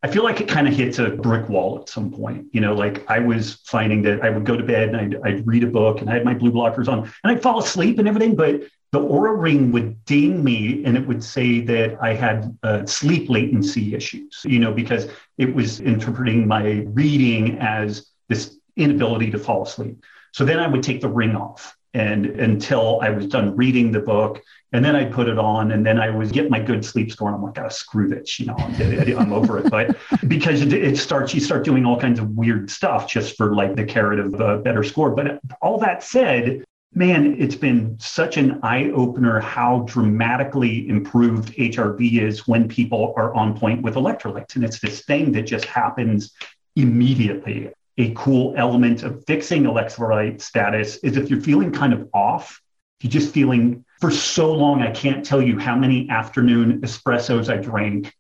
I 0.02 0.08
feel 0.08 0.22
like 0.22 0.42
it 0.42 0.48
kind 0.48 0.68
of 0.68 0.74
hits 0.74 0.98
a 0.98 1.08
brick 1.08 1.48
wall 1.48 1.80
at 1.80 1.88
some 1.88 2.10
point. 2.10 2.48
You 2.52 2.60
know, 2.60 2.74
like 2.74 3.08
I 3.10 3.20
was 3.20 3.54
finding 3.64 4.02
that 4.02 4.22
I 4.22 4.28
would 4.28 4.44
go 4.44 4.54
to 4.54 4.62
bed 4.62 4.90
and 4.90 4.96
I'd, 4.98 5.16
I'd 5.24 5.46
read 5.46 5.64
a 5.64 5.66
book 5.66 6.02
and 6.02 6.10
I 6.10 6.12
had 6.12 6.26
my 6.26 6.34
blue 6.34 6.52
blockers 6.52 6.88
on 6.88 6.98
and 6.98 7.32
I'd 7.32 7.42
fall 7.42 7.58
asleep 7.60 7.98
and 7.98 8.06
everything, 8.06 8.36
but 8.36 8.64
the 8.94 9.00
Oura 9.00 9.36
ring 9.36 9.72
would 9.72 10.04
ding 10.04 10.44
me 10.44 10.84
and 10.84 10.96
it 10.96 11.04
would 11.04 11.24
say 11.24 11.58
that 11.62 11.98
I 12.00 12.14
had 12.14 12.56
uh, 12.62 12.86
sleep 12.86 13.28
latency 13.28 13.92
issues, 13.92 14.42
you 14.44 14.60
know, 14.60 14.72
because 14.72 15.08
it 15.36 15.52
was 15.52 15.80
interpreting 15.80 16.46
my 16.46 16.86
reading 16.86 17.58
as 17.58 18.06
this 18.28 18.56
inability 18.76 19.32
to 19.32 19.38
fall 19.40 19.64
asleep. 19.64 20.04
So 20.30 20.44
then 20.44 20.60
I 20.60 20.68
would 20.68 20.84
take 20.84 21.00
the 21.00 21.08
ring 21.08 21.34
off 21.34 21.76
and 21.92 22.26
until 22.26 23.00
I 23.00 23.10
was 23.10 23.26
done 23.26 23.56
reading 23.56 23.90
the 23.90 23.98
book. 23.98 24.40
And 24.72 24.84
then 24.84 24.94
I'd 24.94 25.12
put 25.12 25.28
it 25.28 25.40
on 25.40 25.72
and 25.72 25.84
then 25.84 25.98
I 25.98 26.10
would 26.10 26.32
get 26.32 26.48
my 26.48 26.60
good 26.60 26.84
sleep 26.84 27.10
score. 27.10 27.28
And 27.28 27.36
I'm 27.36 27.42
like, 27.42 27.58
oh, 27.58 27.68
screw 27.70 28.08
this, 28.08 28.38
you 28.38 28.46
know, 28.46 28.54
I'm, 28.56 29.18
I'm 29.18 29.32
over 29.32 29.58
it. 29.58 29.72
But 29.72 29.96
because 30.28 30.60
it, 30.62 30.72
it, 30.72 30.98
starts, 30.98 31.34
you 31.34 31.40
start 31.40 31.64
doing 31.64 31.84
all 31.84 31.98
kinds 31.98 32.20
of 32.20 32.30
weird 32.30 32.70
stuff 32.70 33.08
just 33.08 33.36
for 33.36 33.56
like 33.56 33.74
the 33.74 33.84
carrot 33.84 34.20
of 34.20 34.40
a 34.40 34.58
better 34.58 34.84
score. 34.84 35.10
But 35.10 35.40
all 35.60 35.78
that 35.78 36.04
said, 36.04 36.64
man, 36.94 37.36
it's 37.40 37.56
been 37.56 37.98
such 37.98 38.36
an 38.36 38.60
eye 38.62 38.90
opener 38.90 39.40
how 39.40 39.80
dramatically 39.80 40.88
improved 40.88 41.52
HRV 41.54 42.20
is 42.20 42.46
when 42.46 42.68
people 42.68 43.12
are 43.16 43.34
on 43.34 43.58
point 43.58 43.82
with 43.82 43.94
electrolytes. 43.94 44.54
And 44.54 44.64
it's 44.64 44.80
this 44.80 45.04
thing 45.04 45.32
that 45.32 45.42
just 45.42 45.64
happens 45.64 46.32
immediately 46.76 47.70
a 47.98 48.12
cool 48.14 48.54
element 48.56 49.02
of 49.02 49.24
fixing 49.24 49.64
electrolyte 49.64 50.40
status 50.40 50.96
is 50.98 51.16
if 51.16 51.30
you're 51.30 51.40
feeling 51.40 51.70
kind 51.70 51.92
of 51.92 52.08
off, 52.12 52.60
you're 53.00 53.10
just 53.10 53.32
feeling 53.32 53.84
for 54.00 54.10
so 54.10 54.52
long, 54.52 54.82
I 54.82 54.90
can't 54.90 55.24
tell 55.24 55.40
you 55.40 55.58
how 55.58 55.76
many 55.76 56.08
afternoon 56.10 56.80
espressos 56.80 57.52
I 57.52 57.58
drank. 57.58 58.12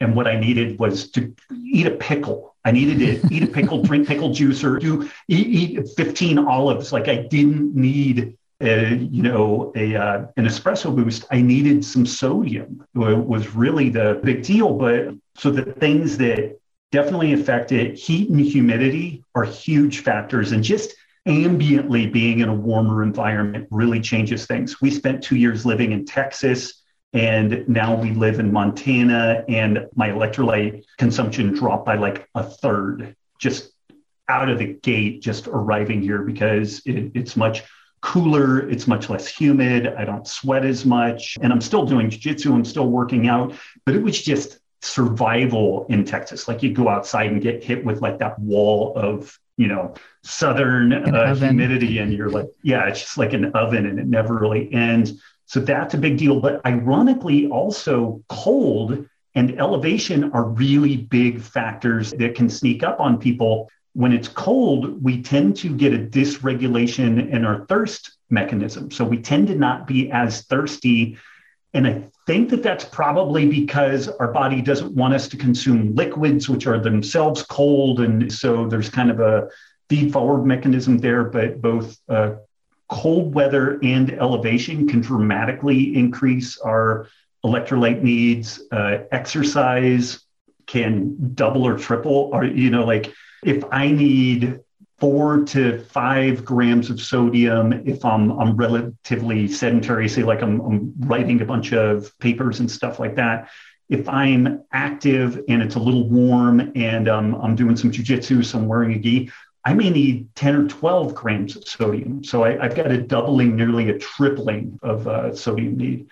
And 0.00 0.16
what 0.16 0.26
I 0.26 0.38
needed 0.38 0.78
was 0.78 1.10
to 1.12 1.34
eat 1.52 1.86
a 1.86 1.92
pickle. 1.92 2.51
I 2.64 2.70
needed 2.70 3.22
to 3.22 3.34
eat 3.34 3.42
a 3.42 3.46
pickle, 3.46 3.82
drink 3.82 4.06
pickle 4.06 4.32
juice, 4.32 4.62
or 4.64 4.78
do 4.78 5.10
eat, 5.28 5.46
eat 5.78 5.88
15 5.96 6.38
olives. 6.38 6.92
Like 6.92 7.08
I 7.08 7.16
didn't 7.16 7.74
need 7.74 8.36
a, 8.60 8.94
you 8.94 9.22
know, 9.22 9.72
a, 9.74 9.96
uh, 9.96 10.26
an 10.36 10.46
espresso 10.46 10.94
boost. 10.94 11.24
I 11.30 11.42
needed 11.42 11.84
some 11.84 12.06
sodium. 12.06 12.86
It 12.94 13.26
was 13.26 13.54
really 13.54 13.88
the 13.88 14.20
big 14.22 14.42
deal. 14.42 14.74
But 14.74 15.14
so 15.36 15.50
the 15.50 15.72
things 15.72 16.16
that 16.18 16.58
definitely 16.92 17.32
affect 17.32 17.72
it. 17.72 17.98
Heat 17.98 18.30
and 18.30 18.38
humidity 18.38 19.24
are 19.34 19.44
huge 19.44 20.00
factors, 20.00 20.52
and 20.52 20.62
just 20.62 20.94
ambiently 21.26 22.12
being 22.12 22.40
in 22.40 22.48
a 22.48 22.54
warmer 22.54 23.02
environment 23.02 23.66
really 23.70 24.00
changes 24.00 24.46
things. 24.46 24.80
We 24.80 24.90
spent 24.90 25.22
two 25.22 25.36
years 25.36 25.64
living 25.66 25.92
in 25.92 26.04
Texas, 26.04 26.81
and 27.12 27.68
now 27.68 27.94
we 27.94 28.12
live 28.12 28.38
in 28.38 28.52
Montana, 28.52 29.44
and 29.48 29.86
my 29.94 30.08
electrolyte 30.08 30.84
consumption 30.98 31.52
dropped 31.52 31.86
by 31.86 31.96
like 31.96 32.28
a 32.34 32.42
third 32.42 33.16
just 33.38 33.72
out 34.28 34.48
of 34.48 34.58
the 34.58 34.74
gate, 34.74 35.20
just 35.20 35.46
arriving 35.48 36.00
here 36.00 36.22
because 36.22 36.80
it, 36.86 37.12
it's 37.14 37.36
much 37.36 37.62
cooler, 38.00 38.68
it's 38.68 38.86
much 38.86 39.10
less 39.10 39.26
humid, 39.26 39.86
I 39.86 40.04
don't 40.04 40.26
sweat 40.26 40.64
as 40.64 40.84
much, 40.84 41.36
and 41.40 41.52
I'm 41.52 41.60
still 41.60 41.84
doing 41.84 42.10
jiu-jitsu, 42.10 42.52
I'm 42.52 42.64
still 42.64 42.88
working 42.88 43.28
out, 43.28 43.54
but 43.84 43.94
it 43.94 44.02
was 44.02 44.20
just 44.20 44.58
survival 44.80 45.86
in 45.88 46.04
Texas. 46.04 46.48
Like 46.48 46.62
you 46.62 46.72
go 46.72 46.88
outside 46.88 47.30
and 47.30 47.40
get 47.40 47.62
hit 47.62 47.84
with 47.84 48.00
like 48.00 48.18
that 48.18 48.38
wall 48.38 48.92
of, 48.96 49.38
you 49.56 49.68
know, 49.68 49.94
southern 50.24 50.92
uh, 50.92 51.34
humidity, 51.34 51.98
and 51.98 52.12
you're 52.12 52.30
like, 52.30 52.48
yeah, 52.62 52.88
it's 52.88 53.00
just 53.00 53.18
like 53.18 53.32
an 53.34 53.52
oven 53.52 53.86
and 53.86 53.98
it 54.00 54.06
never 54.06 54.36
really 54.36 54.72
ends. 54.72 55.22
So 55.52 55.60
that's 55.60 55.92
a 55.92 55.98
big 55.98 56.16
deal. 56.16 56.40
But 56.40 56.64
ironically, 56.64 57.46
also 57.46 58.24
cold 58.30 59.06
and 59.34 59.60
elevation 59.60 60.32
are 60.32 60.44
really 60.44 60.96
big 60.96 61.42
factors 61.42 62.10
that 62.12 62.34
can 62.34 62.48
sneak 62.48 62.82
up 62.82 63.00
on 63.00 63.18
people. 63.18 63.70
When 63.92 64.14
it's 64.14 64.28
cold, 64.28 65.02
we 65.04 65.20
tend 65.20 65.58
to 65.58 65.76
get 65.76 65.92
a 65.92 65.98
dysregulation 65.98 67.30
in 67.30 67.44
our 67.44 67.66
thirst 67.66 68.16
mechanism. 68.30 68.90
So 68.90 69.04
we 69.04 69.18
tend 69.20 69.48
to 69.48 69.54
not 69.54 69.86
be 69.86 70.10
as 70.10 70.40
thirsty 70.44 71.18
and 71.74 71.86
I 71.86 72.04
think 72.26 72.50
that 72.50 72.62
that's 72.62 72.84
probably 72.84 73.46
because 73.46 74.06
our 74.06 74.30
body 74.30 74.60
doesn't 74.60 74.94
want 74.94 75.14
us 75.14 75.26
to 75.28 75.38
consume 75.38 75.94
liquids, 75.94 76.46
which 76.46 76.66
are 76.66 76.78
themselves 76.78 77.42
cold. 77.42 78.00
And 78.00 78.30
so 78.30 78.68
there's 78.68 78.90
kind 78.90 79.10
of 79.10 79.20
a 79.20 79.48
feed 79.88 80.12
forward 80.12 80.44
mechanism 80.44 80.98
there, 80.98 81.24
but 81.24 81.62
both 81.62 81.98
uh, 82.10 82.34
cold 82.92 83.34
weather 83.34 83.78
and 83.82 84.12
elevation 84.12 84.86
can 84.86 85.00
dramatically 85.00 85.96
increase 85.96 86.58
our 86.58 87.08
electrolyte 87.42 88.02
needs. 88.02 88.62
Uh, 88.70 88.98
exercise 89.10 90.20
can 90.66 91.32
double 91.34 91.66
or 91.66 91.78
triple, 91.78 92.30
or, 92.34 92.44
you 92.44 92.68
know, 92.68 92.84
like 92.84 93.12
if 93.44 93.64
I 93.72 93.90
need 93.90 94.60
four 95.00 95.42
to 95.46 95.82
five 95.84 96.44
grams 96.44 96.90
of 96.90 97.00
sodium 97.00 97.72
if 97.88 98.04
I'm, 98.04 98.30
I'm 98.30 98.56
relatively 98.56 99.48
sedentary, 99.48 100.08
say 100.08 100.22
like 100.22 100.42
I'm, 100.42 100.60
I'm 100.60 100.94
writing 101.00 101.40
a 101.40 101.46
bunch 101.46 101.72
of 101.72 102.16
papers 102.18 102.60
and 102.60 102.70
stuff 102.70 103.00
like 103.00 103.16
that. 103.16 103.48
If 103.88 104.08
I'm 104.08 104.62
active 104.70 105.40
and 105.48 105.62
it's 105.62 105.74
a 105.74 105.80
little 105.80 106.08
warm 106.08 106.72
and 106.76 107.08
um, 107.08 107.34
I'm 107.36 107.56
doing 107.56 107.76
some 107.76 107.90
jujitsu, 107.90 108.44
so 108.44 108.58
I'm 108.58 108.68
wearing 108.68 108.92
a 108.92 108.98
gi, 108.98 109.30
I 109.64 109.74
may 109.74 109.90
need 109.90 110.34
10 110.34 110.56
or 110.56 110.68
12 110.68 111.14
grams 111.14 111.56
of 111.56 111.66
sodium. 111.68 112.24
So 112.24 112.44
I, 112.44 112.62
have 112.62 112.74
got 112.74 112.90
a 112.90 113.00
doubling, 113.00 113.54
nearly 113.54 113.90
a 113.90 113.98
tripling 113.98 114.78
of 114.82 115.06
uh, 115.06 115.34
sodium 115.34 115.76
need. 115.76 116.08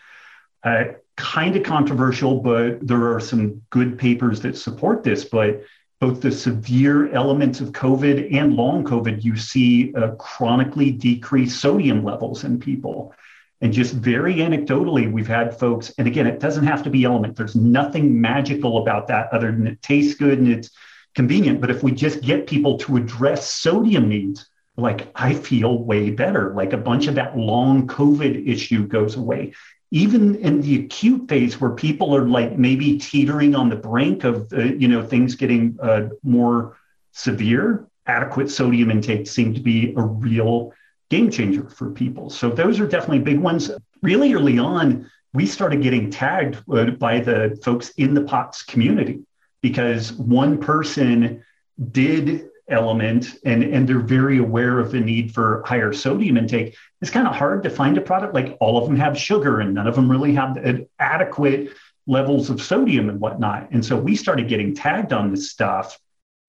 Uh, 0.63 0.85
kind 1.17 1.57
of 1.57 1.63
controversial, 1.63 2.41
but 2.41 2.87
there 2.87 3.13
are 3.13 3.21
some 3.21 3.63
good 3.71 3.99
papers 3.99 4.41
that 4.41 4.57
support 4.57 5.03
this. 5.03 5.25
But 5.25 5.63
both 5.99 6.21
the 6.21 6.33
severe 6.33 7.13
elements 7.13 7.61
of 7.61 7.73
COVID 7.73 8.35
and 8.35 8.55
long 8.55 8.85
COVID, 8.85 9.23
you 9.23 9.37
see 9.37 9.95
uh, 9.95 10.13
chronically 10.13 10.91
decreased 10.91 11.61
sodium 11.61 12.05
levels 12.05 12.45
in 12.45 12.59
people. 12.59 13.15
And 13.61 13.73
just 13.73 13.93
very 13.93 14.37
anecdotally, 14.37 15.13
we've 15.13 15.27
had 15.27 15.59
folks, 15.59 15.93
and 15.99 16.07
again, 16.07 16.27
it 16.27 16.41
doesn't 16.41 16.65
have 16.65 16.83
to 16.85 16.91
be 16.91 17.03
LMNT. 17.03 17.37
There's 17.37 17.57
nothing 17.57 18.19
magical 18.19 18.79
about 18.81 19.09
that 19.09 19.31
other 19.33 19.53
than 19.53 19.67
it 19.67 19.83
tastes 19.83 20.15
good 20.15 20.39
and 20.39 20.49
it's 20.49 20.71
convenient. 21.15 21.61
But 21.61 21.71
if 21.71 21.83
we 21.83 21.93
just 21.93 22.21
get 22.21 22.47
people 22.47 22.79
to 22.79 22.97
address 22.97 23.53
sodium 23.53 24.09
needs, 24.09 24.49
like 24.77 25.09
I 25.15 25.35
feel 25.35 25.83
way 25.83 26.11
better, 26.11 26.55
like 26.55 26.73
a 26.73 26.79
bunch 26.79 27.07
of 27.07 27.15
that 27.17 27.37
long 27.37 27.87
COVID 27.87 28.47
issue 28.49 28.87
goes 28.87 29.17
away. 29.17 29.53
Even 29.91 30.37
in 30.37 30.61
the 30.61 30.85
acute 30.85 31.29
phase 31.29 31.61
where 31.61 31.73
people 31.73 32.15
are 32.15 32.29
like 32.29 32.57
maybe 32.57 32.99
teetering 32.99 33.57
on 33.57 33.69
the 33.69 33.77
brink 33.77 34.25
of 34.25 34.53
uh, 34.53 34.63
you 34.63 34.87
know 34.87 35.03
things 35.03 35.35
getting 35.35 35.77
uh, 35.83 36.09
more 36.23 36.77
severe 37.13 37.87
adequate 38.07 38.51
sodium 38.51 38.91
intake 38.91 39.27
seemed 39.27 39.57
to 39.57 39.61
be 39.61 39.93
a 39.97 40.03
real 40.03 40.73
game 41.11 41.31
changer 41.31 41.69
for 41.69 41.91
people. 41.91 42.31
So 42.31 42.51
those 42.51 42.79
are 42.79 42.87
definitely 42.87 43.19
big 43.19 43.41
ones. 43.41 43.71
Really 44.01 44.33
early 44.33 44.59
on 44.59 45.11
we 45.33 45.47
started 45.47 45.83
getting 45.83 46.11
tagged 46.11 46.63
uh, 46.73 46.91
by 46.93 47.21
the 47.21 47.59
folks 47.63 47.91
in 47.91 48.15
the 48.15 48.23
POTS 48.23 48.63
community 48.65 49.21
because 49.63 50.13
one 50.13 50.59
person 50.59 51.45
did 51.91 52.49
LMNT 52.71 53.39
and, 53.45 53.65
and 53.65 53.89
they're 53.89 53.99
very 53.99 54.39
aware 54.39 54.79
of 54.79 54.93
the 54.93 55.01
need 55.01 55.35
for 55.35 55.63
higher 55.67 55.93
sodium 55.93 56.37
intake. 56.37 56.77
It's 57.01 57.11
kind 57.11 57.27
of 57.27 57.35
hard 57.35 57.63
to 57.65 57.71
find 57.71 57.99
a 57.99 58.01
product 58.01 58.35
like 58.35 58.57
all 58.61 58.79
of 58.79 58.87
them 58.87 58.97
have 58.97 59.19
sugar 59.19 59.61
and 59.61 59.75
none 59.75 59.87
of 59.87 59.97
them 59.97 60.11
really 60.11 60.35
have 60.35 60.57
adequate 60.99 61.73
levels 62.07 62.51
of 62.51 62.63
sodium 62.63 63.09
and 63.09 63.21
whatnot. 63.21 63.71
And 63.73 63.85
so 63.85 63.97
we 63.97 64.17
started 64.17 64.49
getting 64.49 64.75
tagged 64.75 65.13
on 65.13 65.31
this 65.31 65.51
stuff 65.51 65.99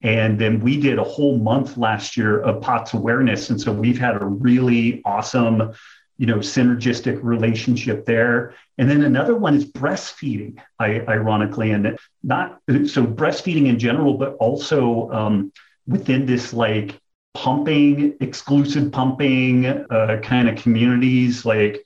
and 0.04 0.40
then 0.40 0.60
we 0.60 0.80
did 0.80 0.98
a 0.98 1.04
whole 1.04 1.38
month 1.38 1.78
last 1.78 2.18
year 2.18 2.40
of 2.40 2.62
POTS 2.62 2.94
awareness. 2.94 3.50
And 3.50 3.62
so 3.62 3.72
we've 3.72 4.00
had 4.00 4.20
a 4.20 4.26
really 4.26 5.02
awesome 5.06 5.74
you 6.22 6.28
know 6.28 6.38
synergistic 6.38 7.20
relationship 7.24 8.06
there 8.06 8.54
and 8.78 8.90
then 8.90 9.02
another 9.04 9.36
one 9.36 9.56
is 9.56 9.66
breastfeeding 9.66 10.60
ironically 10.80 11.72
and 11.72 11.98
not 12.22 12.60
so 12.68 13.06
breastfeeding 13.22 13.66
in 13.68 13.78
general 13.80 14.14
but 14.14 14.36
also 14.36 15.10
um, 15.12 15.52
within 15.88 16.26
this 16.26 16.54
like 16.54 17.02
pumping, 17.34 18.16
exclusive 18.20 18.92
pumping 18.92 19.66
uh, 19.66 20.20
kind 20.24 20.50
of 20.50 20.62
communities, 20.62 21.46
like 21.46 21.86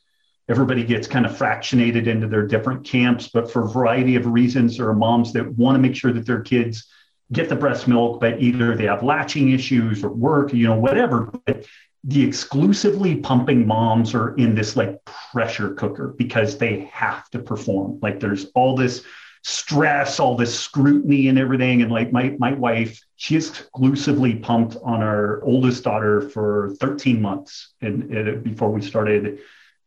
everybody 0.50 0.84
gets 0.84 1.08
kind 1.08 1.26
of 1.26 1.32
fractionated 1.38 2.08
into 2.08 2.28
their 2.28 2.46
different 2.46 2.86
camps. 2.86 3.30
But 3.34 3.52
for 3.52 3.64
a 3.64 3.70
variety 3.70 4.16
of 4.16 4.26
reasons, 4.26 4.78
there 4.78 4.88
are 4.90 4.96
moms 4.96 5.34
that 5.34 5.48
want 5.54 5.76
to 5.76 5.80
make 5.80 5.96
sure 5.96 6.14
that 6.14 6.26
their 6.26 6.42
kids 6.42 6.88
get 7.32 7.50
the 7.50 7.56
breast 7.56 7.88
milk, 7.88 8.20
but 8.20 8.42
either 8.42 8.76
they 8.76 8.86
have 8.86 9.04
latching 9.04 9.52
issues 9.52 10.04
or 10.04 10.10
work, 10.10 10.54
you 10.54 10.68
know, 10.68 10.78
whatever. 10.78 11.32
But 11.46 11.66
the 12.08 12.24
exclusively 12.24 13.16
pumping 13.16 13.66
moms 13.66 14.14
are 14.14 14.36
in 14.36 14.54
this 14.54 14.76
like 14.76 15.04
pressure 15.06 15.74
cooker 15.74 16.14
because 16.18 16.58
they 16.58 16.82
have 16.94 17.28
to 17.32 17.40
perform. 17.40 18.00
Like 18.02 18.20
there's 18.20 18.46
all 18.54 18.76
this 18.76 19.04
stress, 19.44 20.20
all 20.20 20.36
this 20.36 20.58
scrutiny 20.58 21.28
and 21.30 21.40
everything. 21.40 21.82
And 21.82 21.92
like 21.92 22.12
my 22.12 22.36
my 22.38 22.54
wife, 22.54 23.02
she 23.16 23.36
exclusively 23.38 24.36
pumped 24.36 24.78
on 24.84 25.02
our 25.02 25.44
oldest 25.44 25.84
daughter 25.84 26.30
for 26.30 26.76
13 26.80 27.22
months 27.22 27.74
and, 27.82 28.44
before 28.44 28.72
we 28.72 28.82
started, 28.82 29.40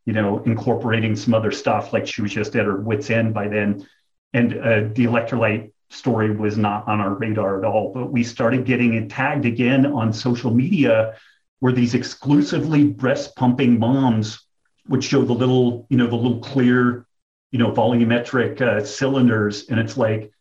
you 0.05 0.13
know, 0.13 0.43
incorporating 0.43 1.15
some 1.15 1.35
other 1.35 1.53
stuff. 1.53 1.93
Like 1.93 2.09
she 2.09 2.23
was 2.23 2.33
just 2.33 2.57
at 2.57 2.67
her 2.67 2.77
wits 2.77 3.11
end 3.11 3.33
by 3.33 3.47
then. 3.47 3.87
And 4.33 4.55
uh, 4.55 4.81
the 4.93 5.05
electrolyte 5.07 5.71
story 5.91 6.35
was 6.35 6.59
not 6.59 6.89
on 6.89 7.01
our 7.01 7.15
radar 7.15 7.61
at 7.61 7.65
all. 7.65 7.93
But 7.95 8.11
we 8.11 8.25
started 8.25 8.65
getting 8.65 8.95
it 8.95 9.09
tagged 9.09 9.47
again 9.47 9.87
on 9.87 10.13
social 10.13 10.53
media 10.53 11.15
where 11.61 11.73
these 11.73 11.95
exclusively 11.95 12.85
breast 12.85 13.35
pumping 13.37 13.79
moms 13.79 14.45
would 14.89 15.05
show 15.05 15.25
the 15.25 15.33
little, 15.33 15.87
you 15.91 15.97
know, 15.97 16.07
the 16.07 16.17
little 16.17 16.41
clear, 16.41 17.07
you 17.51 17.59
know, 17.59 17.73
volumetric 17.73 18.61
uh, 18.61 18.85
cylinders. 18.85 19.69
And 19.69 19.79
it's 19.79 19.97
like, 19.97 20.33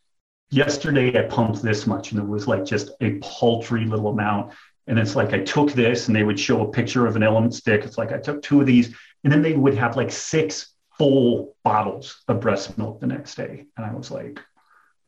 yesterday 0.50 1.18
I 1.18 1.28
pumped 1.28 1.62
this 1.62 1.86
much 1.86 2.12
and 2.12 2.20
it 2.20 2.26
was 2.26 2.46
like 2.46 2.64
just 2.64 2.90
a 3.00 3.18
paltry 3.18 3.84
little 3.84 4.08
amount. 4.08 4.52
And 4.86 4.98
it's 4.98 5.14
like 5.14 5.34
I 5.34 5.40
took 5.40 5.72
this 5.72 6.06
and 6.06 6.16
they 6.16 6.22
would 6.22 6.40
show 6.40 6.62
a 6.62 6.70
picture 6.70 7.06
of 7.06 7.16
an 7.16 7.22
LMNT 7.22 7.52
stick. 7.52 7.84
It's 7.84 7.98
like 7.98 8.12
I 8.12 8.18
took 8.18 8.40
two 8.42 8.60
of 8.60 8.66
these 8.66 8.94
and 9.24 9.32
then 9.32 9.42
they 9.42 9.52
would 9.52 9.74
have 9.74 9.96
like 9.96 10.10
six 10.10 10.74
full 10.96 11.56
bottles 11.62 12.22
of 12.28 12.40
breast 12.40 12.78
milk 12.78 13.00
the 13.00 13.06
next 13.06 13.34
day. 13.34 13.66
And 13.76 13.84
I 13.84 13.92
was 13.92 14.10
like, 14.10 14.40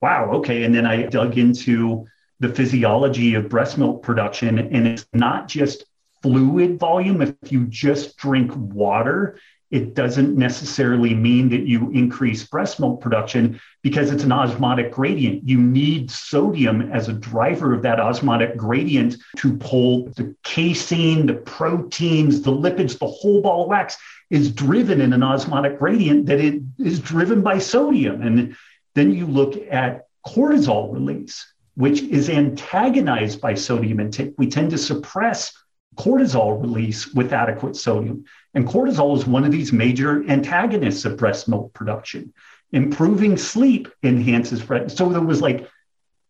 wow, 0.02 0.30
okay. 0.34 0.64
And 0.64 0.74
then 0.74 0.86
I 0.86 1.02
dug 1.02 1.38
into 1.38 2.06
the 2.40 2.48
physiology 2.48 3.34
of 3.34 3.48
breast 3.48 3.78
milk 3.78 4.02
production. 4.02 4.58
And 4.58 4.86
it's 4.86 5.06
not 5.12 5.48
just 5.48 5.84
fluid 6.22 6.78
volume. 6.78 7.22
If 7.22 7.34
you 7.50 7.66
just 7.66 8.16
drink 8.16 8.52
water, 8.54 9.38
it 9.70 9.94
doesn't 9.94 10.36
necessarily 10.36 11.14
mean 11.14 11.48
that 11.50 11.60
you 11.60 11.90
increase 11.90 12.44
breast 12.44 12.80
milk 12.80 13.00
production 13.00 13.60
because 13.82 14.10
it's 14.10 14.24
an 14.24 14.32
osmotic 14.32 14.90
gradient. 14.90 15.48
You 15.48 15.58
need 15.58 16.10
sodium 16.10 16.90
as 16.90 17.08
a 17.08 17.12
driver 17.12 17.72
of 17.72 17.82
that 17.82 18.00
osmotic 18.00 18.56
gradient 18.56 19.16
to 19.36 19.56
pull 19.58 20.08
the 20.16 20.34
casein, 20.42 21.26
the 21.26 21.34
proteins, 21.34 22.42
the 22.42 22.50
lipids, 22.50 22.98
the 22.98 23.06
whole 23.06 23.42
ball 23.42 23.62
of 23.62 23.68
wax 23.68 23.96
is 24.28 24.50
driven 24.50 25.00
in 25.00 25.12
an 25.12 25.22
osmotic 25.22 25.78
gradient 25.78 26.26
that 26.26 26.40
it 26.40 26.60
is 26.78 26.98
driven 26.98 27.42
by 27.42 27.58
sodium. 27.58 28.22
And 28.22 28.56
then 28.94 29.12
you 29.12 29.26
look 29.26 29.56
at 29.70 30.06
cortisol 30.26 30.92
release, 30.92 31.46
which 31.76 32.02
is 32.02 32.28
antagonized 32.28 33.40
by 33.40 33.54
sodium 33.54 34.00
intake. 34.00 34.34
We 34.36 34.48
tend 34.48 34.70
to 34.70 34.78
suppress 34.78 35.56
cortisol 36.00 36.60
release 36.60 37.12
with 37.12 37.32
adequate 37.32 37.76
sodium. 37.76 38.24
And 38.54 38.66
cortisol 38.66 39.16
is 39.16 39.26
one 39.26 39.44
of 39.44 39.52
these 39.52 39.72
major 39.72 40.24
antagonists 40.28 41.04
of 41.04 41.16
breast 41.16 41.48
milk 41.48 41.72
production. 41.72 42.32
Improving 42.72 43.36
sleep 43.36 43.88
enhances 44.02 44.62
breast. 44.62 44.96
So 44.96 45.08
there 45.08 45.20
was 45.20 45.40
like 45.40 45.68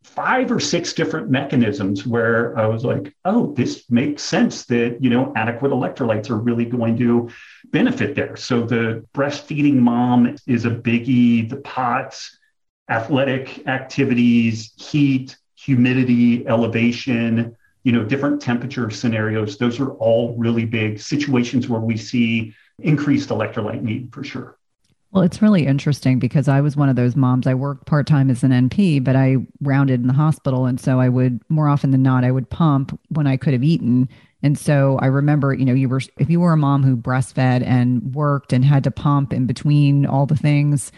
five 0.02 0.50
or 0.50 0.58
six 0.58 0.94
different 0.94 1.30
mechanisms 1.30 2.06
where 2.06 2.58
I 2.58 2.66
was 2.66 2.84
like, 2.84 3.14
oh, 3.24 3.52
this 3.54 3.84
makes 3.90 4.22
sense 4.22 4.64
that, 4.66 4.98
you 5.02 5.10
know, 5.10 5.32
adequate 5.36 5.72
electrolytes 5.72 6.30
are 6.30 6.38
really 6.38 6.64
going 6.64 6.96
to 6.98 7.30
benefit 7.66 8.14
there. 8.14 8.36
So 8.36 8.62
the 8.62 9.06
breastfeeding 9.14 9.76
mom 9.76 10.36
is 10.46 10.64
a 10.64 10.70
biggie, 10.70 11.48
the 11.48 11.56
POTS, 11.56 12.38
athletic 12.88 13.66
activities, 13.68 14.72
heat, 14.76 15.36
humidity, 15.54 16.46
elevation, 16.46 17.56
you 17.82 17.92
know, 17.92 18.04
different 18.04 18.42
temperature 18.42 18.90
scenarios. 18.90 19.56
Those 19.56 19.80
are 19.80 19.90
all 19.92 20.36
really 20.36 20.64
big 20.64 21.00
situations 21.00 21.68
where 21.68 21.80
we 21.80 21.96
see 21.96 22.54
increased 22.78 23.28
electrolyte 23.30 23.82
need 23.82 24.12
for 24.12 24.24
sure. 24.24 24.56
Well, 25.12 25.24
it's 25.24 25.42
really 25.42 25.66
interesting 25.66 26.20
because 26.20 26.46
I 26.46 26.60
was 26.60 26.76
one 26.76 26.88
of 26.88 26.94
those 26.94 27.16
moms. 27.16 27.48
I 27.48 27.54
worked 27.54 27.86
part 27.86 28.06
time 28.06 28.30
as 28.30 28.44
an 28.44 28.52
NP, 28.52 29.02
but 29.02 29.16
I 29.16 29.38
rounded 29.60 30.00
in 30.00 30.06
the 30.06 30.12
hospital. 30.12 30.66
And 30.66 30.80
so 30.80 31.00
I 31.00 31.08
would, 31.08 31.40
more 31.48 31.68
often 31.68 31.90
than 31.90 32.02
not, 32.02 32.22
I 32.22 32.30
would 32.30 32.48
pump 32.48 32.98
when 33.08 33.26
I 33.26 33.36
could 33.36 33.52
have 33.52 33.64
eaten. 33.64 34.08
And 34.44 34.56
so 34.56 34.98
I 35.02 35.06
remember, 35.06 35.52
you 35.52 35.64
know, 35.64 35.74
you 35.74 35.88
were, 35.88 36.00
if 36.18 36.30
you 36.30 36.38
were 36.38 36.52
a 36.52 36.56
mom 36.56 36.84
who 36.84 36.96
breastfed 36.96 37.66
and 37.66 38.14
worked 38.14 38.52
and 38.52 38.64
had 38.64 38.84
to 38.84 38.92
pump 38.92 39.32
in 39.32 39.46
between 39.46 40.06
all 40.06 40.26
the 40.26 40.36
things, 40.36 40.92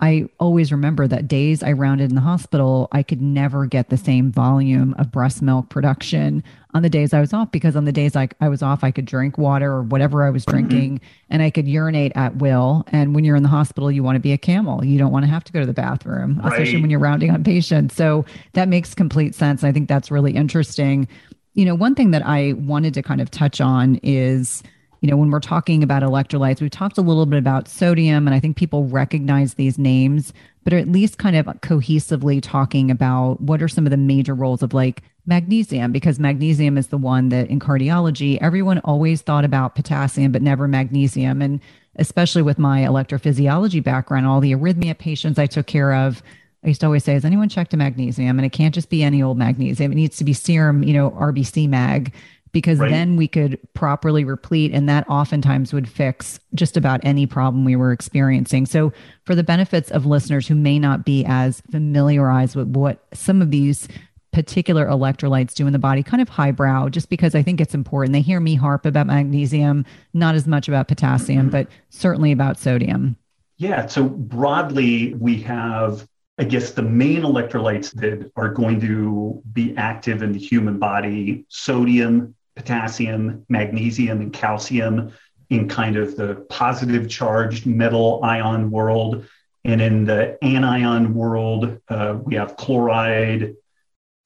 I 0.00 0.28
always 0.38 0.70
remember 0.70 1.08
that 1.08 1.26
days 1.26 1.62
I 1.62 1.72
rounded 1.72 2.10
in 2.10 2.14
the 2.14 2.20
hospital, 2.20 2.88
I 2.92 3.02
could 3.02 3.20
never 3.20 3.66
get 3.66 3.88
the 3.88 3.96
same 3.96 4.30
volume 4.30 4.94
of 4.96 5.10
breast 5.10 5.42
milk 5.42 5.70
production 5.70 6.44
on 6.72 6.82
the 6.82 6.88
days 6.88 7.12
I 7.12 7.20
was 7.20 7.32
off 7.32 7.50
because 7.50 7.74
on 7.74 7.84
the 7.84 7.92
days 7.92 8.14
I, 8.14 8.28
I 8.40 8.48
was 8.48 8.62
off, 8.62 8.84
I 8.84 8.92
could 8.92 9.06
drink 9.06 9.38
water 9.38 9.72
or 9.72 9.82
whatever 9.82 10.24
I 10.24 10.30
was 10.30 10.44
mm-hmm. 10.44 10.68
drinking 10.68 11.00
and 11.30 11.42
I 11.42 11.50
could 11.50 11.66
urinate 11.66 12.12
at 12.14 12.36
will. 12.36 12.84
And 12.88 13.14
when 13.14 13.24
you're 13.24 13.34
in 13.34 13.42
the 13.42 13.48
hospital, 13.48 13.90
you 13.90 14.04
want 14.04 14.16
to 14.16 14.20
be 14.20 14.32
a 14.32 14.38
camel. 14.38 14.84
You 14.84 14.98
don't 14.98 15.10
want 15.10 15.24
to 15.24 15.30
have 15.30 15.42
to 15.44 15.52
go 15.52 15.60
to 15.60 15.66
the 15.66 15.72
bathroom, 15.72 16.38
right. 16.38 16.52
especially 16.52 16.80
when 16.80 16.90
you're 16.90 17.00
rounding 17.00 17.30
on 17.30 17.42
patients. 17.42 17.96
So 17.96 18.24
that 18.52 18.68
makes 18.68 18.94
complete 18.94 19.34
sense. 19.34 19.64
I 19.64 19.72
think 19.72 19.88
that's 19.88 20.12
really 20.12 20.32
interesting. 20.32 21.08
You 21.54 21.64
know, 21.64 21.74
one 21.74 21.96
thing 21.96 22.12
that 22.12 22.24
I 22.24 22.52
wanted 22.52 22.94
to 22.94 23.02
kind 23.02 23.20
of 23.20 23.32
touch 23.32 23.60
on 23.60 23.98
is 24.04 24.62
you 25.00 25.08
know, 25.08 25.16
when 25.16 25.30
we're 25.30 25.40
talking 25.40 25.82
about 25.82 26.02
electrolytes, 26.02 26.60
we've 26.60 26.70
talked 26.70 26.98
a 26.98 27.02
little 27.02 27.26
bit 27.26 27.38
about 27.38 27.68
sodium, 27.68 28.26
and 28.26 28.34
I 28.34 28.40
think 28.40 28.56
people 28.56 28.84
recognize 28.84 29.54
these 29.54 29.78
names, 29.78 30.32
but 30.64 30.72
are 30.72 30.78
at 30.78 30.88
least 30.88 31.18
kind 31.18 31.36
of 31.36 31.46
cohesively 31.60 32.40
talking 32.42 32.90
about 32.90 33.40
what 33.40 33.62
are 33.62 33.68
some 33.68 33.86
of 33.86 33.90
the 33.90 33.96
major 33.96 34.34
roles 34.34 34.62
of 34.62 34.74
like 34.74 35.02
magnesium, 35.26 35.92
because 35.92 36.18
magnesium 36.18 36.76
is 36.76 36.88
the 36.88 36.98
one 36.98 37.28
that 37.28 37.48
in 37.48 37.60
cardiology, 37.60 38.38
everyone 38.40 38.78
always 38.80 39.22
thought 39.22 39.44
about 39.44 39.74
potassium, 39.74 40.32
but 40.32 40.42
never 40.42 40.66
magnesium. 40.66 41.42
And 41.42 41.60
especially 41.96 42.42
with 42.42 42.58
my 42.58 42.80
electrophysiology 42.80 43.82
background, 43.82 44.26
all 44.26 44.40
the 44.40 44.52
arrhythmia 44.52 44.96
patients 44.96 45.38
I 45.38 45.46
took 45.46 45.66
care 45.66 45.94
of, 45.94 46.22
I 46.64 46.68
used 46.68 46.80
to 46.80 46.86
always 46.86 47.04
say, 47.04 47.12
has 47.12 47.24
anyone 47.24 47.48
checked 47.48 47.72
a 47.72 47.76
magnesium? 47.76 48.38
And 48.38 48.44
it 48.44 48.50
can't 48.50 48.74
just 48.74 48.90
be 48.90 49.04
any 49.04 49.22
old 49.22 49.38
magnesium. 49.38 49.92
It 49.92 49.96
needs 49.96 50.16
to 50.16 50.24
be 50.24 50.32
serum, 50.32 50.82
you 50.82 50.92
know, 50.92 51.10
RBC 51.10 51.68
mag 51.68 52.12
because 52.52 52.78
right. 52.78 52.90
then 52.90 53.16
we 53.16 53.28
could 53.28 53.58
properly 53.74 54.24
replete 54.24 54.72
and 54.72 54.88
that 54.88 55.08
oftentimes 55.08 55.72
would 55.72 55.88
fix 55.88 56.40
just 56.54 56.76
about 56.76 57.00
any 57.02 57.26
problem 57.26 57.64
we 57.64 57.76
were 57.76 57.92
experiencing. 57.92 58.66
So 58.66 58.92
for 59.24 59.34
the 59.34 59.42
benefits 59.42 59.90
of 59.90 60.06
listeners 60.06 60.46
who 60.46 60.54
may 60.54 60.78
not 60.78 61.04
be 61.04 61.24
as 61.26 61.62
familiarized 61.70 62.56
with 62.56 62.68
what 62.68 63.04
some 63.12 63.42
of 63.42 63.50
these 63.50 63.88
particular 64.32 64.86
electrolytes 64.86 65.54
do 65.54 65.66
in 65.66 65.72
the 65.72 65.78
body, 65.78 66.02
kind 66.02 66.20
of 66.20 66.28
highbrow, 66.28 66.88
just 66.88 67.08
because 67.08 67.34
I 67.34 67.42
think 67.42 67.60
it's 67.60 67.74
important. 67.74 68.12
They 68.12 68.20
hear 68.20 68.40
me 68.40 68.54
harp 68.54 68.86
about 68.86 69.06
magnesium, 69.06 69.84
not 70.14 70.34
as 70.34 70.46
much 70.46 70.68
about 70.68 70.88
potassium, 70.88 71.50
but 71.50 71.68
certainly 71.90 72.32
about 72.32 72.58
sodium. 72.58 73.16
Yeah. 73.56 73.86
So 73.86 74.04
broadly, 74.04 75.14
we 75.14 75.40
have 75.42 76.06
I 76.38 76.44
guess 76.44 76.70
the 76.70 76.82
main 76.82 77.22
electrolytes 77.22 77.92
that 77.94 78.30
are 78.36 78.48
going 78.48 78.80
to 78.82 79.42
be 79.52 79.76
active 79.76 80.22
in 80.22 80.32
the 80.32 80.38
human 80.38 80.78
body 80.78 81.44
sodium, 81.48 82.34
potassium, 82.58 83.46
magnesium, 83.48 84.20
and 84.20 84.32
calcium 84.32 85.12
in 85.48 85.68
kind 85.68 85.96
of 85.96 86.16
the 86.16 86.44
positive 86.50 87.08
charged 87.08 87.64
metal 87.66 88.20
ion 88.22 88.70
world. 88.70 89.26
And 89.64 89.80
in 89.80 90.04
the 90.04 90.36
anion 90.42 91.14
world, 91.14 91.80
uh, 91.88 92.18
we 92.22 92.34
have 92.34 92.56
chloride, 92.56 93.54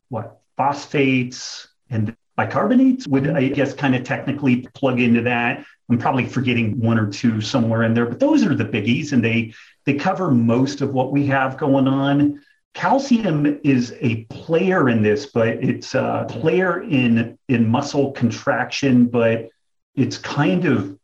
what, 0.09 0.41
phosphates, 0.57 1.69
and 1.91 2.17
bicarbonates 2.39 3.07
would, 3.07 3.29
I 3.29 3.49
guess, 3.49 3.75
kind 3.75 3.95
of 3.95 4.03
technically 4.05 4.67
plug 4.75 4.99
into 4.99 5.23
that. 5.23 5.65
I'm 5.91 5.99
probably 5.99 6.27
forgetting 6.27 6.81
one 6.81 6.99
or 6.99 7.09
two 7.09 7.43
somewhere 7.43 7.83
in 7.83 7.93
there, 7.93 8.07
but 8.07 8.19
those 8.19 8.47
are 8.47 8.55
the 8.55 8.65
biggies, 8.65 9.13
and 9.13 9.23
they 9.23 9.53
they 9.85 9.95
cover 9.95 10.31
most 10.31 10.81
of 10.81 10.95
what 10.95 11.13
we 11.13 11.27
have 11.27 11.59
going 11.59 11.87
on. 11.87 12.41
Calcium 12.75 13.61
is 13.63 13.95
a 14.01 14.25
player 14.25 14.89
in 14.89 15.03
this, 15.03 15.27
but 15.27 15.49
it's 15.49 15.95
a 15.95 16.27
player 16.29 16.83
in 16.83 17.39
in 17.49 17.69
muscle 17.69 18.13
contraction, 18.13 19.07
but 19.07 19.51
it's 19.95 20.17
kind 20.17 20.65
of 20.65 20.99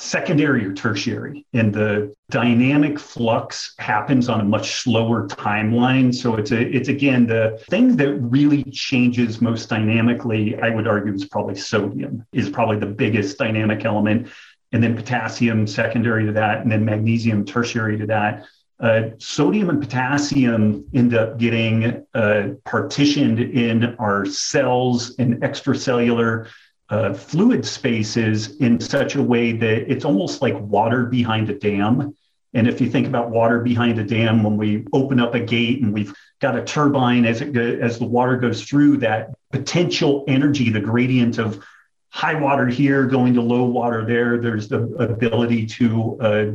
secondary 0.00 0.64
or 0.64 0.72
tertiary. 0.72 1.46
And 1.52 1.74
the 1.74 2.14
dynamic 2.30 2.98
flux 2.98 3.74
happens 3.78 4.30
on 4.30 4.40
a 4.40 4.44
much 4.44 4.80
slower 4.82 5.28
timeline. 5.28 6.14
So 6.14 6.36
it's 6.36 6.52
a 6.52 6.60
it's 6.60 6.88
again 6.88 7.26
the 7.26 7.62
thing 7.68 7.96
that 7.96 8.14
really 8.14 8.64
changes 8.64 9.42
most 9.42 9.68
dynamically 9.68 10.58
i 10.60 10.70
would 10.70 10.88
argue 10.88 11.12
is 11.12 11.26
probably 11.26 11.54
sodium 11.54 12.24
is 12.32 12.48
probably 12.48 12.78
the 12.78 12.86
biggest 12.86 13.36
dynamic 13.36 13.84
element. 13.84 14.28
And 14.72 14.82
then 14.82 14.96
potassium 14.96 15.66
secondary 15.66 16.24
to 16.26 16.32
that 16.32 16.62
and 16.62 16.72
then 16.72 16.84
magnesium 16.84 17.44
tertiary 17.44 17.98
to 17.98 18.06
that 18.06 18.46
uh, 18.80 19.10
sodium 19.18 19.68
and 19.68 19.80
potassium 19.80 20.86
end 20.94 21.14
up 21.14 21.38
getting 21.38 22.04
uh, 22.14 22.48
partitioned 22.64 23.38
in 23.38 23.94
our 23.96 24.24
cells 24.24 25.16
and 25.18 25.42
extracellular 25.42 26.48
uh, 26.88 27.12
fluid 27.12 27.64
spaces 27.64 28.56
in 28.56 28.80
such 28.80 29.14
a 29.14 29.22
way 29.22 29.52
that 29.52 29.90
it's 29.90 30.04
almost 30.04 30.42
like 30.42 30.58
water 30.58 31.04
behind 31.04 31.50
a 31.50 31.54
dam. 31.54 32.14
And 32.52 32.66
if 32.66 32.80
you 32.80 32.90
think 32.90 33.06
about 33.06 33.30
water 33.30 33.60
behind 33.60 33.98
a 33.98 34.04
dam, 34.04 34.42
when 34.42 34.56
we 34.56 34.84
open 34.92 35.20
up 35.20 35.34
a 35.34 35.40
gate 35.40 35.82
and 35.82 35.92
we've 35.92 36.12
got 36.40 36.56
a 36.56 36.64
turbine 36.64 37.24
as 37.26 37.42
it 37.42 37.52
go, 37.52 37.60
as 37.60 37.98
the 37.98 38.06
water 38.06 38.36
goes 38.38 38.64
through, 38.64 38.96
that 38.98 39.30
potential 39.52 40.24
energy, 40.26 40.70
the 40.70 40.80
gradient 40.80 41.38
of 41.38 41.64
high 42.08 42.34
water 42.34 42.66
here 42.66 43.06
going 43.06 43.34
to 43.34 43.40
low 43.40 43.64
water 43.64 44.04
there, 44.04 44.38
there's 44.38 44.68
the 44.68 44.82
ability 44.94 45.66
to 45.66 46.20
uh, 46.20 46.46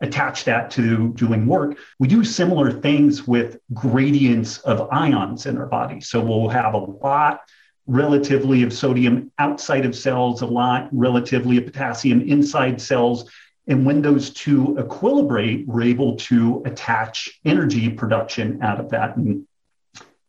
attach 0.00 0.44
that 0.44 0.70
to 0.72 1.12
doing 1.14 1.46
work. 1.46 1.78
We 1.98 2.08
do 2.08 2.24
similar 2.24 2.72
things 2.72 3.26
with 3.26 3.58
gradients 3.74 4.58
of 4.58 4.88
ions 4.90 5.46
in 5.46 5.58
our 5.58 5.66
body. 5.66 6.00
So 6.00 6.20
we'll 6.20 6.48
have 6.48 6.74
a 6.74 6.78
lot 6.78 7.40
relatively 7.86 8.62
of 8.62 8.72
sodium 8.72 9.30
outside 9.38 9.84
of 9.84 9.96
cells, 9.96 10.42
a 10.42 10.46
lot 10.46 10.88
relatively 10.92 11.58
of 11.58 11.66
potassium 11.66 12.20
inside 12.22 12.80
cells. 12.80 13.30
And 13.66 13.84
when 13.84 14.00
those 14.00 14.30
two 14.30 14.76
equilibrate, 14.78 15.66
we're 15.66 15.82
able 15.82 16.16
to 16.16 16.62
attach 16.64 17.40
energy 17.44 17.90
production 17.90 18.62
out 18.62 18.80
of 18.80 18.90
that. 18.90 19.16
And 19.16 19.46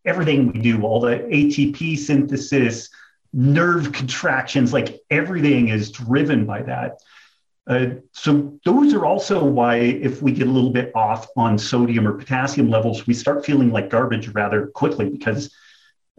everything 0.06 0.52
we 0.52 0.60
do, 0.60 0.82
all 0.82 1.00
the 1.00 1.18
ATP 1.18 1.98
synthesis, 1.98 2.90
nerve 3.34 3.94
contractions, 3.94 4.74
like 4.74 5.02
everything 5.10 5.70
is 5.70 5.92
driven 5.92 6.46
by 6.46 6.64
that. 6.64 7.00
Uh, 7.68 7.88
so 8.12 8.60
those 8.66 8.94
are 8.94 9.06
also 9.06 9.44
why 9.44 9.76
if 9.76 10.22
we 10.22 10.32
get 10.32 10.48
a 10.48 10.52
little 10.52 10.72
bit 10.72 10.92
off 10.96 11.28
on 11.38 11.58
sodium 11.58 12.08
or 12.08 12.14
potassium 12.14 12.70
levels, 12.70 13.06
we 13.06 13.14
start 13.14 13.46
feeling 13.46 13.72
like 13.72 13.90
garbage 13.90 14.28
rather 14.30 14.68
quickly 14.68 15.10
because 15.10 15.54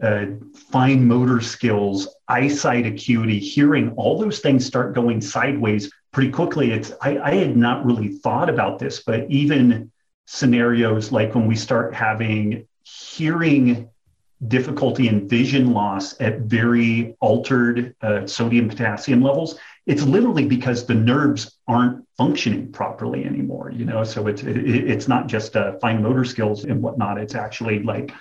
uh, 0.01 0.25
fine 0.71 1.05
motor 1.05 1.41
skills, 1.41 2.07
eyesight 2.27 2.85
acuity, 2.85 3.39
hearing, 3.39 3.91
all 3.91 4.17
those 4.17 4.39
things 4.39 4.65
start 4.65 4.95
going 4.95 5.21
sideways 5.21 5.91
pretty 6.11 6.31
quickly. 6.31 6.71
It's 6.71 6.91
I, 7.01 7.17
I 7.19 7.35
had 7.35 7.57
not 7.57 7.85
really 7.85 8.09
thought 8.09 8.49
about 8.49 8.79
this, 8.79 9.03
but 9.03 9.29
even 9.29 9.91
scenarios 10.25 11.11
like 11.11 11.35
when 11.35 11.45
we 11.45 11.55
start 11.55 11.93
having 11.93 12.67
hearing 12.83 13.89
difficulty 14.47 15.07
and 15.07 15.29
vision 15.29 15.73
loss 15.73 16.19
at 16.19 16.39
very 16.41 17.15
altered 17.21 17.95
uh, 18.01 18.25
sodium 18.25 18.67
potassium 18.67 19.21
levels 19.21 19.57
it's 19.85 20.03
literally 20.03 20.45
because 20.45 20.85
the 20.85 20.93
nerves 20.93 21.57
aren't 21.67 22.05
functioning 22.17 22.71
properly 22.71 23.25
anymore 23.25 23.71
you 23.71 23.85
know? 23.85 24.03
So 24.03 24.27
it's 24.27 24.43
it, 24.43 24.57
it's 24.57 25.07
not 25.07 25.27
just 25.27 25.55
uh, 25.55 25.73
fine 25.79 26.01
motor 26.01 26.25
skills 26.25 26.63
and 26.63 26.81
whatnot. 26.81 27.17
It's 27.17 27.35
actually 27.35 27.83
like 27.83 28.11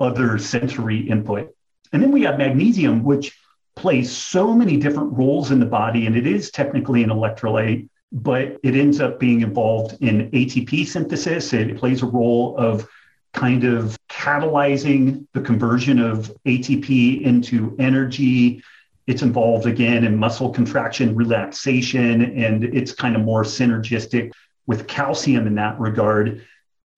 other 0.00 0.38
sensory 0.38 0.98
input. 1.00 1.54
And 1.92 2.02
then 2.02 2.10
we 2.10 2.22
have 2.22 2.38
magnesium 2.38 3.04
which 3.04 3.38
plays 3.76 4.14
so 4.14 4.54
many 4.54 4.76
different 4.76 5.12
roles 5.12 5.50
in 5.50 5.58
the 5.60 5.66
body 5.66 6.06
and 6.06 6.16
it 6.16 6.26
is 6.26 6.50
technically 6.50 7.02
an 7.02 7.10
electrolyte 7.10 7.88
but 8.14 8.58
it 8.62 8.74
ends 8.74 9.00
up 9.00 9.18
being 9.18 9.40
involved 9.40 9.96
in 10.02 10.30
atp 10.32 10.86
synthesis. 10.86 11.52
It 11.54 11.78
plays 11.78 12.02
a 12.02 12.06
role 12.06 12.56
of 12.58 12.86
kind 13.32 13.64
of 13.64 13.98
catalyzing 14.08 15.26
the 15.32 15.40
conversion 15.40 15.98
of 15.98 16.32
ATP 16.46 17.22
into 17.22 17.74
energy. 17.78 18.62
It's 19.06 19.22
involved 19.22 19.66
again 19.66 20.04
in 20.04 20.16
muscle 20.16 20.50
contraction, 20.50 21.14
relaxation, 21.14 22.22
and 22.36 22.64
it's 22.64 22.92
kind 22.92 23.16
of 23.16 23.22
more 23.22 23.42
synergistic 23.42 24.32
with 24.66 24.86
calcium 24.86 25.46
in 25.46 25.54
that 25.56 25.78
regard. 25.80 26.46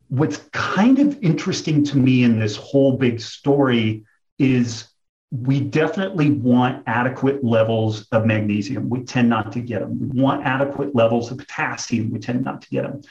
What's 0.08 0.38
kind 0.52 0.98
of 0.98 1.18
interesting 1.22 1.84
to 1.84 1.96
me 1.96 2.24
in 2.24 2.38
this 2.38 2.56
whole 2.56 2.96
big 2.96 3.20
story 3.20 4.04
is 4.38 4.88
we 5.30 5.60
definitely 5.60 6.30
want 6.30 6.84
adequate 6.86 7.42
levels 7.42 8.06
of 8.12 8.26
magnesium. 8.26 8.88
We 8.88 9.02
tend 9.02 9.28
not 9.28 9.50
to 9.52 9.60
get 9.60 9.80
them. 9.80 9.98
We 9.98 10.20
want 10.20 10.46
adequate 10.46 10.94
levels 10.94 11.32
of 11.32 11.38
potassium. 11.38 12.10
We 12.10 12.20
tend 12.20 12.44
not 12.44 12.62
to 12.62 12.68
get 12.68 12.82
them 12.82 13.02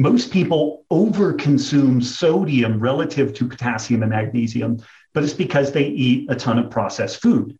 most 0.00 0.32
people 0.32 0.86
overconsume 0.90 2.02
sodium 2.02 2.80
relative 2.80 3.34
to 3.34 3.46
potassium 3.46 4.02
and 4.02 4.08
magnesium, 4.08 4.82
but 5.12 5.22
it's 5.22 5.34
because 5.34 5.72
they 5.72 5.88
eat 5.88 6.30
a 6.30 6.34
ton 6.34 6.58
of 6.58 6.70
processed 6.70 7.20
food. 7.20 7.58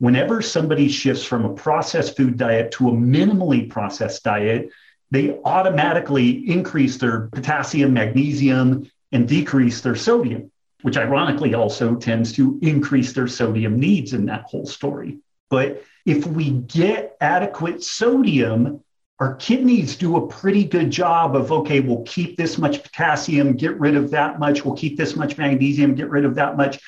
Whenever 0.00 0.40
somebody 0.40 0.88
shifts 0.88 1.22
from 1.22 1.44
a 1.44 1.52
processed 1.52 2.16
food 2.16 2.38
diet 2.38 2.72
to 2.72 2.88
a 2.88 2.92
minimally 2.92 3.68
processed 3.68 4.24
diet, 4.24 4.70
they 5.10 5.38
automatically 5.44 6.50
increase 6.50 6.96
their 6.96 7.28
potassium, 7.28 7.92
magnesium, 7.92 8.90
and 9.12 9.28
decrease 9.28 9.82
their 9.82 9.94
sodium, 9.94 10.50
which 10.80 10.96
ironically 10.96 11.52
also 11.52 11.96
tends 11.96 12.32
to 12.32 12.58
increase 12.62 13.12
their 13.12 13.28
sodium 13.28 13.78
needs 13.78 14.14
in 14.14 14.24
that 14.24 14.44
whole 14.44 14.64
story. 14.64 15.18
But 15.50 15.84
if 16.06 16.26
we 16.26 16.50
get 16.50 17.14
adequate 17.20 17.84
sodium, 17.84 18.82
our 19.18 19.34
kidneys 19.34 19.96
do 19.96 20.16
a 20.16 20.28
pretty 20.28 20.64
good 20.64 20.90
job 20.90 21.36
of 21.36 21.52
okay 21.52 21.80
we'll 21.80 22.04
keep 22.04 22.38
this 22.38 22.56
much 22.56 22.82
potassium 22.82 23.52
get 23.52 23.78
rid 23.78 23.94
of 23.94 24.12
that 24.12 24.38
much 24.38 24.64
we'll 24.64 24.74
keep 24.74 24.96
this 24.96 25.14
much 25.14 25.36
magnesium 25.36 25.94
get 25.94 26.08
rid 26.08 26.24
of 26.24 26.36
that 26.36 26.56
much 26.56 26.80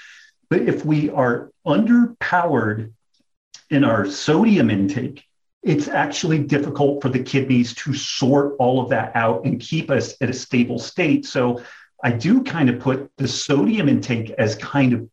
but 0.49 0.63
if 0.63 0.83
we 0.83 1.11
are 1.11 1.53
underpowered 1.67 2.91
in 3.73 3.85
our 3.85 4.07
sodium 4.07 4.70
intake 4.70 5.25
it's 5.62 5.87
actually 5.87 6.41
difficult 6.41 7.01
for 7.01 7.09
the 7.09 7.23
kidneys 7.23 7.73
to 7.75 7.95
sort 7.95 8.57
all 8.59 8.83
of 8.83 8.91
that 8.91 9.14
out 9.14 9.45
and 9.45 9.61
keep 9.61 9.91
us 9.91 10.14
at 10.20 10.31
a 10.31 10.33
stable 10.33 10.79
state 10.79 11.25
so 11.27 11.61
i 12.05 12.11
do 12.11 12.43
kind 12.43 12.68
of 12.68 12.79
put 12.79 13.11
the 13.16 13.29
sodium 13.29 13.89
intake 13.89 14.31
as 14.33 14.55
kind 14.57 14.93
of 14.93 15.09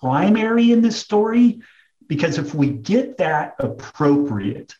primary 0.00 0.72
in 0.72 0.82
this 0.82 0.96
story 0.96 1.60
because 2.06 2.38
if 2.38 2.54
we 2.54 2.68
get 2.68 3.16
that 3.18 3.54
appropriate 3.58 4.74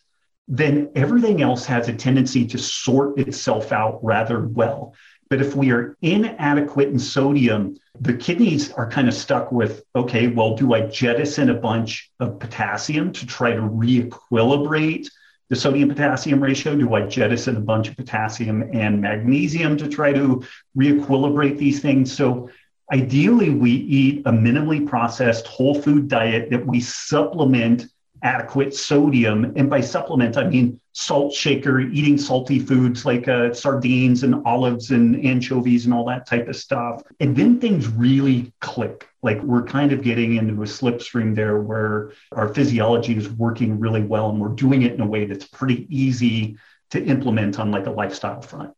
then 0.49 0.91
everything 0.95 1.41
else 1.41 1.65
has 1.65 1.89
a 1.89 1.93
tendency 1.95 2.47
to 2.47 2.59
sort 2.59 3.19
itself 3.19 3.73
out 3.73 4.01
rather 4.03 4.41
well. 4.47 4.95
But 5.33 5.41
if 5.41 5.57
we 5.57 5.73
are 5.73 5.97
inadequate 6.03 6.89
in 6.89 6.99
sodium, 6.99 7.79
the 7.99 8.13
kidneys 8.13 8.71
are 8.73 8.87
kind 8.87 9.09
of 9.09 9.15
stuck 9.15 9.51
with 9.51 9.83
okay, 9.97 10.27
well, 10.27 10.55
do 10.55 10.75
I 10.75 10.83
jettison 10.83 11.49
a 11.49 11.55
bunch 11.55 12.13
of 12.21 12.39
potassium 12.39 13.15
to 13.15 13.27
try 13.27 13.55
to 13.55 13.63
re-equilibrate 13.63 15.09
the 15.49 15.57
sodium 15.57 15.89
potassium 15.89 16.43
ratio? 16.43 16.77
Do 16.77 16.93
I 16.93 17.07
jettison 17.07 17.57
a 17.57 17.61
bunch 17.61 17.89
of 17.89 17.97
potassium 17.97 18.69
and 18.75 19.01
magnesium 19.01 19.79
to 19.79 19.89
try 19.89 20.13
to 20.13 20.45
re-equilibrate 20.75 21.57
these 21.57 21.81
things? 21.81 22.13
So 22.13 22.51
ideally, 22.93 23.49
we 23.49 23.71
eat 23.71 24.27
a 24.27 24.33
minimally 24.33 24.87
processed 24.87 25.47
whole 25.47 25.81
food 25.81 26.09
diet 26.09 26.51
that 26.51 26.67
we 26.67 26.81
supplement 26.81 27.87
adequate 28.23 28.75
sodium. 28.75 29.53
And 29.57 29.69
by 29.69 29.81
supplement, 29.81 30.37
I 30.37 30.49
mean 30.49 30.81
salt 30.93 31.33
shaker, 31.33 31.81
eating 31.81 32.19
salty 32.19 32.59
foods 32.59 33.05
like 33.05 33.29
uh, 33.29 33.53
sardines 33.53 34.23
and 34.23 34.43
olives 34.47 34.91
and 34.91 35.25
anchovies 35.25 35.85
and 35.85 35.95
all 35.95 36.05
that 36.07 36.27
type 36.27 36.49
of 36.49 36.57
stuff. 36.57 37.03
And 37.21 37.37
then 37.37 37.61
things 37.61 37.89
really 37.89 38.53
click. 38.61 39.09
Like 39.23 39.43
we're 39.43 39.65
kind 39.65 39.93
of 39.93 40.03
getting 40.03 40.37
into 40.37 40.55
a 40.63 40.67
slipstream 40.67 41.35
there 41.35 41.61
where 41.61 42.13
our 42.33 42.53
physiology 42.53 43.17
is 43.17 43.29
working 43.31 43.79
really 43.79 44.03
well 44.03 44.31
and 44.31 44.41
we're 44.41 44.49
doing 44.49 44.83
it 44.83 44.93
in 44.93 45.01
a 45.01 45.07
way 45.07 45.25
that's 45.25 45.47
pretty 45.47 45.87
easy 45.89 46.57
to 46.91 47.03
implement 47.03 47.59
on 47.59 47.71
like 47.71 47.87
a 47.87 47.91
lifestyle 47.91 48.43
front. 48.43 48.73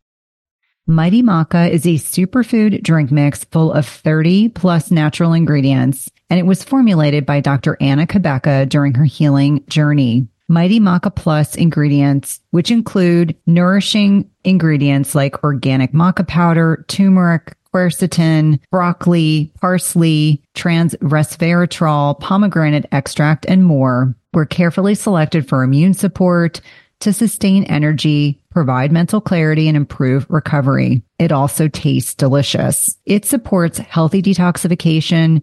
Mighty 0.87 1.23
Maca 1.23 1.71
is 1.71 1.87
a 1.87 1.95
superfood 1.95 2.83
drink 2.83 3.11
mix 3.11 3.43
full 3.45 3.73
of 3.73 3.87
30 3.87 4.51
plus 4.51 4.91
natural 4.91 5.33
ingredients, 5.33 6.11
and 6.31 6.39
it 6.39 6.47
was 6.47 6.65
formulated 6.65 7.27
by 7.27 7.41
Dr. 7.41 7.77
Anna 7.81 8.07
Cabeca 8.07 8.69
during 8.69 8.95
her 8.95 9.05
healing 9.05 9.65
journey. 9.69 10.27
Mighty 10.49 10.79
Maca 10.79 11.15
Plus 11.15 11.55
ingredients, 11.55 12.41
which 12.51 12.71
include 12.71 13.35
nourishing 13.47 14.31
ingredients 14.45 15.15
like 15.15 15.43
organic 15.43 15.93
maca 15.93 16.27
powder, 16.27 16.85
turmeric, 16.89 17.57
quercetin, 17.75 18.61
broccoli, 18.71 19.53
parsley, 19.61 20.43
trans 20.55 20.95
resveratrol, 20.97 22.19
pomegranate 22.21 22.87
extract, 22.93 23.47
and 23.47 23.65
more, 23.65 24.15
were 24.33 24.47
carefully 24.47 24.95
selected 24.95 25.49
for 25.49 25.63
immune 25.63 25.95
support, 25.95 26.61
to 27.01 27.13
sustain 27.13 27.65
energy, 27.65 28.41
provide 28.51 28.93
mental 28.93 29.21
clarity, 29.21 29.69
and 29.69 29.77
improve 29.77 30.27
recovery. 30.31 31.03
It 31.19 31.33
also 31.33 31.69
tastes 31.69 32.15
delicious. 32.15 32.97
It 33.05 33.25
supports 33.25 33.79
healthy 33.79 34.23
detoxification 34.23 35.43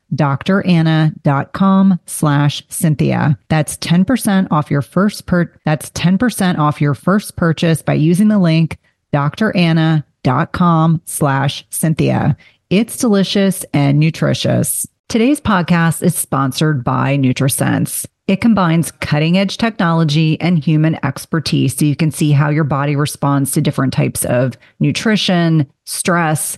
dranna.com 0.15 1.99
slash 2.05 2.63
Cynthia. 2.69 3.37
That's 3.49 3.77
10% 3.77 4.47
off 4.51 4.71
your 4.71 4.81
first 4.81 5.25
per, 5.25 5.53
that's 5.65 5.89
10% 5.91 6.57
off 6.57 6.81
your 6.81 6.93
first 6.93 7.35
purchase 7.35 7.81
by 7.81 7.93
using 7.93 8.27
the 8.27 8.39
link 8.39 8.77
dranna.com 9.13 10.03
com 10.51 11.01
slash 11.05 11.65
Cynthia. 11.69 12.37
It's 12.69 12.97
delicious 12.97 13.65
and 13.73 13.99
nutritious. 13.99 14.87
Today's 15.09 15.41
podcast 15.41 16.03
is 16.03 16.15
sponsored 16.15 16.83
by 16.83 17.17
NutriSense. 17.17 18.05
It 18.27 18.39
combines 18.39 18.91
cutting 18.91 19.37
edge 19.37 19.57
technology 19.57 20.39
and 20.39 20.63
human 20.63 21.03
expertise 21.03 21.75
so 21.75 21.85
you 21.85 21.97
can 21.97 22.11
see 22.11 22.31
how 22.31 22.49
your 22.49 22.63
body 22.63 22.95
responds 22.95 23.51
to 23.51 23.61
different 23.61 23.91
types 23.93 24.23
of 24.23 24.55
nutrition, 24.79 25.69
stress, 25.85 26.57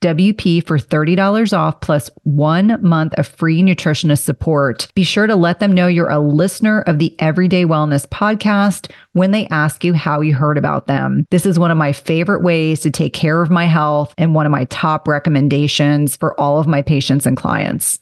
WP 0.00 0.66
for 0.66 0.78
$30 0.78 1.56
off 1.56 1.80
plus 1.80 2.08
one 2.22 2.78
month 2.82 3.12
of 3.14 3.26
free 3.26 3.62
nutritionist 3.62 4.22
support. 4.22 4.88
Be 4.94 5.04
sure 5.04 5.26
to 5.26 5.36
let 5.36 5.60
them 5.60 5.72
know 5.72 5.86
you're 5.86 6.08
a 6.08 6.18
listener 6.18 6.80
of 6.82 6.98
the 6.98 7.14
Everyday 7.18 7.64
Wellness 7.64 8.06
podcast 8.06 8.90
when 9.12 9.30
they 9.30 9.46
ask 9.48 9.84
you 9.84 9.92
how 9.92 10.22
you 10.22 10.34
heard 10.34 10.56
about 10.56 10.86
them. 10.86 11.26
This 11.30 11.44
is 11.44 11.58
one 11.58 11.70
of 11.70 11.76
my 11.76 11.92
favorite 11.92 12.42
ways 12.42 12.80
to 12.80 12.90
take 12.90 13.12
care 13.12 13.42
of 13.42 13.50
my 13.50 13.66
health 13.66 14.14
and 14.16 14.34
one 14.34 14.46
of 14.46 14.52
my 14.52 14.64
top 14.66 15.06
recommendations 15.06 16.16
for 16.16 16.38
all 16.40 16.58
of 16.58 16.66
my 16.66 16.80
patients 16.80 17.26
and 17.26 17.36
clients. 17.36 17.98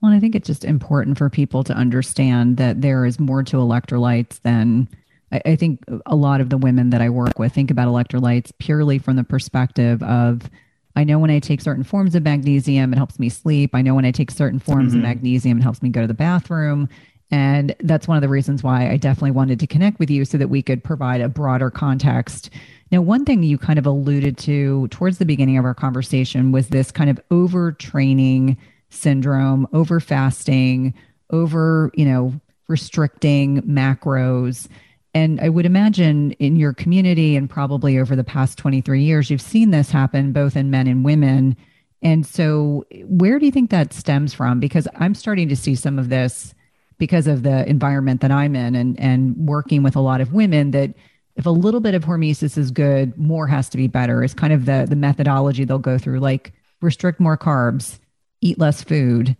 Well, 0.00 0.12
I 0.12 0.20
think 0.20 0.34
it's 0.34 0.46
just 0.46 0.64
important 0.64 1.18
for 1.18 1.28
people 1.28 1.64
to 1.64 1.74
understand 1.74 2.56
that 2.56 2.80
there 2.80 3.04
is 3.04 3.20
more 3.20 3.42
to 3.42 3.56
electrolytes 3.56 4.40
than 4.42 4.88
I, 5.32 5.56
think 5.56 5.80
a 6.06 6.14
lot 6.14 6.40
of 6.40 6.50
the 6.50 6.56
women 6.56 6.90
that 6.90 7.00
I 7.00 7.10
work 7.10 7.38
with 7.38 7.52
think 7.52 7.70
about 7.70 7.88
electrolytes 7.88 8.52
purely 8.58 8.98
from 8.98 9.16
the 9.16 9.24
perspective 9.24 10.00
of 10.04 10.48
I 10.96 11.04
know 11.04 11.18
when 11.18 11.30
I 11.30 11.38
take 11.38 11.60
certain 11.60 11.84
forms 11.84 12.14
of 12.14 12.22
magnesium, 12.22 12.92
it 12.92 12.96
helps 12.96 13.18
me 13.18 13.28
sleep. 13.28 13.74
I 13.74 13.82
know 13.82 13.94
when 13.94 14.06
I 14.06 14.10
take 14.10 14.30
certain 14.30 14.58
forms 14.58 14.92
mm-hmm. 14.92 14.98
of 14.98 15.02
magnesium, 15.04 15.58
it 15.58 15.62
helps 15.62 15.82
me 15.82 15.90
go 15.90 16.00
to 16.00 16.06
the 16.06 16.14
bathroom. 16.14 16.88
And 17.30 17.74
that's 17.80 18.08
one 18.08 18.16
of 18.16 18.22
the 18.22 18.28
reasons 18.28 18.62
why 18.62 18.88
I 18.88 18.96
definitely 18.96 19.32
wanted 19.32 19.60
to 19.60 19.66
connect 19.66 19.98
with 19.98 20.10
you 20.10 20.24
so 20.24 20.38
that 20.38 20.48
we 20.48 20.62
could 20.62 20.82
provide 20.82 21.20
a 21.20 21.28
broader 21.28 21.70
context. 21.70 22.50
Now, 22.92 23.02
one 23.02 23.24
thing 23.24 23.42
you 23.42 23.58
kind 23.58 23.78
of 23.78 23.86
alluded 23.86 24.38
to 24.38 24.88
towards 24.88 25.18
the 25.18 25.26
beginning 25.26 25.58
of 25.58 25.64
our 25.64 25.74
conversation 25.74 26.52
was 26.52 26.68
this 26.68 26.90
kind 26.90 27.10
of 27.10 27.20
overtraining 27.30 28.56
syndrome, 28.90 29.66
over 29.72 29.98
fasting, 29.98 30.94
over, 31.30 31.90
you 31.94 32.04
know, 32.04 32.40
restricting 32.68 33.60
macros. 33.62 34.68
And 35.16 35.40
I 35.40 35.48
would 35.48 35.64
imagine 35.64 36.32
in 36.32 36.56
your 36.56 36.74
community 36.74 37.36
and 37.36 37.48
probably 37.48 37.98
over 37.98 38.14
the 38.14 38.22
past 38.22 38.58
23 38.58 39.02
years, 39.02 39.30
you've 39.30 39.40
seen 39.40 39.70
this 39.70 39.90
happen 39.90 40.30
both 40.30 40.56
in 40.56 40.70
men 40.70 40.86
and 40.86 41.06
women. 41.06 41.56
And 42.02 42.26
so, 42.26 42.84
where 43.06 43.38
do 43.38 43.46
you 43.46 43.50
think 43.50 43.70
that 43.70 43.94
stems 43.94 44.34
from? 44.34 44.60
Because 44.60 44.86
I'm 44.96 45.14
starting 45.14 45.48
to 45.48 45.56
see 45.56 45.74
some 45.74 45.98
of 45.98 46.10
this 46.10 46.52
because 46.98 47.26
of 47.26 47.44
the 47.44 47.66
environment 47.66 48.20
that 48.20 48.30
I'm 48.30 48.54
in 48.54 48.74
and, 48.74 49.00
and 49.00 49.34
working 49.38 49.82
with 49.82 49.96
a 49.96 50.00
lot 50.00 50.20
of 50.20 50.34
women 50.34 50.72
that 50.72 50.92
if 51.34 51.46
a 51.46 51.50
little 51.50 51.80
bit 51.80 51.94
of 51.94 52.04
hormesis 52.04 52.58
is 52.58 52.70
good, 52.70 53.16
more 53.16 53.46
has 53.46 53.70
to 53.70 53.78
be 53.78 53.86
better, 53.86 54.22
is 54.22 54.34
kind 54.34 54.52
of 54.52 54.66
the, 54.66 54.84
the 54.86 54.96
methodology 54.96 55.64
they'll 55.64 55.78
go 55.78 55.96
through, 55.96 56.20
like 56.20 56.52
restrict 56.82 57.20
more 57.20 57.38
carbs, 57.38 58.00
eat 58.42 58.58
less 58.58 58.84
food, 58.84 59.34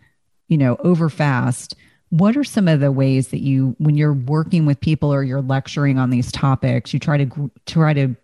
you 0.49 0.57
know, 0.57 0.77
over 0.77 1.11
fast 1.11 1.75
what 2.19 2.37
are 2.37 2.45
some 2.45 2.69
of 2.69 2.81
the 2.81 2.93
ways 2.93 3.29
that 3.29 3.41
you 3.41 3.75
when 3.79 3.97
you're 3.97 4.13
working 4.13 4.67
with 4.67 4.81
people 4.81 5.13
or 5.13 5.23
you're 5.23 5.43
lecturing 5.43 5.99
on 5.99 6.11
these 6.11 6.31
topics 6.33 6.93
you 6.93 6.99
try 6.99 7.17
to 7.17 7.51
try 7.67 7.93
to 7.93 8.15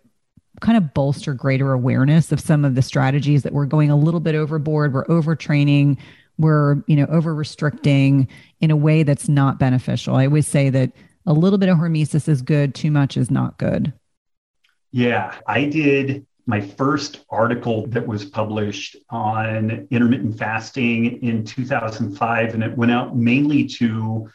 kind 0.61 0.77
of 0.77 0.93
bolster 0.93 1.33
greater 1.33 1.73
awareness 1.73 2.31
of 2.31 2.39
some 2.39 2.63
of 2.63 2.75
the 2.75 2.81
strategies 2.81 3.43
that 3.43 3.53
we're 3.53 3.65
going 3.65 3.89
a 3.89 3.95
little 3.95 4.19
bit 4.19 4.35
overboard 4.35 4.93
we're 4.93 5.05
overtraining 5.05 5.97
we're 6.37 6.83
you 6.87 6.95
know 6.95 7.05
over 7.07 7.33
restricting 7.33 8.27
in 8.61 8.71
a 8.71 8.75
way 8.75 9.03
that's 9.03 9.29
not 9.29 9.59
beneficial? 9.59 10.15
I 10.15 10.25
always 10.25 10.47
say 10.47 10.69
that 10.69 10.91
a 11.25 11.33
little 11.33 11.59
bit 11.59 11.69
of 11.69 11.77
hormesis 11.77 12.27
is 12.27 12.41
good 12.41 12.75
too 12.75 12.91
much 12.91 13.17
is 13.17 13.31
not 13.31 13.57
good. 13.57 13.93
Yeah 14.91 15.35
i 15.47 15.65
did 15.65 16.25
my 16.45 16.59
first 16.59 17.23
article 17.29 17.87
that 17.87 18.05
was 18.05 18.25
published 18.25 18.97
on 19.09 19.87
intermittent 19.91 20.37
fasting 20.37 21.21
in 21.23 21.45
2005, 21.45 22.53
and 22.53 22.63
it 22.63 22.77
went 22.77 22.91
out 22.91 23.15
mainly 23.15 23.65
to 23.65 24.29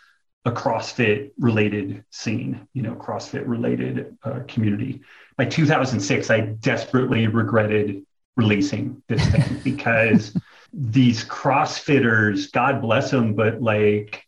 a 0.45 0.51
CrossFit 0.51 1.31
related 1.39 2.05
scene, 2.11 2.67
you 2.73 2.83
know, 2.83 2.95
CrossFit 2.95 3.47
related 3.47 4.17
uh, 4.23 4.41
community. 4.49 5.03
By 5.37 5.45
2006, 5.45 6.31
I 6.31 6.41
desperately 6.41 7.27
regretted 7.27 8.05
releasing 8.37 9.03
this 9.09 9.25
thing 9.27 9.61
because 9.65 10.35
these 10.73 11.25
CrossFitters, 11.25 12.51
God 12.53 12.81
bless 12.81 13.11
them, 13.11 13.35
but 13.35 13.61
like 13.61 14.25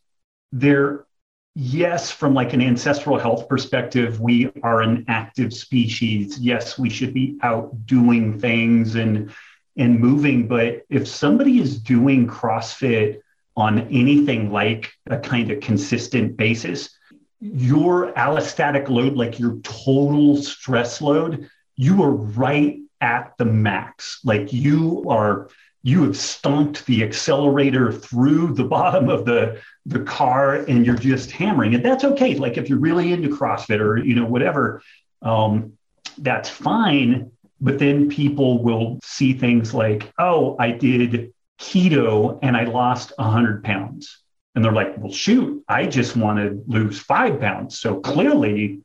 they're 0.53 1.07
yes, 1.61 2.11
from 2.11 2.33
like 2.33 2.55
an 2.55 2.63
ancestral 2.63 3.19
health 3.19 3.47
perspective, 3.47 4.19
we 4.19 4.51
are 4.63 4.81
an 4.81 5.05
active 5.09 5.53
species. 5.53 6.39
Yes, 6.39 6.79
we 6.79 6.89
should 6.89 7.13
be 7.13 7.39
out 7.43 7.87
doing 7.87 8.41
things 8.41 8.95
and 8.95 9.31
and 9.77 10.01
moving. 10.01 10.49
But 10.49 10.87
if 10.89 11.07
somebody 11.07 11.61
is 11.61 11.79
doing 11.79 12.27
CrossFit 12.27 13.21
on 13.57 13.81
anything 13.89 14.51
like 14.51 14.93
a 15.07 15.19
kind 15.19 15.51
of 15.51 15.61
consistent 15.61 16.37
basis, 16.37 16.97
your 17.41 18.13
allostatic 18.15 18.89
load, 18.89 19.15
like 19.15 19.39
your 19.39 19.59
total 19.59 20.43
stress 20.43 21.03
load, 21.03 21.51
you 21.77 22.03
are 22.03 22.11
right 22.11 22.79
at 23.03 23.35
the 23.37 23.45
max. 23.45 24.21
Like 24.25 24.53
you 24.53 25.05
are 25.09 25.51
you 25.83 26.03
have 26.03 26.17
stomped 26.17 26.85
the 26.87 27.03
accelerator 27.03 27.91
through 27.93 28.55
the 28.55 28.65
bottom 28.65 29.09
of 29.09 29.25
the 29.25 29.61
the 29.87 30.01
car 30.01 30.57
and 30.57 30.85
you're 30.85 30.95
just 30.95 31.31
hammering. 31.31 31.75
And 31.75 31.85
that's 31.85 32.05
okay. 32.05 32.35
Like 32.35 32.59
if 32.59 32.69
you're 32.69 32.79
really 32.79 33.13
into 33.13 33.29
crossfit 33.29 33.81
or 33.81 33.99
you 33.99 34.15
know 34.15 34.27
whatever 34.27 34.83
um, 35.23 35.75
that's 36.19 36.49
fine. 36.49 37.31
But 37.63 37.79
then 37.79 38.09
people 38.09 38.63
will 38.63 38.99
see 39.03 39.35
things 39.35 39.75
like 39.75 40.11
oh 40.19 40.57
i 40.59 40.71
did 40.71 41.33
keto 41.61 42.39
and 42.43 42.57
i 42.57 42.65
lost 42.65 43.13
100 43.17 43.65
pounds. 43.65 44.19
And 44.55 44.65
they're 44.65 44.73
like 44.73 44.97
well 44.99 45.13
shoot 45.13 45.63
i 45.69 45.87
just 45.87 46.17
want 46.17 46.39
to 46.39 46.63
lose 46.67 46.99
five 46.99 47.41
pounds. 47.41 47.81
So 47.81 48.01
clearly 48.01 48.81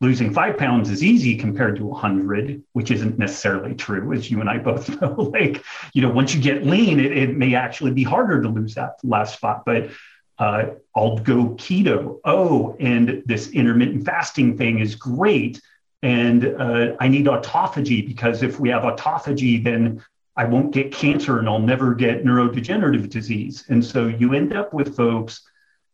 losing 0.00 0.32
five 0.32 0.58
pounds 0.58 0.90
is 0.90 1.02
easy 1.02 1.36
compared 1.36 1.76
to 1.76 1.86
100 1.86 2.62
which 2.72 2.90
isn't 2.90 3.18
necessarily 3.18 3.74
true 3.74 4.12
as 4.12 4.30
you 4.30 4.40
and 4.40 4.50
i 4.50 4.58
both 4.58 4.88
know. 5.00 5.14
Like 5.14 5.62
you 5.94 6.02
know 6.02 6.10
once 6.10 6.34
you 6.34 6.40
get 6.40 6.66
lean 6.66 7.00
it, 7.00 7.16
it 7.16 7.36
may 7.36 7.54
actually 7.54 7.92
be 7.92 8.02
harder 8.02 8.42
to 8.42 8.48
lose 8.48 8.74
that 8.74 8.98
last 9.02 9.36
spot 9.36 9.64
but 9.64 9.90
uh, 10.38 10.66
i'll 10.94 11.18
go 11.18 11.50
keto. 11.50 12.20
Oh 12.24 12.76
and 12.78 13.22
this 13.24 13.50
intermittent 13.50 14.04
fasting 14.04 14.56
thing 14.56 14.80
is 14.80 14.94
great. 14.94 15.60
And 16.02 16.44
uh, 16.44 16.96
i 17.00 17.08
need 17.08 17.26
autophagy 17.26 18.06
because 18.06 18.42
if 18.42 18.60
we 18.60 18.68
have 18.68 18.82
autophagy 18.82 19.64
then 19.64 20.04
i 20.36 20.44
won't 20.44 20.72
get 20.72 20.92
cancer 20.92 21.38
and 21.38 21.48
i'll 21.48 21.58
never 21.58 21.94
get 21.94 22.22
neurodegenerative 22.22 23.08
disease. 23.08 23.64
And 23.70 23.82
so 23.82 24.08
you 24.08 24.34
end 24.34 24.54
up 24.54 24.74
with 24.74 24.94
folks 24.94 25.40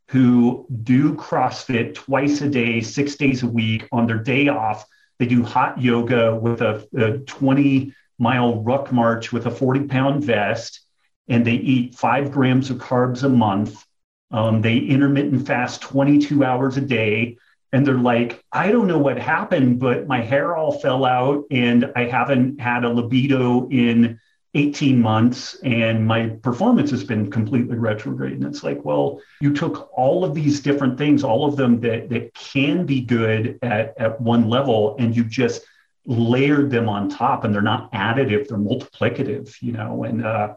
who 0.09 0.66
do 0.82 1.14
CrossFit 1.14 1.94
twice 1.94 2.40
a 2.40 2.48
day, 2.48 2.80
six 2.80 3.16
days 3.16 3.42
a 3.42 3.46
week 3.46 3.88
on 3.92 4.07
their 4.07 4.18
day 4.18 4.48
off. 4.48 4.86
They 5.18 5.26
do 5.26 5.42
hot 5.42 5.80
yoga 5.80 6.34
with 6.34 6.61
a, 6.61 6.86
a 6.96 7.18
20 7.18 7.94
mile 8.18 8.62
ruck 8.62 8.92
march 8.92 9.32
with 9.32 9.46
a 9.46 9.50
40 9.50 9.84
pound 9.84 10.24
vest, 10.24 10.80
and 11.28 11.46
they 11.46 11.55
eat 11.55 11.94
five 11.94 12.30
grams 12.30 12.70
of 12.70 12.78
carbs 12.78 13.22
a 13.22 13.28
month. 13.28 13.84
Um, 14.30 14.62
they 14.62 14.78
intermittent 14.78 15.46
fast 15.46 15.82
22 15.82 16.44
hours 16.44 16.76
a 16.76 16.80
day. 16.80 17.36
And 17.72 17.86
they're 17.86 17.94
like, 17.94 18.44
I 18.53 18.70
don't 18.70 18.86
know 18.86 18.98
what 18.98 19.18
happened, 19.18 19.78
but 19.78 20.07
my 20.07 20.20
hair 20.20 20.57
all 20.57 20.78
fell 20.78 21.07
out 21.07 21.44
and 21.50 21.90
I 21.96 22.05
haven't 22.05 22.61
had 22.61 22.84
a 22.84 22.90
libido 22.90 23.66
in 23.70 24.20
18 24.55 25.00
months 25.00 25.55
and 25.62 26.07
my 26.07 26.28
performance 26.28 26.90
has 26.90 27.03
been 27.03 27.30
completely 27.30 27.76
retrograde. 27.76 28.34
And 28.34 28.44
it's 28.44 28.62
like, 28.62 28.84
well, 28.84 29.20
you 29.40 29.55
took 29.55 29.90
all 29.94 30.24
of 30.24 30.34
these 30.34 30.61
different 30.61 30.98
things, 30.98 31.24
all 31.24 31.46
of 31.46 31.57
them 31.57 31.80
that, 31.80 32.11
that 32.11 32.34
can 32.34 32.84
be 32.84 33.00
good 33.00 33.59
at, 33.62 33.98
at 33.98 34.20
one 34.20 34.48
level, 34.48 34.96
and 34.98 35.16
you 35.16 35.24
just 35.24 35.62
layered 36.05 36.70
them 36.70 36.88
on 36.88 37.09
top 37.09 37.44
and 37.44 37.55
they're 37.55 37.62
not 37.62 37.90
additive, 37.92 38.48
they're 38.48 38.59
multiplicative, 38.59 39.55
you 39.62 39.72
know. 39.72 40.05
And 40.05 40.24
uh, 40.24 40.55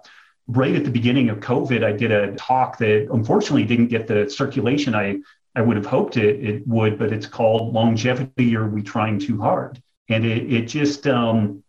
right 0.47 0.75
at 0.75 0.83
the 0.83 0.91
beginning 0.91 1.29
of 1.29 1.39
COVID, 1.39 1.83
I 1.83 1.93
did 1.93 2.11
a 2.11 2.35
talk 2.35 2.77
that 2.79 3.07
unfortunately 3.11 3.63
didn't 3.63 3.87
get 3.87 4.07
the 4.07 4.29
circulation 4.29 4.93
I, 4.93 5.19
I 5.55 5.61
would 5.61 5.77
have 5.77 5.85
hoped 5.85 6.17
it, 6.17 6.43
it 6.43 6.67
would, 6.67 6.99
but 6.99 7.13
it's 7.13 7.27
called 7.27 7.73
Longevity 7.73 8.57
Are 8.57 8.67
We 8.67 8.83
Trying 8.83 9.19
Too 9.19 9.39
Hard? 9.39 9.81
And 10.09 10.25
it, 10.25 10.51
it 10.51 10.65
just, 10.65 11.07
um, 11.07 11.63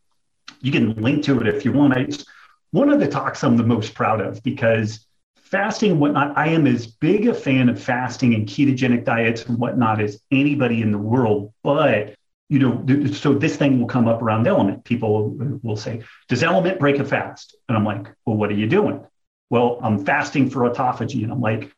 you 0.60 0.72
can 0.72 0.94
link 0.94 1.24
to 1.24 1.40
it 1.40 1.46
if 1.46 1.64
you 1.64 1.72
want. 1.72 1.96
It's 1.96 2.24
one 2.70 2.90
of 2.90 3.00
the 3.00 3.08
talks 3.08 3.42
I'm 3.44 3.56
the 3.56 3.62
most 3.62 3.94
proud 3.94 4.20
of 4.20 4.42
because 4.42 5.06
fasting 5.36 5.92
and 5.92 6.00
whatnot, 6.00 6.36
I 6.36 6.48
am 6.48 6.66
as 6.66 6.86
big 6.86 7.28
a 7.28 7.34
fan 7.34 7.68
of 7.68 7.80
fasting 7.80 8.34
and 8.34 8.46
ketogenic 8.46 9.04
diets 9.04 9.44
and 9.46 9.58
whatnot 9.58 10.00
as 10.00 10.20
anybody 10.30 10.82
in 10.82 10.90
the 10.90 10.98
world. 10.98 11.52
But 11.62 12.14
you 12.48 12.60
know, 12.60 13.12
so 13.12 13.34
this 13.34 13.56
thing 13.56 13.80
will 13.80 13.88
come 13.88 14.06
up 14.06 14.22
around 14.22 14.46
LMNT. 14.46 14.84
People 14.84 15.36
will 15.62 15.76
say, 15.76 16.02
"Does 16.28 16.42
LMNT 16.42 16.78
break 16.78 16.98
a 16.98 17.04
fast?" 17.04 17.56
And 17.68 17.76
I'm 17.76 17.84
like, 17.84 18.08
"Well, 18.24 18.36
what 18.36 18.50
are 18.50 18.54
you 18.54 18.68
doing?" 18.68 19.04
Well, 19.50 19.78
I'm 19.82 20.04
fasting 20.04 20.50
for 20.50 20.68
autophagy, 20.68 21.24
and 21.24 21.32
I'm 21.32 21.40
like, 21.40 21.72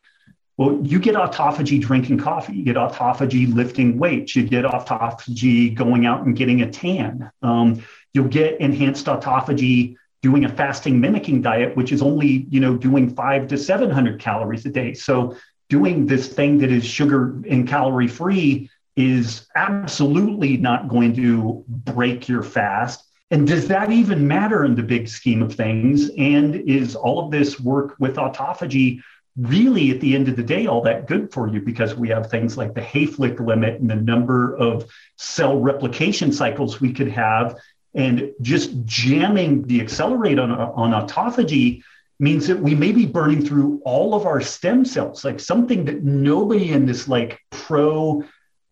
"Well, 0.57 0.79
you 0.83 0.99
get 0.99 1.15
autophagy 1.15 1.81
drinking 1.81 2.19
coffee. 2.19 2.53
You 2.53 2.63
get 2.63 2.75
autophagy 2.75 3.51
lifting 3.51 3.97
weights. 3.97 4.35
You 4.35 4.43
get 4.43 4.65
autophagy 4.65 5.73
going 5.73 6.05
out 6.05 6.25
and 6.25 6.35
getting 6.35 6.61
a 6.61 6.69
tan." 6.69 7.31
Um, 7.41 7.81
You'll 8.13 8.27
get 8.27 8.59
enhanced 8.59 9.05
autophagy 9.05 9.95
doing 10.21 10.45
a 10.45 10.49
fasting 10.49 10.99
mimicking 10.99 11.41
diet, 11.41 11.75
which 11.77 11.91
is 11.91 12.01
only, 12.01 12.45
you 12.49 12.59
know, 12.59 12.75
doing 12.75 13.13
five 13.15 13.47
to 13.47 13.57
700 13.57 14.19
calories 14.19 14.65
a 14.65 14.69
day. 14.69 14.93
So 14.93 15.35
doing 15.69 16.05
this 16.05 16.27
thing 16.27 16.57
that 16.59 16.71
is 16.71 16.85
sugar 16.85 17.41
and 17.49 17.67
calorie 17.67 18.07
free 18.07 18.69
is 18.95 19.47
absolutely 19.55 20.57
not 20.57 20.89
going 20.89 21.15
to 21.15 21.63
break 21.67 22.27
your 22.27 22.43
fast. 22.43 23.05
And 23.31 23.47
does 23.47 23.67
that 23.67 23.91
even 23.91 24.27
matter 24.27 24.65
in 24.65 24.75
the 24.75 24.83
big 24.83 25.07
scheme 25.07 25.41
of 25.41 25.53
things? 25.53 26.09
And 26.17 26.55
is 26.55 26.95
all 26.95 27.23
of 27.23 27.31
this 27.31 27.59
work 27.59 27.95
with 27.99 28.15
autophagy 28.15 29.01
really 29.37 29.91
at 29.91 30.01
the 30.01 30.15
end 30.15 30.27
of 30.27 30.35
the 30.35 30.43
day 30.43 30.67
all 30.67 30.81
that 30.81 31.07
good 31.07 31.31
for 31.31 31.47
you 31.47 31.61
because 31.61 31.95
we 31.95 32.09
have 32.09 32.29
things 32.29 32.57
like 32.57 32.73
the 32.73 32.81
Hayflick 32.81 33.39
limit 33.39 33.79
and 33.79 33.89
the 33.89 33.95
number 33.95 34.55
of 34.55 34.89
cell 35.17 35.59
replication 35.59 36.31
cycles 36.33 36.81
we 36.81 36.91
could 36.91 37.07
have 37.07 37.55
and 37.99 38.31
just 38.41 38.85
jamming 38.85 39.63
the 39.63 39.81
accelerate 39.81 40.39
on, 40.39 40.51
on 40.51 40.91
autophagy 40.91 41.83
means 42.17 42.47
that 42.47 42.59
we 42.59 42.73
may 42.73 42.93
be 42.93 43.05
burning 43.05 43.45
through 43.45 43.81
all 43.83 44.15
of 44.15 44.25
our 44.25 44.39
stem 44.39 44.85
cells, 44.85 45.25
like 45.25 45.39
something 45.39 45.83
that 45.85 46.01
nobody 46.03 46.71
in 46.71 46.85
this 46.85 47.09
like 47.09 47.39
pro 47.49 48.23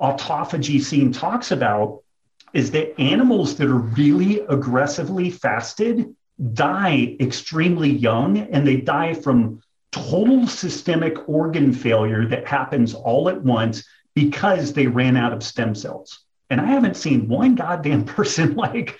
autophagy 0.01 0.81
scene 0.81 1.11
talks 1.11 1.51
about 1.51 2.01
is 2.53 2.71
that 2.71 2.97
animals 2.99 3.57
that 3.57 3.67
are 3.67 3.79
really 3.79 4.39
aggressively 4.41 5.29
fasted 5.29 6.15
die 6.53 7.17
extremely 7.19 7.89
young 7.89 8.37
and 8.37 8.65
they 8.65 8.77
die 8.77 9.13
from 9.13 9.61
total 9.91 10.47
systemic 10.47 11.27
organ 11.27 11.73
failure 11.73 12.25
that 12.25 12.47
happens 12.47 12.93
all 12.93 13.27
at 13.27 13.41
once 13.41 13.83
because 14.13 14.71
they 14.71 14.87
ran 14.87 15.17
out 15.17 15.33
of 15.33 15.43
stem 15.43 15.75
cells. 15.75 16.19
And 16.49 16.61
I 16.61 16.65
haven't 16.65 16.95
seen 16.95 17.27
one 17.27 17.55
goddamn 17.55 18.05
person 18.17 18.55
like 18.55 18.97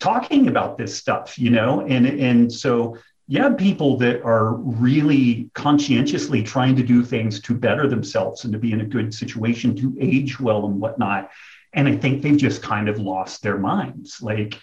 talking 0.00 0.48
about 0.48 0.76
this 0.76 0.96
stuff, 0.96 1.38
you 1.38 1.50
know? 1.50 1.82
And 1.82 2.06
and 2.06 2.52
so 2.52 2.96
yeah, 3.28 3.50
people 3.50 3.96
that 3.98 4.22
are 4.24 4.54
really 4.54 5.50
conscientiously 5.54 6.42
trying 6.42 6.74
to 6.74 6.82
do 6.82 7.04
things 7.04 7.40
to 7.42 7.54
better 7.54 7.86
themselves 7.86 8.42
and 8.42 8.52
to 8.52 8.58
be 8.58 8.72
in 8.72 8.80
a 8.80 8.84
good 8.84 9.14
situation, 9.14 9.76
to 9.76 9.96
age 10.00 10.40
well 10.40 10.66
and 10.66 10.80
whatnot. 10.80 11.30
And 11.72 11.86
I 11.86 11.96
think 11.96 12.22
they've 12.22 12.36
just 12.36 12.60
kind 12.60 12.88
of 12.88 12.98
lost 12.98 13.44
their 13.44 13.56
minds. 13.56 14.20
Like, 14.20 14.60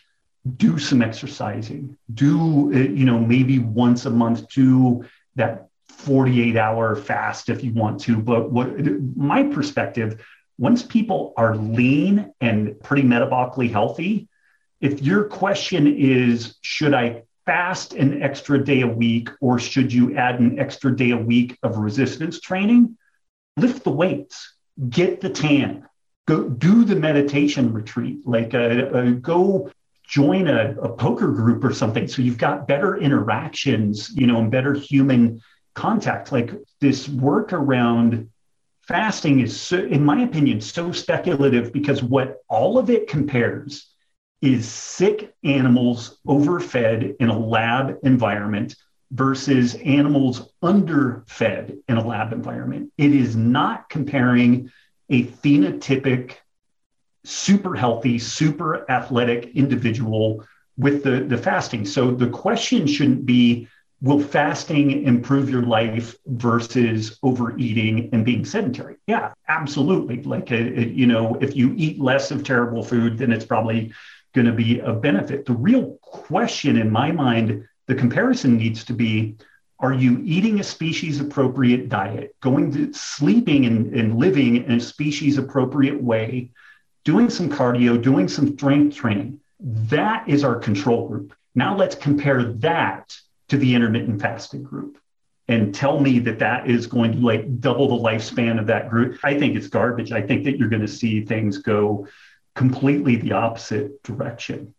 do 0.58 0.80
some 0.80 1.02
exercising, 1.02 1.98
do, 2.14 2.74
uh, 2.74 2.78
you 2.78 3.06
know, 3.06 3.20
maybe 3.20 3.60
once 3.60 4.06
a 4.06 4.10
month, 4.10 4.50
do 4.50 5.06
that 5.36 5.68
48 5.90 6.58
hour 6.58 6.96
fast 6.96 7.50
if 7.50 7.64
you 7.64 7.74
want 7.74 8.02
to. 8.02 8.18
But 8.18 8.52
what 8.52 8.70
my 9.16 9.44
perspective, 9.44 10.26
once 10.58 10.84
people 10.84 11.34
are 11.38 11.56
lean 11.56 12.34
and 12.42 12.80
pretty 12.82 13.04
metabolically 13.04 13.72
healthy, 13.72 14.28
if 14.82 15.02
your 15.02 15.26
question 15.26 15.88
is, 15.88 16.56
should 16.62 16.94
I 16.94 17.24
fast 17.46 17.94
an 17.94 18.22
extra 18.22 18.64
day 18.64 18.82
a 18.82 18.88
week 18.88 19.30
or 19.40 19.58
should 19.58 19.92
you 19.92 20.16
add 20.18 20.40
an 20.40 20.60
extra 20.60 20.96
day 20.96 21.12
a 21.12 21.18
week 21.18 21.58
of 21.64 21.78
resistance 21.78 22.40
training? 22.40 22.98
Lift 23.56 23.84
the 23.84 23.92
weights, 23.92 24.54
get 24.90 25.22
the 25.22 25.30
tan, 25.30 25.88
go 26.28 26.48
do 26.48 26.84
the 26.84 26.96
meditation 26.96 27.74
retreat, 27.74 28.20
like 28.28 28.54
uh, 28.54 28.58
uh, 28.58 29.10
go 29.12 29.72
join 30.08 30.48
a, 30.48 30.76
a, 30.82 30.90
poker 30.90 31.32
group 31.32 31.64
or 31.64 31.74
something. 31.74 32.08
So 32.08 32.22
you've 32.22 32.38
got 32.38 32.68
better 32.68 32.98
interactions, 32.98 34.12
you 34.14 34.28
know, 34.28 34.40
and 34.40 34.52
better 34.52 34.74
human 34.74 35.42
contact. 35.74 36.32
Like 36.32 36.52
this 36.80 37.10
work 37.10 37.52
around 37.52 38.30
fasting 38.88 39.42
is, 39.42 39.60
so, 39.60 39.78
in 39.78 40.06
my 40.06 40.22
opinion, 40.22 40.62
so 40.62 40.92
speculative 40.92 41.74
because 41.74 42.02
what 42.04 42.38
all 42.48 42.78
of 42.78 42.90
it 42.90 43.08
compares 43.08 43.94
is 44.42 44.68
sick 44.68 45.34
animals 45.44 46.20
overfed 46.28 47.04
in 47.20 47.30
a 47.30 47.38
lab 47.38 47.98
environment 48.04 48.76
versus 49.12 49.76
animals 49.76 50.54
underfed 50.62 51.74
in 51.88 51.98
a 51.98 52.06
lab 52.06 52.34
environment. 52.34 52.92
It 52.98 53.14
is 53.14 53.36
not 53.36 53.90
comparing 53.90 54.70
a 55.10 55.24
phenotypic, 55.24 56.34
super 57.24 57.76
healthy, 57.76 58.20
super 58.20 58.90
athletic 58.92 59.56
individual 59.56 60.46
with 60.78 61.04
the, 61.04 61.22
the 61.22 61.38
fasting. 61.38 61.86
So 61.86 62.12
the 62.12 62.30
question 62.30 62.86
shouldn't 62.86 63.26
be 63.26 63.68
will 64.02 64.20
fasting 64.20 65.04
improve 65.06 65.50
your 65.50 65.64
life 65.64 66.16
versus 66.28 67.18
overeating 67.24 68.10
and 68.14 68.24
being 68.24 68.46
sedentary? 68.46 68.98
Yeah, 69.08 69.34
absolutely. 69.48 70.22
Like, 70.22 70.52
uh, 70.52 70.56
you 70.56 71.08
know, 71.08 71.36
if 71.42 71.56
you 71.56 71.74
eat 71.76 72.00
less 72.00 72.30
of 72.30 72.44
terrible 72.44 72.84
food, 72.84 73.18
then 73.18 73.32
it's 73.32 73.46
probably 73.46 73.92
going 74.34 74.48
to 74.48 74.54
be 74.54 74.82
of 74.82 75.02
benefit. 75.02 75.46
The 75.46 75.54
real 75.54 75.98
question 76.02 76.78
in 76.78 76.92
my 76.92 77.12
mind, 77.12 77.68
the 77.88 77.96
comparison 77.96 78.58
needs 78.58 78.84
to 78.86 78.94
be 78.94 79.38
are 79.80 79.94
you 79.94 80.20
eating 80.24 80.60
a 80.60 80.64
species 80.64 81.20
appropriate 81.20 81.88
diet, 81.88 82.36
going 82.42 82.72
to 82.72 82.92
sleeping 82.94 83.66
and, 83.68 83.94
and 83.94 84.18
living 84.18 84.64
in 84.64 84.72
a 84.72 84.80
species 84.80 85.38
appropriate 85.38 86.02
way, 86.02 86.50
doing 87.06 87.30
some 87.30 87.48
cardio, 87.48 88.02
doing 88.02 88.28
some 88.28 88.56
strength 88.56 88.96
training? 88.96 89.40
That 89.60 90.28
is 90.28 90.44
our 90.44 90.56
control 90.56 91.08
group. 91.08 91.34
Now 91.54 91.76
let's 91.76 91.96
compare 91.96 92.44
that 92.44 93.16
to 93.50 93.58
the 93.58 93.76
intermittent 93.76 94.20
fasting 94.20 94.64
group 94.64 94.98
and 95.48 95.74
tell 95.74 96.00
me 96.00 96.20
that 96.20 96.40
that 96.40 96.70
is 96.70 96.88
going 96.88 97.14
to 97.14 97.20
like 97.20 97.60
double 97.60 97.88
the 97.88 98.04
lifespan 98.04 98.60
of 98.60 98.68
that 98.68 98.90
group. 98.90 99.20
I 99.24 99.38
think 99.38 99.56
it's 99.56 99.68
garbage. 99.68 100.12
I 100.12 100.22
think 100.22 100.44
that 100.46 100.58
you're 100.58 100.70
going 100.70 100.82
to 100.82 100.88
see 100.88 101.24
things 101.24 101.60
go 101.60 102.08
completely 102.58 103.16
the 103.16 103.32
opposite 103.32 104.01
direction. 104.03 104.74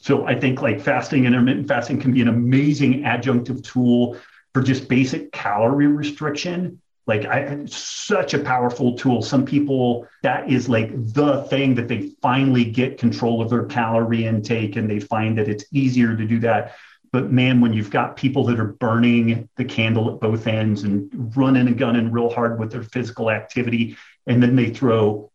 So 0.00 0.26
I 0.26 0.38
think 0.38 0.60
like 0.60 0.80
fasting, 0.80 1.26
intermittent 1.26 1.68
fasting 1.68 2.00
can 2.00 2.12
be 2.12 2.20
an 2.20 2.28
amazing 2.28 3.02
adjunctive 3.02 3.62
tool 3.62 4.18
for 4.52 4.62
just 4.62 4.88
basic 4.88 5.30
calorie 5.30 5.86
restriction. 5.86 6.80
Like 7.06 7.26
I 7.26 7.64
such 7.66 8.34
a 8.34 8.38
powerful 8.40 8.96
tool. 8.96 9.22
Some 9.22 9.44
people 9.44 10.08
that 10.22 10.50
is 10.50 10.68
like 10.68 10.90
the 11.14 11.42
thing 11.44 11.74
that 11.76 11.86
they 11.86 12.10
finally 12.20 12.64
get 12.64 12.98
control 12.98 13.40
of 13.40 13.48
their 13.48 13.64
calorie 13.64 14.26
intake 14.26 14.76
and 14.76 14.90
they 14.90 14.98
find 14.98 15.38
that 15.38 15.48
it's 15.48 15.64
easier 15.72 16.16
to 16.16 16.24
do 16.26 16.40
that. 16.40 16.74
But 17.12 17.30
man, 17.30 17.60
when 17.60 17.72
you've 17.72 17.90
got 17.90 18.16
people 18.16 18.44
that 18.46 18.58
are 18.58 18.72
burning 18.72 19.48
the 19.56 19.64
candle 19.64 20.12
at 20.12 20.20
both 20.20 20.46
ends 20.46 20.82
and 20.82 21.10
running 21.36 21.68
and 21.68 21.78
gunning 21.78 22.10
real 22.10 22.30
hard 22.30 22.58
with 22.58 22.72
their 22.72 22.82
physical 22.82 23.30
activity, 23.30 23.96
and 24.26 24.42
then 24.42 24.56
they 24.56 24.70
throw 24.70 25.29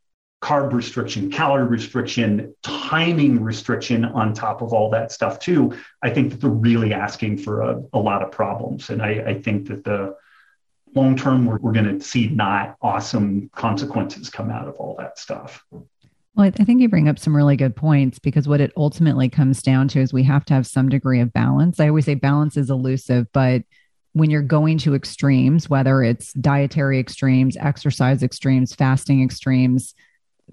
carb 0.45 0.73
restriction, 0.73 1.31
calorie 1.31 1.65
restriction, 1.65 2.53
timing 2.61 3.41
restriction 3.41 4.05
on 4.05 4.31
top 4.31 4.61
of 4.61 4.73
all 4.73 4.91
that 4.91 5.11
stuff 5.11 5.39
too, 5.39 5.75
I 6.03 6.11
think 6.11 6.29
that 6.29 6.39
they're 6.39 6.51
really 6.51 6.93
asking 6.93 7.39
for 7.39 7.61
a, 7.61 7.81
a 7.93 7.97
lot 7.97 8.21
of 8.21 8.31
problems. 8.31 8.91
And 8.91 9.01
I, 9.01 9.23
I 9.25 9.41
think 9.41 9.67
that 9.69 9.83
the 9.83 10.15
long 10.93 11.17
term, 11.17 11.47
we're, 11.47 11.57
we're 11.57 11.71
going 11.71 11.97
to 11.97 11.99
see 11.99 12.27
not 12.27 12.75
awesome 12.83 13.49
consequences 13.55 14.29
come 14.29 14.51
out 14.51 14.67
of 14.67 14.75
all 14.75 14.95
that 14.99 15.17
stuff. 15.17 15.65
Well, 15.71 16.45
I 16.45 16.51
think 16.51 16.79
you 16.79 16.89
bring 16.89 17.09
up 17.09 17.17
some 17.17 17.35
really 17.35 17.55
good 17.55 17.75
points 17.75 18.19
because 18.19 18.47
what 18.47 18.61
it 18.61 18.71
ultimately 18.77 19.29
comes 19.29 19.63
down 19.63 19.87
to 19.89 19.99
is 19.99 20.13
we 20.13 20.21
have 20.23 20.45
to 20.45 20.53
have 20.53 20.67
some 20.67 20.89
degree 20.89 21.21
of 21.21 21.33
balance. 21.33 21.79
I 21.79 21.87
always 21.87 22.05
say 22.05 22.13
balance 22.13 22.55
is 22.55 22.69
elusive, 22.69 23.25
but 23.33 23.63
when 24.13 24.29
you're 24.29 24.43
going 24.43 24.77
to 24.79 24.93
extremes, 24.93 25.71
whether 25.71 26.03
it's 26.03 26.33
dietary 26.33 26.99
extremes, 26.99 27.57
exercise 27.57 28.21
extremes, 28.21 28.75
fasting 28.75 29.23
extremes, 29.23 29.95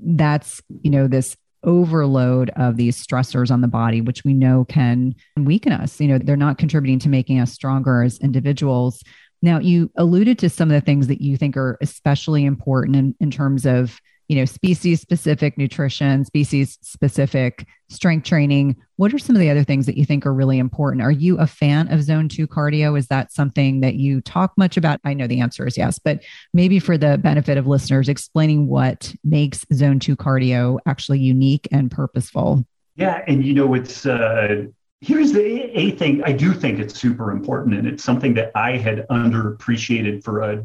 that's, 0.01 0.63
you 0.83 0.91
know, 0.91 1.07
this 1.07 1.37
overload 1.65 2.51
of 2.57 2.77
these 2.77 3.05
stressors 3.05 3.51
on 3.51 3.61
the 3.61 3.69
body, 3.69 4.01
which 4.01 4.25
we 4.25 4.35
know 4.35 4.65
can 4.65 5.15
weaken 5.37 5.73
us. 5.73 6.01
You 6.01 6.09
know, 6.09 6.19
they're 6.19 6.37
not 6.37 6.59
contributing 6.59 6.99
to 7.01 7.09
making 7.09 7.39
us 7.39 7.53
stronger 7.53 8.03
as 8.03 8.19
individuals. 8.19 9.03
Now, 9.43 9.59
you 9.59 9.91
alluded 9.97 10.39
to 10.41 10.51
some 10.51 10.71
of 10.71 10.75
the 10.75 10.85
things 10.85 11.09
that 11.09 11.21
you 11.21 11.37
think 11.37 11.57
are 11.57 11.79
especially 11.81 12.45
important 12.45 12.97
in, 12.97 13.15
in 13.21 13.31
terms 13.31 13.67
of 13.67 14.01
you 14.33 14.39
know, 14.39 14.47
species 14.47 14.99
specific 14.99 15.59
nutrition, 15.59 16.25
species 16.25 16.79
specific 16.81 17.67
strength 17.91 18.25
training. 18.25 18.75
What 18.97 19.13
are 19.13 19.19
some 19.19 19.37
of 19.37 19.41
the 19.41 19.51
other 19.51 19.63
things 19.63 19.85
that 19.85 19.99
you 19.99 20.07
think 20.07 20.25
are 20.25 20.33
really 20.33 20.59
important? 20.59 21.03
Are 21.03 21.11
you 21.11 21.39
a 21.39 21.47
fan 21.47 21.93
of 21.93 22.03
zone 22.03 22.31
two 22.31 22.47
cardio? 22.47 22.99
Is 22.99 23.09
that 23.09 23.31
something 23.31 23.83
that 23.83 23.97
you 23.97 24.23
talk 24.23 24.55
much 24.57 24.79
about? 24.79 25.01
I 25.05 25.13
know 25.13 25.27
the 25.27 25.41
answer 25.41 25.67
is 25.67 25.77
yes, 25.77 25.99
but 25.99 26.23
maybe 26.55 26.79
for 26.79 26.97
the 26.97 27.19
benefit 27.19 27.59
of 27.59 27.67
listeners, 27.67 28.09
explaining 28.09 28.69
what 28.69 29.15
makes 29.23 29.67
zone 29.75 29.99
two 29.99 30.17
cardio 30.17 30.79
actually 30.87 31.19
unique 31.19 31.69
and 31.71 31.91
purposeful. 31.91 32.65
Yeah. 32.97 33.23
And, 33.27 33.45
you 33.45 33.53
know, 33.53 33.75
it's, 33.75 34.07
uh, 34.07 34.65
here's 35.03 35.33
the 35.33 35.79
a 35.79 35.91
thing 35.91 36.23
I 36.25 36.33
do 36.33 36.55
think 36.55 36.79
it's 36.79 36.99
super 36.99 37.31
important, 37.33 37.75
and 37.75 37.87
it's 37.87 38.03
something 38.03 38.33
that 38.35 38.51
I 38.55 38.79
had 38.79 39.07
underappreciated 39.09 40.25
for 40.25 40.41
a, 40.41 40.65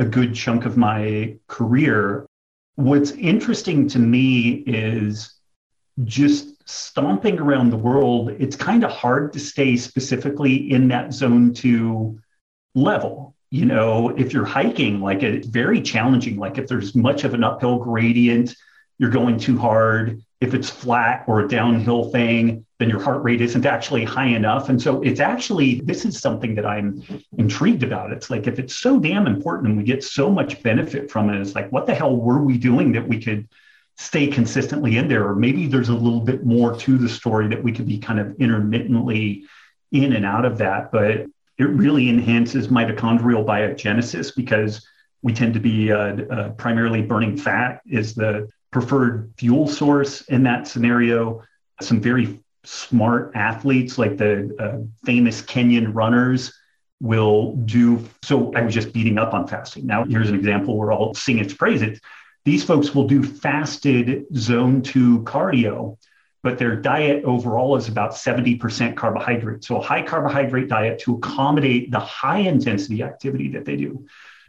a 0.00 0.04
good 0.04 0.34
chunk 0.34 0.64
of 0.64 0.76
my 0.76 1.36
career. 1.46 2.26
What's 2.76 3.12
interesting 3.12 3.88
to 3.88 3.98
me 3.98 4.64
is 4.66 5.34
just 6.02 6.68
stomping 6.68 7.38
around 7.38 7.70
the 7.70 7.76
world, 7.76 8.30
it's 8.30 8.56
kind 8.56 8.84
of 8.84 8.90
hard 8.90 9.32
to 9.34 9.38
stay 9.38 9.76
specifically 9.76 10.72
in 10.72 10.88
that 10.88 11.12
zone 11.12 11.52
two 11.52 12.18
level. 12.74 13.34
You 13.50 13.66
know, 13.66 14.08
if 14.08 14.32
you're 14.32 14.44
hiking, 14.44 15.00
like 15.00 15.22
it's 15.22 15.46
very 15.46 15.80
challenging. 15.80 16.36
Like 16.36 16.58
if 16.58 16.66
there's 16.66 16.96
much 16.96 17.22
of 17.22 17.34
an 17.34 17.44
uphill 17.44 17.78
gradient, 17.78 18.54
you're 18.98 19.10
going 19.10 19.38
too 19.38 19.58
hard. 19.58 20.20
If 20.44 20.52
it's 20.52 20.68
flat 20.68 21.24
or 21.26 21.40
a 21.40 21.48
downhill 21.48 22.10
thing, 22.10 22.66
then 22.78 22.90
your 22.90 23.02
heart 23.02 23.22
rate 23.22 23.40
isn't 23.40 23.64
actually 23.64 24.04
high 24.04 24.26
enough. 24.26 24.68
And 24.68 24.80
so 24.80 25.00
it's 25.02 25.20
actually, 25.20 25.80
this 25.80 26.04
is 26.04 26.18
something 26.18 26.54
that 26.56 26.66
I'm 26.66 27.02
intrigued 27.38 27.82
about. 27.82 28.12
It's 28.12 28.28
like, 28.28 28.46
if 28.46 28.58
it's 28.58 28.76
so 28.76 29.00
damn 29.00 29.26
important 29.26 29.68
and 29.68 29.76
we 29.78 29.84
get 29.84 30.04
so 30.04 30.30
much 30.30 30.62
benefit 30.62 31.10
from 31.10 31.30
it, 31.30 31.40
it's 31.40 31.54
like, 31.54 31.72
what 31.72 31.86
the 31.86 31.94
hell 31.94 32.14
were 32.14 32.42
we 32.42 32.58
doing 32.58 32.92
that 32.92 33.08
we 33.08 33.18
could 33.22 33.48
stay 33.96 34.26
consistently 34.26 34.98
in 34.98 35.08
there? 35.08 35.26
Or 35.26 35.34
maybe 35.34 35.66
there's 35.66 35.88
a 35.88 35.94
little 35.94 36.20
bit 36.20 36.44
more 36.44 36.76
to 36.76 36.98
the 36.98 37.08
story 37.08 37.48
that 37.48 37.62
we 37.62 37.72
could 37.72 37.86
be 37.86 37.98
kind 37.98 38.20
of 38.20 38.38
intermittently 38.38 39.44
in 39.92 40.12
and 40.12 40.26
out 40.26 40.44
of 40.44 40.58
that. 40.58 40.92
But 40.92 41.26
it 41.56 41.68
really 41.82 42.10
enhances 42.10 42.68
mitochondrial 42.68 43.46
biogenesis 43.46 44.34
because 44.36 44.86
we 45.22 45.32
tend 45.32 45.54
to 45.54 45.60
be 45.60 45.90
uh, 45.90 46.16
uh, 46.30 46.48
primarily 46.50 47.00
burning 47.00 47.36
fat 47.36 47.80
is 47.86 48.14
the 48.14 48.50
preferred 48.74 49.32
fuel 49.38 49.68
source 49.68 50.22
in 50.22 50.42
that 50.42 50.66
scenario. 50.66 51.42
Some 51.80 52.00
very 52.00 52.40
smart 52.64 53.30
athletes, 53.36 53.98
like 53.98 54.18
the 54.18 54.54
uh, 54.58 54.84
famous 55.06 55.40
Kenyan 55.40 55.94
runners, 55.94 56.52
will 57.00 57.54
do. 57.54 58.04
So 58.22 58.52
I 58.54 58.62
was 58.62 58.74
just 58.74 58.92
beating 58.92 59.16
up 59.16 59.32
on 59.32 59.46
fasting. 59.46 59.86
Now, 59.86 60.04
here's 60.04 60.28
an 60.28 60.34
example 60.34 60.76
where 60.76 60.92
I'll 60.92 61.14
sing 61.14 61.38
its 61.38 61.54
praises. 61.54 62.00
These 62.44 62.64
folks 62.64 62.94
will 62.94 63.06
do 63.06 63.22
fasted 63.22 64.26
zone 64.36 64.82
two 64.82 65.20
cardio, 65.20 65.96
but 66.42 66.58
their 66.58 66.74
diet 66.74 67.24
overall 67.24 67.76
is 67.76 67.88
about 67.88 68.10
70% 68.10 68.96
carbohydrate. 68.96 69.62
So 69.64 69.76
a 69.76 69.82
high 69.82 70.02
carbohydrate 70.02 70.68
diet 70.68 70.98
to 71.00 71.14
accommodate 71.14 71.92
the 71.92 72.00
high 72.00 72.40
intensity 72.40 73.02
activity 73.04 73.48
that 73.52 73.64
they 73.64 73.76
do 73.76 74.04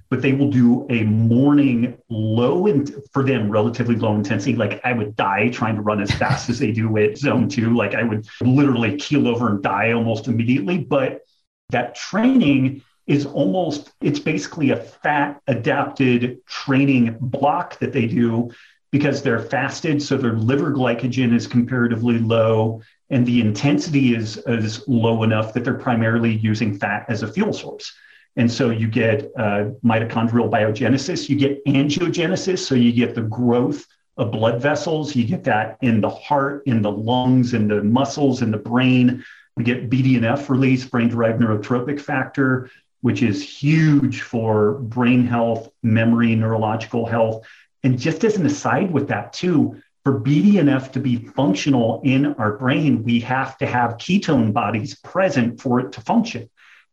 but 0.10 0.22
they 0.22 0.34
will 0.34 0.52
do 0.52 0.86
a 0.90 1.04
morning 1.04 1.98
low 2.10 2.68
and 2.68 2.94
for 3.12 3.24
them 3.24 3.50
relatively 3.50 3.96
low 3.96 4.16
intensity. 4.16 4.56
Like 4.56 4.80
I 4.84 4.94
would 4.94 5.16
die 5.16 5.50
trying 5.50 5.76
to 5.76 5.82
run 5.82 6.02
as 6.02 6.12
fast 6.12 6.50
as 6.50 6.60
they 6.60 6.72
do 6.72 6.98
at 6.98 7.18
zone 7.18 7.50
two. 7.50 7.76
Like 7.76 7.96
I 7.96 8.04
would 8.04 8.28
literally 8.42 8.98
keel 8.98 9.28
over 9.28 9.50
and 9.50 9.64
die 9.64 9.92
almost 9.94 10.28
immediately. 10.28 10.78
But 10.78 11.22
that 11.70 11.96
training 11.96 12.84
is 13.08 13.26
almost 13.26 13.92
it's 14.02 14.20
basically 14.20 14.72
a 14.72 14.78
fat 14.78 15.42
adapted 15.48 16.46
training 16.46 17.18
block 17.20 17.78
that 17.80 17.94
they 17.94 18.08
do 18.08 18.50
because 18.92 19.22
they're 19.22 19.42
fasted 19.42 20.02
so 20.02 20.18
their 20.18 20.34
liver 20.34 20.72
glycogen 20.72 21.34
is 21.34 21.48
comparatively 21.48 22.18
low 22.18 22.82
and 23.10 23.26
the 23.26 23.42
intensity 23.42 24.16
is, 24.16 24.38
is 24.48 24.88
low 24.88 25.22
enough 25.24 25.54
that 25.54 25.64
they're 25.64 25.76
primarily 25.76 26.32
using 26.32 26.78
fat 26.80 27.06
as 27.10 27.22
a 27.22 27.28
fuel 27.28 27.54
source 27.54 27.94
and 28.36 28.52
so 28.52 28.70
you 28.70 28.88
get 28.88 29.32
uh, 29.38 29.70
mitochondrial 29.84 30.50
biogenesis, 30.50 31.30
you 31.30 31.38
get 31.38 31.64
angiogenesis, 31.66 32.60
so 32.60 32.76
you 32.76 32.92
get 32.92 33.16
the 33.16 33.22
growth 33.22 33.86
of 34.18 34.32
blood 34.32 34.62
vessels, 34.62 35.16
you 35.16 35.26
get 35.26 35.44
that 35.46 35.78
in 35.82 36.02
the 36.02 36.10
heart, 36.10 36.64
in 36.66 36.82
the 36.82 36.92
lungs, 36.92 37.54
in 37.54 37.68
the 37.68 37.84
muscles, 37.84 38.42
in 38.42 38.52
the 38.52 38.58
brain. 38.58 39.24
We 39.56 39.64
get 39.64 39.90
BDNF 39.90 40.50
release, 40.50 40.86
brain 40.86 41.10
derived 41.10 41.42
neurotrophic 41.42 42.00
factor, 42.00 42.70
which 43.02 43.22
is 43.22 43.42
huge 43.42 44.22
for 44.22 44.74
brain 44.74 45.26
health, 45.26 45.70
memory, 45.84 46.36
neurological 46.36 47.06
health. 47.06 47.46
And 47.84 48.00
just 48.00 48.24
as 48.24 48.36
an 48.36 48.46
aside 48.46 48.92
with 48.92 49.08
that, 49.10 49.32
too, 49.32 49.82
for 50.04 50.20
BDNF 50.20 50.92
to 50.94 51.00
be 51.00 51.18
functional 51.18 52.02
in 52.04 52.28
our 52.36 52.58
brain, 52.58 53.04
we 53.04 53.20
have 53.22 53.58
to 53.60 53.66
have 53.66 53.98
ketone 53.98 54.54
bodies 54.54 54.96
present 54.96 55.62
for 55.62 55.80
it 55.80 55.94
to 55.94 56.02
function. 56.02 56.50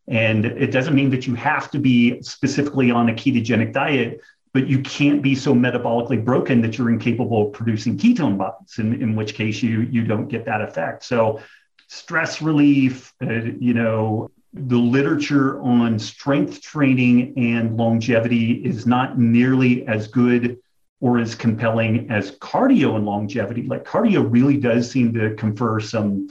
And 0.09 0.45
it 0.45 0.73
doesn't 0.73 0.95
mean 0.95 1.11
that 1.11 1.27
you 1.27 1.35
have 1.35 1.71
to 1.71 1.79
be 1.79 2.21
specifically 2.23 2.91
on 2.91 3.09
a 3.09 3.13
ketogenic 3.13 3.73
diet, 3.73 4.21
but 4.53 4.67
you 4.67 4.81
can't 4.81 5.23
be 5.23 5.35
so 5.35 5.55
metabolically 5.55 6.23
broken 6.23 6.61
that 6.63 6.77
you're 6.77 6.91
incapable 6.91 7.49
of 7.49 7.53
producing 7.53 7.97
ketone 7.97 8.37
bodies, 8.37 8.79
in, 8.79 9.01
in 9.01 9.15
which 9.17 9.35
case 9.35 9.63
you, 9.63 9.83
you 9.83 10.05
don't 10.05 10.29
get 10.29 10.45
that 10.45 10.61
effect. 10.61 11.05
So, 11.05 11.41
stress 11.89 12.41
relief, 12.41 13.13
uh, 13.23 13.33
you 13.33 13.75
know, 13.75 14.31
the 14.55 14.77
literature 14.77 15.61
on 15.63 15.99
strength 15.99 16.61
training 16.61 17.35
and 17.37 17.77
longevity 17.77 18.65
is 18.65 18.87
not 18.87 19.19
nearly 19.19 19.87
as 19.87 20.09
good 20.09 20.59
or 21.01 21.19
as 21.19 21.35
compelling 21.35 22.11
as 22.11 22.33
cardio 22.33 22.97
and 22.97 23.05
longevity. 23.05 23.63
Like 23.63 23.85
cardio 23.85 24.27
really 24.31 24.57
does 24.57 24.91
seem 24.91 25.13
to 25.15 25.35
confer 25.35 25.81
some 25.81 26.29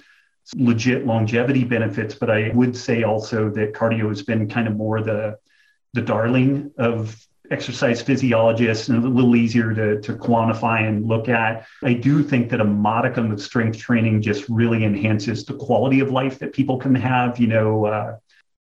legit 0.56 1.06
longevity 1.06 1.64
benefits, 1.64 2.16
but 2.16 2.30
I 2.30 2.52
would 2.54 2.76
say 2.76 3.04
also 3.04 3.50
that 3.52 3.74
cardio 3.74 4.10
has 4.10 4.22
been 4.22 4.50
kind 4.50 4.68
of 4.68 4.76
more 4.76 5.02
the 5.02 5.38
the 5.94 6.02
darling 6.02 6.72
of 6.78 7.18
exercise 7.52 8.02
physiologists 8.02 8.88
and 8.88 9.04
a 9.04 9.08
little 9.10 9.36
easier 9.36 9.74
to, 9.74 10.00
to 10.02 10.14
quantify 10.14 10.88
and 10.88 11.06
look 11.06 11.28
at. 11.28 11.66
I 11.84 11.94
do 11.94 12.24
think 12.24 12.50
that 12.52 12.62
a 12.62 12.66
modicum 12.66 13.30
of 13.30 13.42
strength 13.42 13.78
training 13.78 14.22
just 14.22 14.48
really 14.48 14.86
enhances 14.86 15.44
the 15.44 15.56
quality 15.56 16.00
of 16.00 16.12
life 16.12 16.40
that 16.40 16.54
people 16.54 16.78
can 16.78 16.96
have. 16.96 17.40
You 17.40 17.48
know, 17.48 17.86
uh, 17.86 18.18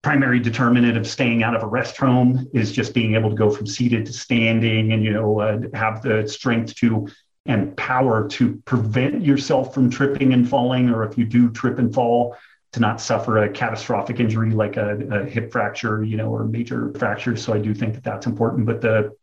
primary 0.03 0.39
determinant 0.39 0.97
of 0.97 1.05
staying 1.05 1.43
out 1.43 1.57
of 1.57 1.64
a 1.64 1.66
rest 1.66 1.97
home 1.97 2.49
is 2.55 2.70
just 2.70 2.95
being 2.95 3.16
able 3.16 3.28
to 3.28 3.34
go 3.34 3.51
from 3.51 3.66
seated 3.66 4.07
to 4.07 4.12
standing 4.12 4.93
and, 4.93 5.03
you 5.03 5.12
know, 5.12 5.41
uh, 5.41 5.59
have 5.74 6.01
the 6.03 6.28
strength 6.28 6.76
to 6.76 7.09
and 7.47 7.76
power 7.76 8.28
to 8.28 8.57
prevent 8.64 9.22
yourself 9.22 9.74
from 9.74 9.90
tripping 9.90 10.32
and 10.32 10.49
falling, 10.49 10.90
or 10.90 11.05
if 11.05 11.16
you 11.16 11.24
do 11.24 11.51
trip 11.51 11.78
and 11.78 11.94
fall, 11.94 12.36
to 12.72 12.80
not 12.80 13.01
suffer 13.01 13.38
a 13.38 13.49
catastrophic 13.49 14.20
injury 14.20 14.51
like 14.51 14.76
a, 14.76 14.99
a 15.11 15.24
hip 15.24 15.51
fracture, 15.51 16.05
you 16.05 16.16
know, 16.16 16.28
or 16.28 16.44
major 16.44 16.92
fracture. 16.99 17.36
So 17.36 17.55
I 17.55 17.59
do 17.59 17.74
think 17.74 17.94
that 17.94 18.05
that's 18.05 18.26
important. 18.26 18.66
But 18.66 18.80
the 18.80 19.16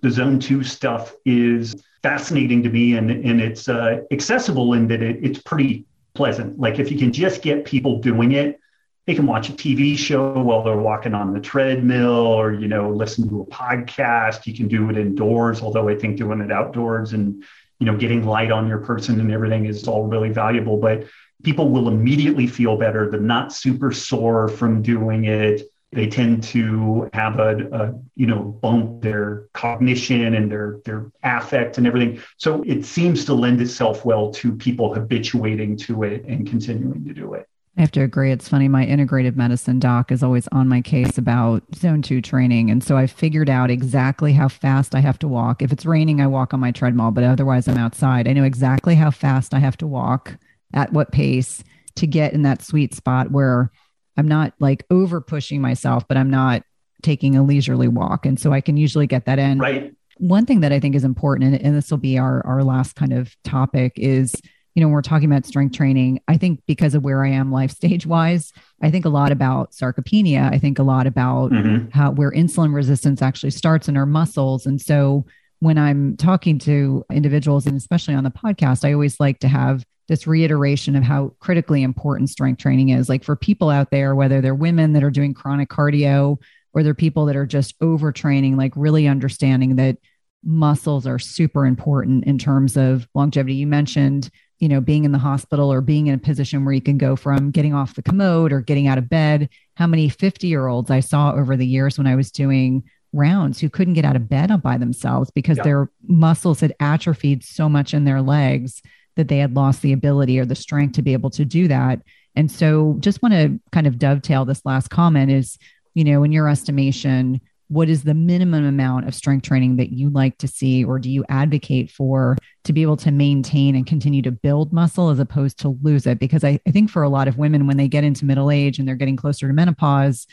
the 0.00 0.10
zone 0.10 0.38
two 0.38 0.62
stuff 0.62 1.14
is 1.24 1.74
fascinating 2.02 2.62
to 2.62 2.70
me, 2.70 2.96
and 2.96 3.10
and 3.10 3.40
it's 3.40 3.68
uh, 3.68 4.00
accessible 4.10 4.74
in 4.74 4.88
that 4.88 5.02
it, 5.02 5.18
it's 5.22 5.40
pretty 5.40 5.86
pleasant. 6.14 6.58
Like 6.58 6.78
if 6.78 6.90
you 6.90 6.98
can 6.98 7.12
just 7.12 7.42
get 7.42 7.64
people 7.64 8.00
doing 8.00 8.32
it, 8.32 8.60
they 9.06 9.14
can 9.14 9.26
watch 9.26 9.50
a 9.50 9.52
TV 9.52 9.98
show 9.98 10.32
while 10.42 10.62
they're 10.62 10.76
walking 10.76 11.12
on 11.12 11.34
the 11.34 11.40
treadmill 11.40 12.16
or, 12.16 12.52
you 12.52 12.68
know, 12.68 12.90
listen 12.90 13.28
to 13.28 13.42
a 13.42 13.46
podcast. 13.46 14.46
You 14.46 14.54
can 14.54 14.66
do 14.68 14.88
it 14.88 14.96
indoors, 14.96 15.60
although 15.60 15.88
I 15.88 15.96
think 15.96 16.16
doing 16.16 16.40
it 16.40 16.50
outdoors 16.50 17.12
and, 17.12 17.44
you 17.78 17.86
know, 17.86 17.96
getting 17.96 18.24
light 18.24 18.50
on 18.50 18.68
your 18.68 18.78
person 18.78 19.20
and 19.20 19.32
everything 19.32 19.66
is 19.66 19.88
all 19.88 20.04
really 20.06 20.30
valuable. 20.30 20.76
But 20.76 21.06
people 21.42 21.68
will 21.68 21.88
immediately 21.88 22.46
feel 22.46 22.76
better. 22.76 23.10
They're 23.10 23.20
not 23.20 23.52
super 23.52 23.92
sore 23.92 24.48
from 24.48 24.82
doing 24.82 25.24
it. 25.24 25.62
They 25.92 26.08
tend 26.08 26.42
to 26.44 27.08
have 27.12 27.38
a, 27.38 27.68
a, 27.70 27.94
you 28.16 28.26
know 28.26 28.42
bump 28.42 29.00
their 29.00 29.46
cognition 29.54 30.34
and 30.34 30.50
their 30.50 30.80
their 30.84 31.12
affect 31.22 31.78
and 31.78 31.86
everything. 31.86 32.20
So 32.36 32.64
it 32.66 32.84
seems 32.84 33.24
to 33.26 33.34
lend 33.34 33.60
itself 33.60 34.04
well 34.04 34.32
to 34.32 34.52
people 34.56 34.92
habituating 34.92 35.76
to 35.78 36.02
it 36.02 36.24
and 36.24 36.48
continuing 36.48 37.04
to 37.04 37.14
do 37.14 37.34
it. 37.34 37.48
I 37.76 37.80
have 37.80 37.90
to 37.92 38.02
agree. 38.02 38.30
It's 38.30 38.48
funny. 38.48 38.68
My 38.68 38.86
integrative 38.86 39.34
medicine 39.34 39.80
doc 39.80 40.12
is 40.12 40.22
always 40.22 40.46
on 40.48 40.68
my 40.68 40.80
case 40.80 41.18
about 41.18 41.64
zone 41.74 42.02
two 42.02 42.20
training. 42.20 42.70
And 42.70 42.84
so 42.84 42.96
I 42.96 43.08
figured 43.08 43.50
out 43.50 43.68
exactly 43.68 44.32
how 44.32 44.46
fast 44.48 44.94
I 44.94 45.00
have 45.00 45.18
to 45.20 45.28
walk. 45.28 45.60
If 45.60 45.72
it's 45.72 45.84
raining, 45.84 46.20
I 46.20 46.28
walk 46.28 46.54
on 46.54 46.60
my 46.60 46.70
treadmill, 46.70 47.10
but 47.10 47.24
otherwise 47.24 47.66
I'm 47.66 47.76
outside. 47.76 48.28
I 48.28 48.32
know 48.32 48.44
exactly 48.44 48.94
how 48.94 49.10
fast 49.10 49.54
I 49.54 49.58
have 49.58 49.76
to 49.78 49.88
walk 49.88 50.36
at 50.72 50.92
what 50.92 51.10
pace 51.10 51.64
to 51.96 52.06
get 52.06 52.32
in 52.32 52.42
that 52.42 52.62
sweet 52.62 52.94
spot 52.94 53.32
where 53.32 53.72
I'm 54.16 54.28
not 54.28 54.54
like 54.60 54.84
over 54.90 55.20
pushing 55.20 55.60
myself, 55.60 56.06
but 56.06 56.16
I'm 56.16 56.30
not 56.30 56.62
taking 57.02 57.34
a 57.34 57.42
leisurely 57.42 57.88
walk. 57.88 58.24
And 58.24 58.38
so 58.38 58.52
I 58.52 58.60
can 58.60 58.76
usually 58.76 59.08
get 59.08 59.26
that 59.26 59.40
in. 59.40 59.58
Right. 59.58 59.92
One 60.18 60.46
thing 60.46 60.60
that 60.60 60.72
I 60.72 60.78
think 60.78 60.94
is 60.94 61.02
important, 61.02 61.52
and, 61.52 61.60
and 61.60 61.76
this 61.76 61.90
will 61.90 61.98
be 61.98 62.18
our, 62.18 62.40
our 62.46 62.62
last 62.62 62.94
kind 62.94 63.12
of 63.12 63.36
topic, 63.42 63.94
is 63.96 64.32
you 64.74 64.80
know, 64.80 64.88
when 64.88 64.94
we're 64.94 65.02
talking 65.02 65.30
about 65.30 65.46
strength 65.46 65.76
training, 65.76 66.20
I 66.26 66.36
think 66.36 66.60
because 66.66 66.94
of 66.94 67.04
where 67.04 67.24
I 67.24 67.30
am 67.30 67.52
life 67.52 67.70
stage 67.74 68.06
wise, 68.06 68.52
I 68.82 68.90
think 68.90 69.04
a 69.04 69.10
lot 69.10 69.32
about 69.32 69.72
sarcopenia. 69.72 70.52
I 70.52 70.58
think 70.58 70.78
a 70.78 70.82
lot 70.82 71.06
about 71.06 71.52
mm-hmm. 71.52 71.90
how 71.90 72.10
where 72.10 72.32
insulin 72.32 72.74
resistance 72.74 73.22
actually 73.22 73.50
starts 73.50 73.88
in 73.88 73.96
our 73.96 74.06
muscles. 74.06 74.66
And 74.66 74.80
so 74.80 75.26
when 75.60 75.78
I'm 75.78 76.16
talking 76.16 76.58
to 76.60 77.04
individuals 77.10 77.66
and 77.66 77.76
especially 77.76 78.14
on 78.14 78.24
the 78.24 78.30
podcast, 78.30 78.84
I 78.84 78.92
always 78.92 79.20
like 79.20 79.38
to 79.40 79.48
have 79.48 79.84
this 80.08 80.26
reiteration 80.26 80.96
of 80.96 81.02
how 81.02 81.34
critically 81.38 81.82
important 81.82 82.28
strength 82.28 82.58
training 82.58 82.90
is. 82.90 83.08
Like 83.08 83.24
for 83.24 83.36
people 83.36 83.70
out 83.70 83.90
there, 83.90 84.14
whether 84.14 84.40
they're 84.40 84.54
women 84.54 84.92
that 84.92 85.02
are 85.02 85.10
doing 85.10 85.32
chronic 85.32 85.70
cardio 85.70 86.38
or 86.74 86.82
they're 86.82 86.94
people 86.94 87.24
that 87.26 87.36
are 87.36 87.46
just 87.46 87.78
overtraining, 87.78 88.56
like 88.56 88.72
really 88.76 89.06
understanding 89.06 89.76
that 89.76 89.96
muscles 90.44 91.06
are 91.06 91.18
super 91.18 91.64
important 91.64 92.24
in 92.24 92.36
terms 92.36 92.76
of 92.76 93.08
longevity. 93.14 93.54
You 93.54 93.66
mentioned, 93.66 94.28
you 94.58 94.68
know, 94.68 94.80
being 94.80 95.04
in 95.04 95.12
the 95.12 95.18
hospital 95.18 95.72
or 95.72 95.80
being 95.80 96.06
in 96.06 96.14
a 96.14 96.18
position 96.18 96.64
where 96.64 96.74
you 96.74 96.80
can 96.80 96.98
go 96.98 97.16
from 97.16 97.50
getting 97.50 97.74
off 97.74 97.94
the 97.94 98.02
commode 98.02 98.52
or 98.52 98.60
getting 98.60 98.86
out 98.86 98.98
of 98.98 99.08
bed. 99.08 99.48
How 99.74 99.86
many 99.86 100.08
50 100.08 100.46
year 100.46 100.66
olds 100.66 100.90
I 100.90 101.00
saw 101.00 101.32
over 101.32 101.56
the 101.56 101.66
years 101.66 101.98
when 101.98 102.06
I 102.06 102.14
was 102.14 102.30
doing 102.30 102.84
rounds 103.12 103.60
who 103.60 103.70
couldn't 103.70 103.94
get 103.94 104.04
out 104.04 104.16
of 104.16 104.28
bed 104.28 104.50
by 104.62 104.76
themselves 104.76 105.30
because 105.30 105.56
yeah. 105.58 105.64
their 105.64 105.90
muscles 106.06 106.60
had 106.60 106.74
atrophied 106.80 107.44
so 107.44 107.68
much 107.68 107.94
in 107.94 108.04
their 108.04 108.20
legs 108.20 108.82
that 109.16 109.28
they 109.28 109.38
had 109.38 109.54
lost 109.54 109.82
the 109.82 109.92
ability 109.92 110.38
or 110.38 110.44
the 110.44 110.54
strength 110.54 110.94
to 110.94 111.02
be 111.02 111.12
able 111.12 111.30
to 111.30 111.44
do 111.44 111.68
that. 111.68 112.00
And 112.34 112.50
so 112.50 112.96
just 112.98 113.22
want 113.22 113.34
to 113.34 113.60
kind 113.70 113.86
of 113.86 113.98
dovetail 113.98 114.44
this 114.44 114.64
last 114.64 114.88
comment 114.88 115.30
is, 115.30 115.56
you 115.94 116.02
know, 116.04 116.24
in 116.24 116.32
your 116.32 116.48
estimation, 116.48 117.40
what 117.68 117.88
is 117.88 118.02
the 118.02 118.14
minimum 118.14 118.64
amount 118.64 119.06
of 119.06 119.14
strength 119.14 119.46
training 119.46 119.76
that 119.76 119.92
you 119.92 120.10
like 120.10 120.36
to 120.38 120.48
see 120.48 120.84
or 120.84 120.98
do 120.98 121.10
you 121.10 121.24
advocate 121.28 121.90
for 121.90 122.36
to 122.64 122.72
be 122.72 122.82
able 122.82 122.96
to 122.96 123.10
maintain 123.10 123.76
and 123.76 123.86
continue 123.86 124.22
to 124.22 124.30
build 124.30 124.72
muscle 124.72 125.10
as 125.10 125.18
opposed 125.18 125.58
to 125.58 125.78
lose 125.82 126.06
it 126.06 126.18
because 126.18 126.44
I, 126.44 126.58
I, 126.66 126.70
think 126.70 126.90
for 126.90 127.02
a 127.02 127.08
lot 127.08 127.28
of 127.28 127.36
women 127.36 127.66
when 127.66 127.76
they 127.76 127.88
get 127.88 128.04
into 128.04 128.24
middle 128.24 128.50
age 128.50 128.78
and 128.78 128.88
they're 128.88 128.94
getting 128.94 129.16
closer 129.16 129.46
to 129.46 129.52
menopause 129.52 130.26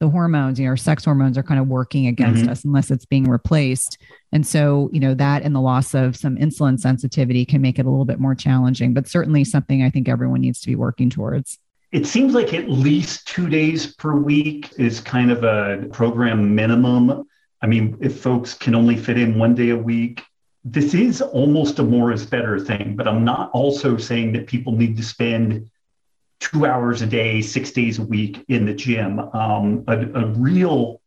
the 0.00 0.08
hormones, 0.08 0.58
you 0.58 0.68
know, 0.68 0.74
sex 0.74 1.04
hormones 1.04 1.38
are 1.38 1.42
kind 1.42 1.60
of 1.60 1.68
working 1.68 2.06
against 2.06 2.42
mm-hmm. 2.42 2.50
us 2.50 2.64
unless 2.64 2.90
it's 2.90 3.06
being 3.06 3.24
replaced. 3.24 3.98
And 4.32 4.46
so, 4.46 4.90
you 4.92 5.00
know, 5.00 5.14
that 5.14 5.42
and 5.42 5.54
the 5.54 5.60
loss 5.60 5.94
of 5.94 6.16
some 6.16 6.36
insulin 6.36 6.78
sensitivity 6.80 7.44
can 7.44 7.62
make 7.62 7.78
it 7.78 7.86
a 7.86 7.90
little 7.90 8.04
bit 8.04 8.18
more 8.18 8.34
challenging, 8.34 8.92
but 8.92 9.06
certainly 9.06 9.44
something 9.44 9.82
I 9.82 9.90
think 9.90 10.08
everyone 10.08 10.40
needs 10.40 10.60
to 10.60 10.66
be 10.66 10.74
working 10.74 11.10
towards. 11.10 11.58
It 11.92 12.06
seems 12.06 12.34
like 12.34 12.52
at 12.54 12.68
least 12.68 13.28
two 13.28 13.48
days 13.48 13.94
per 13.94 14.16
week 14.16 14.72
is 14.78 15.00
kind 15.00 15.30
of 15.30 15.44
a 15.44 15.86
program 15.92 16.54
minimum. 16.54 17.24
I 17.62 17.66
mean, 17.68 17.96
if 18.00 18.20
folks 18.20 18.52
can 18.52 18.74
only 18.74 18.96
fit 18.96 19.16
in 19.16 19.38
one 19.38 19.54
day 19.54 19.70
a 19.70 19.76
week, 19.76 20.24
this 20.64 20.94
is 20.94 21.20
almost 21.20 21.78
a 21.78 21.82
more 21.82 22.10
is 22.10 22.24
better 22.24 22.58
thing, 22.58 22.96
but 22.96 23.06
I'm 23.06 23.24
not 23.24 23.50
also 23.50 23.98
saying 23.98 24.32
that 24.32 24.46
people 24.46 24.72
need 24.72 24.96
to 24.96 25.02
spend 25.02 25.70
two 26.40 26.64
hours 26.64 27.02
a 27.02 27.06
day, 27.06 27.42
six 27.42 27.70
days 27.70 27.98
a 27.98 28.02
week 28.02 28.44
in 28.48 28.64
the 28.64 28.74
gym. 28.74 29.18
Um, 29.18 29.84
a, 29.86 29.98
a, 29.98 30.26
real 30.26 31.00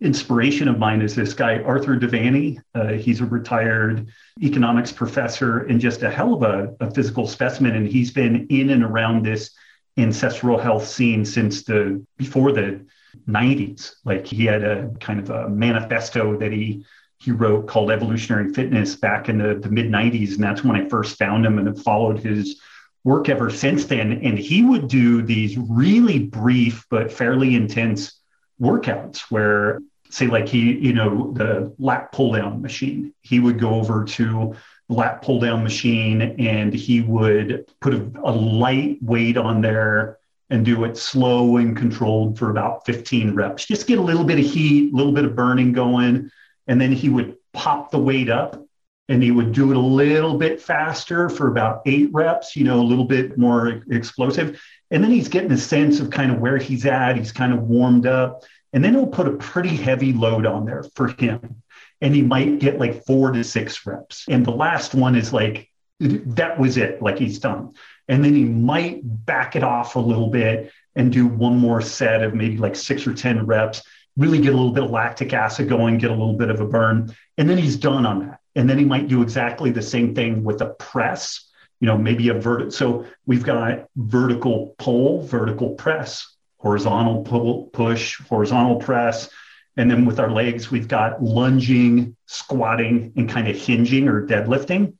inspiration 0.00 0.66
of 0.66 0.78
mine 0.78 1.02
is 1.02 1.14
this 1.14 1.34
guy, 1.34 1.62
Arthur 1.62 1.96
De 1.96 2.08
Vany. 2.08 2.58
Uh, 2.74 2.94
he's 2.94 3.20
a 3.20 3.26
retired 3.26 4.08
economics 4.42 4.92
professor 4.92 5.60
and 5.60 5.80
just 5.80 6.02
a 6.02 6.10
hell 6.10 6.34
of 6.34 6.42
a, 6.42 6.74
a, 6.80 6.90
physical 6.90 7.26
specimen. 7.26 7.76
And 7.76 7.86
he's 7.86 8.10
been 8.10 8.46
in 8.48 8.70
and 8.70 8.82
around 8.82 9.24
this 9.24 9.50
ancestral 9.98 10.58
health 10.58 10.88
scene 10.88 11.24
since 11.24 11.64
the 11.64 12.04
before 12.16 12.52
the 12.52 12.84
90s. 13.28 13.94
Like 14.04 14.26
he 14.26 14.46
had 14.46 14.64
a 14.64 14.90
kind 15.00 15.20
of 15.20 15.30
a 15.30 15.48
manifesto 15.48 16.38
that 16.38 16.50
he 16.50 16.84
he 17.22 17.30
wrote 17.30 17.68
called 17.68 17.90
Evolutionary 17.90 18.52
Fitness 18.52 18.96
back 18.96 19.28
in 19.28 19.38
the, 19.38 19.54
the 19.54 19.68
mid 19.68 19.86
90s. 19.86 20.34
And 20.34 20.42
that's 20.42 20.64
when 20.64 20.76
I 20.76 20.88
first 20.88 21.16
found 21.16 21.46
him 21.46 21.58
and 21.58 21.68
have 21.68 21.80
followed 21.80 22.18
his 22.18 22.60
work 23.04 23.28
ever 23.28 23.48
since 23.48 23.84
then. 23.84 24.12
And 24.24 24.36
he 24.36 24.64
would 24.64 24.88
do 24.88 25.22
these 25.22 25.56
really 25.56 26.18
brief 26.18 26.84
but 26.90 27.12
fairly 27.12 27.54
intense 27.54 28.20
workouts 28.60 29.20
where, 29.30 29.80
say, 30.10 30.26
like 30.26 30.48
he, 30.48 30.72
you 30.72 30.92
know, 30.92 31.32
the 31.32 31.72
lat 31.78 32.10
pull 32.10 32.32
down 32.32 32.60
machine, 32.60 33.14
he 33.22 33.38
would 33.38 33.60
go 33.60 33.74
over 33.74 34.04
to 34.04 34.54
the 34.88 34.94
lat 34.94 35.22
pull 35.22 35.38
down 35.38 35.62
machine 35.62 36.22
and 36.40 36.74
he 36.74 37.02
would 37.02 37.66
put 37.80 37.94
a, 37.94 38.10
a 38.24 38.32
light 38.32 38.98
weight 39.00 39.36
on 39.36 39.60
there 39.60 40.18
and 40.50 40.64
do 40.64 40.84
it 40.84 40.98
slow 40.98 41.56
and 41.56 41.76
controlled 41.76 42.36
for 42.36 42.50
about 42.50 42.84
15 42.84 43.34
reps. 43.34 43.64
Just 43.64 43.86
get 43.86 43.98
a 43.98 44.02
little 44.02 44.24
bit 44.24 44.38
of 44.38 44.44
heat, 44.44 44.92
a 44.92 44.96
little 44.96 45.12
bit 45.12 45.24
of 45.24 45.36
burning 45.36 45.72
going. 45.72 46.30
And 46.66 46.80
then 46.80 46.92
he 46.92 47.08
would 47.08 47.36
pop 47.52 47.90
the 47.90 47.98
weight 47.98 48.30
up 48.30 48.62
and 49.08 49.22
he 49.22 49.30
would 49.30 49.52
do 49.52 49.70
it 49.70 49.76
a 49.76 49.80
little 49.80 50.38
bit 50.38 50.60
faster 50.60 51.28
for 51.28 51.48
about 51.48 51.82
eight 51.86 52.10
reps, 52.12 52.56
you 52.56 52.64
know, 52.64 52.80
a 52.80 52.84
little 52.84 53.04
bit 53.04 53.36
more 53.36 53.82
explosive. 53.90 54.60
And 54.90 55.02
then 55.02 55.10
he's 55.10 55.28
getting 55.28 55.52
a 55.52 55.58
sense 55.58 56.00
of 56.00 56.10
kind 56.10 56.30
of 56.30 56.38
where 56.38 56.58
he's 56.58 56.86
at. 56.86 57.16
He's 57.16 57.32
kind 57.32 57.52
of 57.52 57.62
warmed 57.62 58.06
up. 58.06 58.44
And 58.72 58.84
then 58.84 58.94
he'll 58.94 59.06
put 59.06 59.28
a 59.28 59.36
pretty 59.36 59.76
heavy 59.76 60.12
load 60.12 60.46
on 60.46 60.64
there 60.64 60.84
for 60.94 61.08
him. 61.08 61.62
And 62.00 62.14
he 62.14 62.22
might 62.22 62.58
get 62.58 62.78
like 62.78 63.04
four 63.04 63.32
to 63.32 63.44
six 63.44 63.84
reps. 63.86 64.24
And 64.28 64.44
the 64.46 64.52
last 64.52 64.94
one 64.94 65.14
is 65.14 65.32
like, 65.32 65.68
that 66.00 66.58
was 66.58 66.76
it, 66.76 67.00
like 67.02 67.18
he's 67.18 67.38
done. 67.38 67.74
And 68.08 68.24
then 68.24 68.34
he 68.34 68.44
might 68.44 69.00
back 69.02 69.56
it 69.56 69.62
off 69.62 69.94
a 69.94 70.00
little 70.00 70.28
bit 70.28 70.72
and 70.94 71.12
do 71.12 71.26
one 71.26 71.58
more 71.58 71.80
set 71.80 72.22
of 72.22 72.34
maybe 72.34 72.56
like 72.56 72.76
six 72.76 73.06
or 73.06 73.14
10 73.14 73.46
reps, 73.46 73.82
really 74.16 74.38
get 74.40 74.52
a 74.52 74.56
little 74.56 74.72
bit 74.72 74.84
of 74.84 74.90
lactic 74.90 75.32
acid 75.32 75.68
going, 75.68 75.98
get 75.98 76.10
a 76.10 76.14
little 76.14 76.36
bit 76.36 76.50
of 76.50 76.60
a 76.60 76.66
burn. 76.66 77.14
And 77.38 77.48
then 77.48 77.58
he's 77.58 77.76
done 77.76 78.06
on 78.06 78.26
that. 78.26 78.40
And 78.54 78.68
then 78.68 78.78
he 78.78 78.84
might 78.84 79.08
do 79.08 79.22
exactly 79.22 79.70
the 79.70 79.82
same 79.82 80.14
thing 80.14 80.44
with 80.44 80.60
a 80.60 80.74
press, 80.74 81.48
you 81.80 81.86
know, 81.86 81.96
maybe 81.96 82.28
a 82.28 82.34
vertical. 82.34 82.70
So 82.70 83.06
we've 83.26 83.44
got 83.44 83.86
vertical 83.96 84.74
pull, 84.78 85.22
vertical 85.22 85.70
press, 85.70 86.36
horizontal 86.58 87.22
pull, 87.22 87.64
push, 87.66 88.20
horizontal 88.28 88.76
press. 88.76 89.30
And 89.76 89.90
then 89.90 90.04
with 90.04 90.20
our 90.20 90.30
legs, 90.30 90.70
we've 90.70 90.88
got 90.88 91.22
lunging, 91.22 92.14
squatting, 92.26 93.14
and 93.16 93.28
kind 93.28 93.48
of 93.48 93.56
hinging 93.56 94.06
or 94.08 94.26
deadlifting. 94.26 94.94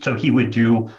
So 0.00 0.14
he 0.14 0.30
would 0.30 0.50
do 0.50 0.90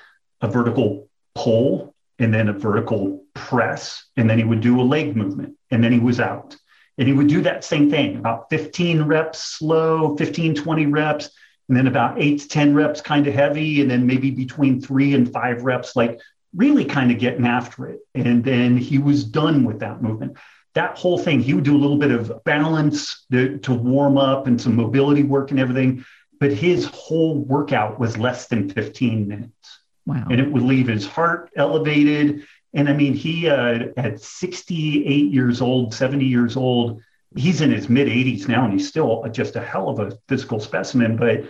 a 0.41 0.48
vertical 0.48 1.10
pull 1.34 1.95
and 2.20 2.32
then 2.32 2.49
a 2.49 2.53
vertical 2.53 3.24
press, 3.34 4.06
and 4.15 4.30
then 4.30 4.38
he 4.38 4.44
would 4.44 4.61
do 4.61 4.80
a 4.80 4.84
leg 4.84 5.15
movement, 5.15 5.56
and 5.72 5.84
then 5.84 5.91
he 5.91 5.99
was 5.99 6.20
out. 6.20 6.56
And 7.02 7.07
he 7.07 7.15
would 7.15 7.30
do 7.30 7.41
that 7.41 7.64
same 7.64 7.90
thing, 7.90 8.18
about 8.18 8.48
15 8.52 9.02
reps 9.02 9.40
slow, 9.40 10.15
15, 10.18 10.53
20 10.53 10.86
reps, 10.86 11.32
and 11.68 11.76
then 11.76 11.88
about 11.88 12.22
eight 12.22 12.41
to 12.41 12.48
10 12.48 12.76
reps 12.76 13.02
kind 13.02 13.26
of 13.26 13.34
heavy, 13.34 13.82
and 13.82 13.90
then 13.90 14.06
maybe 14.06 14.30
between 14.30 14.80
three 14.80 15.15
and 15.15 15.34
five 15.34 15.64
reps, 15.64 15.95
like 15.95 16.19
really 16.56 16.86
kind 16.86 17.10
of 17.10 17.18
getting 17.18 17.48
after 17.48 17.88
it. 17.88 18.02
And 18.14 18.44
then 18.44 18.78
he 18.78 18.99
was 18.99 19.23
done 19.23 19.64
with 19.64 19.80
that 19.80 20.03
movement. 20.03 20.38
That 20.76 20.95
whole 20.95 21.18
thing, 21.18 21.40
he 21.40 21.56
would 21.56 21.64
do 21.64 21.76
a 21.76 21.82
little 21.82 21.98
bit 21.98 22.11
of 22.11 22.44
balance 22.44 23.26
to, 23.32 23.57
to 23.57 23.73
warm 23.73 24.19
up 24.19 24.45
and 24.45 24.61
some 24.61 24.76
mobility 24.76 25.23
work 25.23 25.49
and 25.49 25.60
everything. 25.60 26.06
But 26.40 26.53
his 26.53 26.86
whole 26.86 27.36
workout 27.36 27.99
was 27.99 28.19
less 28.19 28.45
than 28.45 28.69
15 28.69 29.28
minutes. 29.28 29.80
Wow. 30.06 30.28
And 30.30 30.40
it 30.40 30.52
would 30.52 30.61
leave 30.61 30.88
his 30.88 31.07
heart 31.07 31.49
elevated. 31.56 32.45
And 32.73 32.88
I 32.88 32.93
mean, 32.93 33.14
he 33.14 33.49
uh, 33.49 33.88
at 33.98 34.22
68 34.22 35.31
years 35.31 35.61
old, 35.61 35.93
70 35.93 36.26
years 36.26 36.56
old, 36.56 37.02
he's 37.35 37.61
in 37.61 37.72
his 37.72 37.89
mid 37.89 38.07
80s 38.07 38.48
now, 38.48 38.64
and 38.64 38.73
he's 38.73 38.88
still 38.88 39.26
just 39.31 39.56
a 39.56 39.61
hell 39.61 39.89
of 39.89 39.99
a 39.99 40.18
physical 40.27 40.60
specimen. 40.60 41.18
But 41.18 41.43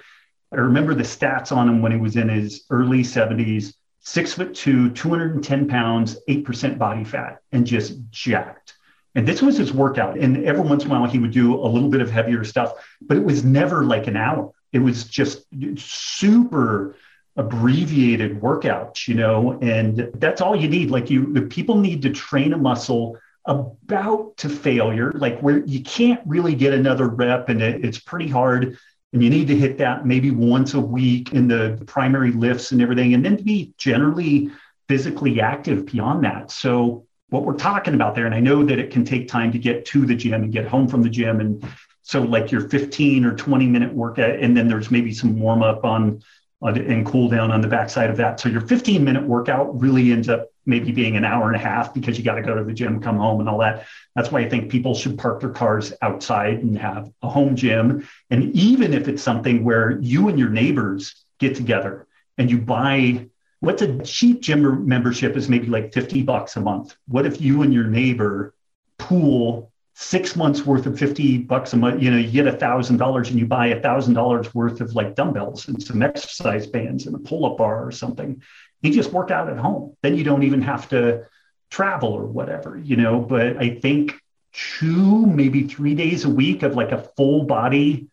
I 0.52 0.56
remember 0.56 0.94
the 0.94 1.04
stats 1.04 1.56
on 1.56 1.70
him 1.70 1.82
when 1.82 1.92
he 1.92 1.98
was 1.98 2.16
in 2.16 2.30
his 2.30 2.66
early 2.70 3.04
70s. 3.04 3.74
six 4.00 4.34
foot 4.34 4.56
two, 4.56 4.90
210 4.92 5.68
pounds, 5.68 6.18
8% 6.28 6.78
body 6.78 7.04
fat, 7.04 7.42
and 7.52 7.66
just 7.66 7.94
jacked. 8.10 8.74
And 9.14 9.28
this 9.28 9.42
was 9.42 9.58
his 9.58 9.74
workout. 9.74 10.18
And 10.18 10.46
every 10.46 10.62
once 10.62 10.84
in 10.84 10.90
a 10.90 10.94
while, 10.94 11.10
he 11.10 11.20
would 11.20 11.32
do 11.32 11.56
a 11.56 11.68
little 11.68 11.90
bit 11.90 12.02
of 12.02 12.10
heavier 12.10 12.44
stuff, 12.44 12.74
but 13.02 13.18
it 13.18 13.24
was 13.24 13.44
never 13.44 13.84
like 13.84 14.08
an 14.08 14.16
hour. 14.16 14.52
It 14.72 14.80
was 14.80 15.04
just 15.04 15.46
super 15.78 16.96
abbreviated 17.38 18.42
workouts, 18.42 19.08
you 19.08 19.16
know, 19.16 19.58
and 19.62 20.10
that's 20.16 20.42
all 20.42 20.56
you 20.56 20.68
need. 20.68 20.92
Like 20.92 21.10
you, 21.10 21.32
the 21.34 21.44
people 21.44 21.78
need 21.78 22.02
to 22.04 22.10
train 22.10 22.54
a 22.54 22.58
muscle 22.58 23.18
about 23.46 24.38
to 24.38 24.50
failure, 24.50 25.12
like 25.14 25.40
where 25.40 25.66
you 25.66 25.82
can't 25.82 26.22
really 26.26 26.56
get 26.56 26.74
another 26.74 27.08
rep 27.08 27.50
and 27.50 27.62
it, 27.62 27.84
it's 27.84 28.00
pretty 28.00 28.28
hard. 28.28 28.78
And 29.14 29.24
you 29.24 29.30
need 29.30 29.48
to 29.48 29.56
hit 29.56 29.78
that 29.80 30.06
maybe 30.06 30.32
once 30.32 30.74
a 30.74 30.80
week 30.80 31.34
in 31.34 31.48
the 31.48 31.82
primary 31.86 32.32
lifts 32.32 32.72
and 32.72 32.82
everything, 32.82 33.14
and 33.14 33.26
then 33.26 33.38
to 33.38 33.44
be 33.44 33.74
generally 33.78 34.52
physically 34.88 35.42
active 35.42 35.86
beyond 35.86 36.24
that. 36.24 36.52
So 36.52 37.06
what 37.30 37.44
we're 37.44 37.56
talking 37.56 37.94
about 37.94 38.14
there, 38.14 38.26
and 38.26 38.36
I 38.36 38.40
know 38.40 38.64
that 38.66 38.78
it 38.78 38.92
can 38.92 39.04
take 39.04 39.28
time 39.28 39.52
to 39.54 39.60
get 39.60 39.86
to 39.86 40.06
the 40.06 40.16
gym 40.16 40.44
and 40.44 40.52
get 40.52 40.68
home 40.68 40.88
from 40.88 41.02
the 41.02 41.10
gym. 41.10 41.40
And 41.40 41.66
so 42.04 42.22
like 42.22 42.52
your 42.52 42.70
15 42.70 43.26
or 43.26 43.36
20 43.36 43.68
minute 43.68 43.94
workout, 43.94 44.40
and 44.40 44.56
then 44.56 44.68
there's 44.68 44.92
maybe 44.92 45.14
some 45.14 45.40
warm 45.40 45.64
up 45.64 45.84
on 45.84 46.22
and 46.62 47.06
cool 47.06 47.28
down 47.28 47.52
on 47.52 47.62
the 47.62 47.68
backside 47.68 48.10
of 48.10 48.18
that. 48.18 48.40
So 48.40 48.50
your 48.50 48.62
15 48.62 49.04
minute 49.04 49.24
workout 49.24 49.80
really 49.80 50.12
ends 50.12 50.30
up 50.30 50.52
maybe 50.66 50.92
being 50.92 51.18
an 51.18 51.26
hour 51.26 51.48
and 51.48 51.56
a 51.56 51.60
half 51.60 51.94
because 51.94 52.18
you 52.18 52.24
got 52.24 52.36
to 52.36 52.42
go 52.42 52.56
to 52.56 52.64
the 52.64 52.74
gym, 52.74 53.02
come 53.02 53.18
home, 53.18 53.40
and 53.40 53.50
all 53.50 53.58
that. 53.60 53.88
That's 54.16 54.32
why 54.32 54.42
I 54.42 54.50
think 54.50 54.70
people 54.70 54.94
should 54.94 55.18
park 55.18 55.40
their 55.40 55.50
cars 55.50 55.92
outside 56.02 56.60
and 56.60 56.78
have 56.78 57.12
a 57.24 57.30
home 57.30 57.56
gym. 57.56 58.08
And 58.30 58.56
even 58.56 58.94
if 58.94 59.08
it's 59.08 59.24
something 59.24 59.64
where 59.64 60.00
you 60.00 60.30
and 60.30 60.38
your 60.38 60.50
neighbors 60.50 61.26
get 61.40 61.56
together 61.56 62.06
and 62.38 62.50
you 62.52 62.60
buy 62.60 63.28
what's 63.62 63.82
a 63.82 64.00
cheap 64.00 64.42
gym 64.42 64.88
membership 64.88 65.38
is 65.38 65.48
maybe 65.48 65.68
like 65.68 65.94
50 65.94 66.24
bucks 66.24 66.56
a 66.58 66.62
month. 66.62 66.96
What 67.08 67.26
if 67.26 67.40
you 67.42 67.62
and 67.62 67.74
your 67.74 67.86
neighbor 67.86 68.54
pool 68.98 69.71
six 70.02 70.36
months 70.36 70.66
worth 70.66 70.88
of 70.88 70.98
50 70.98 71.38
bucks 71.40 71.74
a 71.74 71.78
month, 71.78 72.02
you 72.02 72.10
know, 72.10 72.18
you 72.18 72.32
get 72.32 72.48
a 72.48 72.58
thousand 72.58 72.98
dollars 72.98 73.30
and 73.30 73.38
you 73.38 73.46
buy 73.46 73.68
a 73.68 73.80
thousand 73.80 74.16
dollars 74.16 74.54
worth 74.56 74.82
of 74.82 74.96
like 74.96 75.14
dumbbells 75.14 75.68
and 75.68 75.82
some 75.82 76.02
exercise 76.02 76.66
bands 76.66 77.06
and 77.06 77.16
a 77.16 77.20
pull-up 77.20 77.58
bar 77.58 77.86
or 77.86 77.92
something. 77.92 78.42
You 78.82 78.92
just 78.92 79.12
work 79.12 79.30
out 79.30 79.48
at 79.48 79.58
home. 79.58 79.96
Then 80.02 80.18
you 80.18 80.24
don't 80.24 80.42
even 80.42 80.64
have 80.64 80.90
to 80.90 81.28
travel 81.70 82.14
or 82.14 82.26
whatever, 82.26 82.80
you 82.84 82.96
know. 82.96 83.20
But 83.20 83.58
I 83.58 83.76
think 83.76 84.20
two, 84.54 85.28
maybe 85.28 85.68
three 85.68 85.94
days 85.94 86.26
a 86.26 86.30
week 86.30 86.64
of 86.64 86.76
like 86.76 86.92
a 86.92 87.04
full 87.16 87.44
body, 87.44 88.08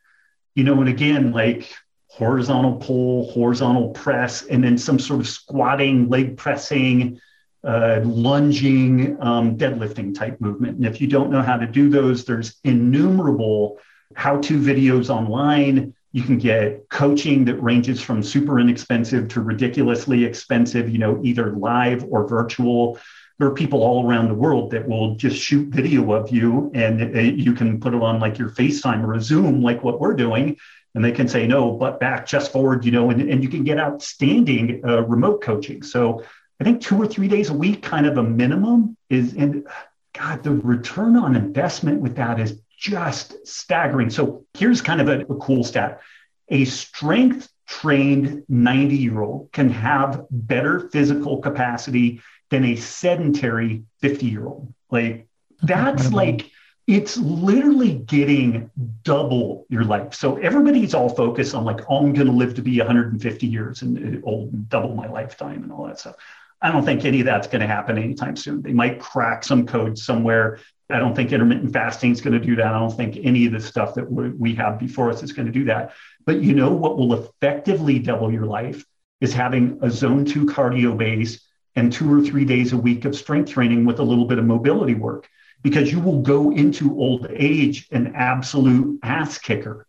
you 0.54 0.64
know, 0.64 0.80
and 0.80 0.90
again, 0.90 1.32
like 1.32 1.72
horizontal 2.08 2.76
pull, 2.76 3.32
horizontal 3.32 3.90
press, 3.90 4.42
and 4.42 4.62
then 4.62 4.76
some 4.76 4.98
sort 4.98 5.20
of 5.20 5.28
squatting, 5.28 6.10
leg 6.10 6.36
pressing, 6.36 7.18
uh, 7.64 8.00
lunging, 8.04 9.20
um, 9.20 9.56
deadlifting 9.56 10.14
type 10.14 10.40
movement. 10.40 10.76
And 10.76 10.86
if 10.86 11.00
you 11.00 11.06
don't 11.06 11.30
know 11.30 11.42
how 11.42 11.56
to 11.56 11.66
do 11.66 11.88
those, 11.88 12.24
there's 12.24 12.58
innumerable 12.64 13.78
how 14.14 14.40
to 14.40 14.58
videos 14.58 15.10
online. 15.10 15.94
You 16.12 16.22
can 16.22 16.38
get 16.38 16.88
coaching 16.88 17.44
that 17.46 17.56
ranges 17.56 18.00
from 18.00 18.22
super 18.22 18.58
inexpensive 18.58 19.28
to 19.28 19.40
ridiculously 19.40 20.24
expensive, 20.24 20.88
you 20.88 20.98
know, 20.98 21.20
either 21.22 21.52
live 21.52 22.04
or 22.04 22.26
virtual. 22.26 22.98
There 23.38 23.48
are 23.48 23.54
people 23.54 23.82
all 23.82 24.08
around 24.08 24.28
the 24.28 24.34
world 24.34 24.70
that 24.70 24.88
will 24.88 25.14
just 25.16 25.36
shoot 25.36 25.68
video 25.68 26.12
of 26.12 26.30
you 26.30 26.70
and 26.74 27.16
uh, 27.16 27.20
you 27.20 27.52
can 27.52 27.80
put 27.80 27.94
it 27.94 28.02
on 28.02 28.18
like 28.18 28.38
your 28.38 28.50
FaceTime 28.50 29.04
or 29.04 29.14
a 29.14 29.20
Zoom, 29.20 29.62
like 29.62 29.84
what 29.84 30.00
we're 30.00 30.14
doing. 30.14 30.56
And 30.94 31.04
they 31.04 31.12
can 31.12 31.28
say, 31.28 31.46
no, 31.46 31.72
butt 31.72 32.00
back, 32.00 32.26
chest 32.26 32.50
forward, 32.50 32.84
you 32.84 32.90
know, 32.90 33.10
and, 33.10 33.20
and 33.20 33.42
you 33.42 33.48
can 33.48 33.62
get 33.62 33.78
outstanding 33.78 34.80
uh, 34.84 35.02
remote 35.02 35.42
coaching. 35.42 35.82
So 35.82 36.24
I 36.60 36.64
think 36.64 36.80
two 36.80 37.00
or 37.00 37.06
three 37.06 37.28
days 37.28 37.50
a 37.50 37.54
week, 37.54 37.82
kind 37.82 38.06
of 38.06 38.18
a 38.18 38.22
minimum, 38.22 38.96
is 39.08 39.34
and 39.34 39.66
God, 40.12 40.42
the 40.42 40.52
return 40.52 41.16
on 41.16 41.36
investment 41.36 42.00
with 42.00 42.16
that 42.16 42.40
is 42.40 42.60
just 42.76 43.46
staggering. 43.46 44.10
So 44.10 44.44
here's 44.54 44.80
kind 44.80 45.00
of 45.00 45.08
a, 45.08 45.20
a 45.20 45.36
cool 45.36 45.64
stat: 45.64 46.00
a 46.48 46.64
strength 46.64 47.48
trained 47.66 48.44
90 48.48 48.96
year 48.96 49.20
old 49.20 49.52
can 49.52 49.68
have 49.68 50.24
better 50.30 50.88
physical 50.88 51.38
capacity 51.38 52.20
than 52.50 52.64
a 52.64 52.76
sedentary 52.76 53.84
50 54.00 54.26
year 54.26 54.46
old. 54.46 54.72
Like 54.90 55.28
that's 55.62 56.12
like 56.12 56.50
it's 56.86 57.18
literally 57.18 57.92
getting 57.92 58.70
double 59.04 59.66
your 59.68 59.84
life. 59.84 60.14
So 60.14 60.38
everybody's 60.38 60.94
all 60.94 61.10
focused 61.10 61.54
on 61.54 61.64
like, 61.64 61.82
oh, 61.90 61.98
I'm 61.98 62.14
going 62.14 62.26
to 62.26 62.32
live 62.32 62.54
to 62.54 62.62
be 62.62 62.78
150 62.78 63.46
years 63.46 63.82
and 63.82 64.16
uh, 64.16 64.20
old 64.26 64.54
and 64.54 64.68
double 64.70 64.94
my 64.94 65.06
lifetime 65.06 65.62
and 65.62 65.70
all 65.70 65.86
that 65.86 66.00
stuff. 66.00 66.16
I 66.60 66.72
don't 66.72 66.84
think 66.84 67.04
any 67.04 67.20
of 67.20 67.26
that's 67.26 67.46
going 67.46 67.60
to 67.60 67.66
happen 67.66 67.98
anytime 67.98 68.36
soon. 68.36 68.62
They 68.62 68.72
might 68.72 68.98
crack 68.98 69.44
some 69.44 69.66
code 69.66 69.96
somewhere. 69.96 70.58
I 70.90 70.98
don't 70.98 71.14
think 71.14 71.32
intermittent 71.32 71.72
fasting 71.72 72.12
is 72.12 72.20
going 72.20 72.40
to 72.40 72.44
do 72.44 72.56
that. 72.56 72.66
I 72.66 72.78
don't 72.78 72.96
think 72.96 73.18
any 73.22 73.46
of 73.46 73.52
the 73.52 73.60
stuff 73.60 73.94
that 73.94 74.10
we 74.10 74.54
have 74.54 74.78
before 74.78 75.10
us 75.10 75.22
is 75.22 75.32
going 75.32 75.46
to 75.46 75.52
do 75.52 75.64
that. 75.66 75.92
But 76.24 76.42
you 76.42 76.54
know 76.54 76.72
what 76.72 76.96
will 76.96 77.14
effectively 77.14 77.98
double 77.98 78.32
your 78.32 78.46
life 78.46 78.84
is 79.20 79.32
having 79.32 79.78
a 79.82 79.90
zone 79.90 80.24
two 80.24 80.46
cardio 80.46 80.96
base 80.96 81.46
and 81.76 81.92
two 81.92 82.12
or 82.12 82.22
three 82.22 82.44
days 82.44 82.72
a 82.72 82.76
week 82.76 83.04
of 83.04 83.14
strength 83.14 83.50
training 83.50 83.84
with 83.84 83.98
a 83.98 84.02
little 84.02 84.24
bit 84.24 84.38
of 84.38 84.44
mobility 84.44 84.94
work 84.94 85.28
because 85.62 85.92
you 85.92 86.00
will 86.00 86.22
go 86.22 86.50
into 86.52 86.98
old 86.98 87.26
age 87.30 87.86
an 87.90 88.14
absolute 88.14 88.98
ass 89.02 89.38
kicker. 89.38 89.86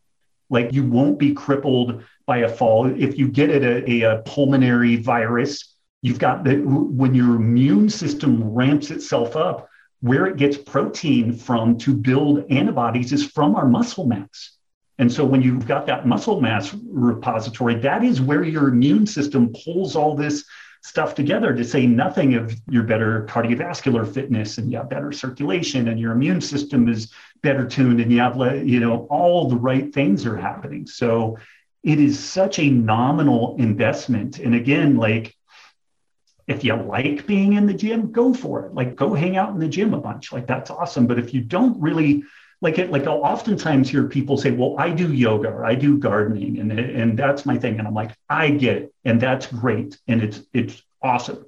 Like 0.49 0.73
you 0.73 0.83
won't 0.83 1.19
be 1.19 1.33
crippled 1.33 2.03
by 2.25 2.39
a 2.39 2.49
fall. 2.49 2.87
If 2.87 3.17
you 3.17 3.27
get 3.27 3.49
it 3.49 3.87
a, 3.87 4.01
a 4.01 4.21
pulmonary 4.23 4.97
virus, 4.97 5.75
You've 6.01 6.19
got 6.19 6.43
the, 6.43 6.55
when 6.55 7.13
your 7.13 7.35
immune 7.35 7.89
system 7.89 8.53
ramps 8.53 8.89
itself 8.91 9.35
up, 9.35 9.69
where 10.01 10.27
it 10.27 10.37
gets 10.37 10.57
protein 10.57 11.33
from 11.33 11.77
to 11.79 11.93
build 11.93 12.45
antibodies 12.49 13.11
is 13.11 13.25
from 13.25 13.55
our 13.55 13.67
muscle 13.67 14.05
mass. 14.05 14.51
And 14.97 15.11
so 15.11 15.25
when 15.25 15.41
you've 15.41 15.67
got 15.67 15.85
that 15.87 16.07
muscle 16.07 16.41
mass 16.41 16.73
repository, 16.73 17.75
that 17.75 18.03
is 18.03 18.21
where 18.21 18.43
your 18.43 18.69
immune 18.69 19.07
system 19.07 19.53
pulls 19.63 19.95
all 19.95 20.15
this 20.15 20.45
stuff 20.81 21.15
together 21.15 21.53
to 21.53 21.63
say 21.63 21.85
nothing 21.85 22.35
of 22.35 22.55
your 22.69 22.83
better 22.83 23.25
cardiovascular 23.25 24.11
fitness 24.11 24.57
and 24.57 24.71
you 24.71 24.77
have 24.77 24.89
better 24.89 25.11
circulation 25.11 25.89
and 25.89 25.99
your 25.99 26.13
immune 26.13 26.39
system 26.39 26.87
is 26.87 27.11
better 27.41 27.67
tuned 27.67 27.99
and 27.99 28.11
you 28.11 28.19
have 28.19 28.37
you 28.65 28.79
know 28.79 29.05
all 29.09 29.49
the 29.49 29.55
right 29.57 29.93
things 29.93 30.25
are 30.25 30.37
happening 30.37 30.87
so 30.87 31.37
it 31.83 31.99
is 31.99 32.17
such 32.17 32.59
a 32.59 32.69
nominal 32.69 33.57
investment 33.57 34.39
and 34.39 34.55
again 34.55 34.95
like 34.95 35.35
if 36.49 36.63
you 36.63 36.75
like 36.75 37.27
being 37.27 37.53
in 37.53 37.67
the 37.67 37.73
gym, 37.75 38.11
go 38.11 38.33
for 38.33 38.65
it. 38.65 38.73
Like 38.73 38.95
go 38.95 39.13
hang 39.13 39.37
out 39.37 39.51
in 39.51 39.59
the 39.59 39.67
gym 39.67 39.93
a 39.93 40.01
bunch. 40.01 40.33
Like 40.33 40.47
that's 40.47 40.71
awesome. 40.71 41.05
But 41.05 41.19
if 41.19 41.31
you 41.31 41.41
don't 41.41 41.79
really 41.79 42.23
like 42.59 42.79
it, 42.79 42.89
like 42.89 43.05
I'll 43.05 43.21
oftentimes 43.21 43.87
hear 43.87 44.07
people 44.07 44.35
say, 44.35 44.49
well, 44.49 44.75
I 44.79 44.89
do 44.89 45.13
yoga 45.13 45.49
or 45.49 45.63
I 45.63 45.75
do 45.75 45.99
gardening 45.99 46.59
and, 46.59 46.71
and 46.71 47.17
that's 47.17 47.45
my 47.45 47.55
thing. 47.55 47.77
And 47.77 47.87
I'm 47.87 47.93
like, 47.93 48.15
I 48.27 48.49
get 48.49 48.77
it. 48.77 48.93
And 49.05 49.21
that's 49.21 49.45
great. 49.45 49.99
And 50.07 50.23
it's 50.23 50.41
it's 50.51 50.81
awesome. 51.03 51.45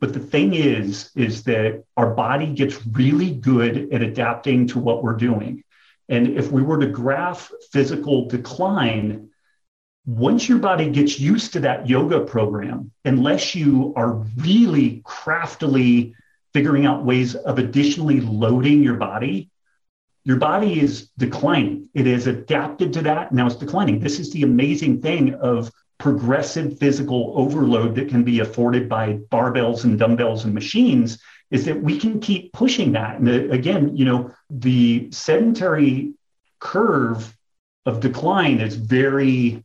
But 0.00 0.12
the 0.12 0.20
thing 0.20 0.54
is, 0.54 1.10
is 1.16 1.42
that 1.44 1.82
our 1.96 2.14
body 2.14 2.46
gets 2.46 2.86
really 2.86 3.32
good 3.32 3.92
at 3.92 4.02
adapting 4.02 4.68
to 4.68 4.78
what 4.78 5.02
we're 5.02 5.16
doing. 5.16 5.64
And 6.08 6.28
if 6.38 6.52
we 6.52 6.62
were 6.62 6.78
to 6.78 6.86
graph 6.86 7.50
physical 7.72 8.28
decline, 8.28 9.30
once 10.06 10.48
your 10.48 10.58
body 10.58 10.90
gets 10.90 11.18
used 11.18 11.52
to 11.54 11.60
that 11.60 11.88
yoga 11.88 12.20
program, 12.20 12.90
unless 13.04 13.54
you 13.54 13.92
are 13.96 14.12
really 14.36 15.00
craftily 15.04 16.14
figuring 16.52 16.86
out 16.86 17.04
ways 17.04 17.34
of 17.34 17.58
additionally 17.58 18.20
loading 18.20 18.82
your 18.82 18.96
body, 18.96 19.50
your 20.24 20.36
body 20.36 20.80
is 20.80 21.08
declining. 21.18 21.88
It 21.94 22.06
is 22.06 22.26
adapted 22.26 22.92
to 22.94 23.02
that. 23.02 23.32
Now 23.32 23.46
it's 23.46 23.56
declining. 23.56 23.98
This 23.98 24.18
is 24.18 24.30
the 24.32 24.42
amazing 24.42 25.00
thing 25.02 25.34
of 25.34 25.70
progressive 25.98 26.78
physical 26.78 27.32
overload 27.34 27.94
that 27.94 28.08
can 28.08 28.24
be 28.24 28.40
afforded 28.40 28.88
by 28.88 29.14
barbells 29.30 29.84
and 29.84 29.98
dumbbells 29.98 30.44
and 30.44 30.52
machines 30.52 31.18
is 31.50 31.64
that 31.64 31.80
we 31.80 31.98
can 31.98 32.20
keep 32.20 32.52
pushing 32.52 32.92
that. 32.92 33.18
And 33.18 33.28
uh, 33.28 33.54
again, 33.54 33.96
you 33.96 34.04
know, 34.04 34.34
the 34.50 35.08
sedentary 35.12 36.12
curve 36.58 37.36
of 37.86 38.00
decline 38.00 38.60
is 38.60 38.76
very 38.76 39.63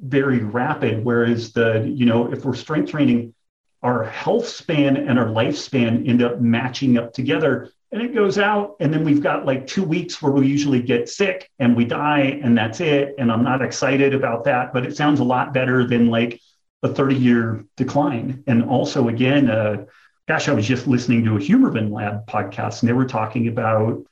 very 0.00 0.38
rapid. 0.38 1.04
Whereas 1.04 1.52
the, 1.52 1.86
you 1.86 2.06
know, 2.06 2.32
if 2.32 2.44
we're 2.44 2.54
strength 2.54 2.90
training, 2.90 3.34
our 3.82 4.04
health 4.04 4.46
span 4.46 4.96
and 4.96 5.18
our 5.18 5.26
lifespan 5.26 6.08
end 6.08 6.22
up 6.22 6.40
matching 6.40 6.98
up 6.98 7.12
together. 7.12 7.70
And 7.92 8.02
it 8.02 8.14
goes 8.14 8.38
out, 8.38 8.76
and 8.78 8.92
then 8.94 9.04
we've 9.04 9.22
got 9.22 9.46
like 9.46 9.66
two 9.66 9.82
weeks 9.82 10.22
where 10.22 10.30
we 10.30 10.46
usually 10.46 10.80
get 10.80 11.08
sick 11.08 11.50
and 11.58 11.74
we 11.76 11.84
die, 11.84 12.38
and 12.42 12.56
that's 12.56 12.80
it. 12.80 13.14
And 13.18 13.32
I'm 13.32 13.42
not 13.42 13.62
excited 13.62 14.14
about 14.14 14.44
that, 14.44 14.72
but 14.72 14.86
it 14.86 14.96
sounds 14.96 15.18
a 15.18 15.24
lot 15.24 15.52
better 15.52 15.84
than 15.84 16.06
like 16.06 16.40
a 16.82 16.88
30 16.88 17.16
year 17.16 17.64
decline. 17.76 18.44
And 18.46 18.62
also, 18.64 19.08
again, 19.08 19.50
uh, 19.50 19.86
gosh, 20.28 20.48
I 20.48 20.52
was 20.52 20.68
just 20.68 20.86
listening 20.86 21.24
to 21.24 21.36
a 21.36 21.40
Huberman 21.40 21.90
Lab 21.90 22.26
podcast, 22.26 22.80
and 22.80 22.88
they 22.88 22.92
were 22.92 23.06
talking 23.06 23.48
about 23.48 24.04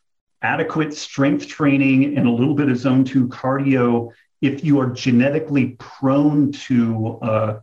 adequate 0.43 0.95
strength 0.95 1.47
training 1.47 2.17
and 2.17 2.27
a 2.27 2.33
little 2.33 2.55
bit 2.55 2.69
of 2.69 2.77
zone 2.77 3.05
two 3.05 3.29
cardio 3.29 4.11
if 4.41 4.65
you 4.65 4.81
are 4.81 4.91
genetically 4.91 5.77
prone 5.79 6.53
to 6.53 7.19
uh, 7.23 7.61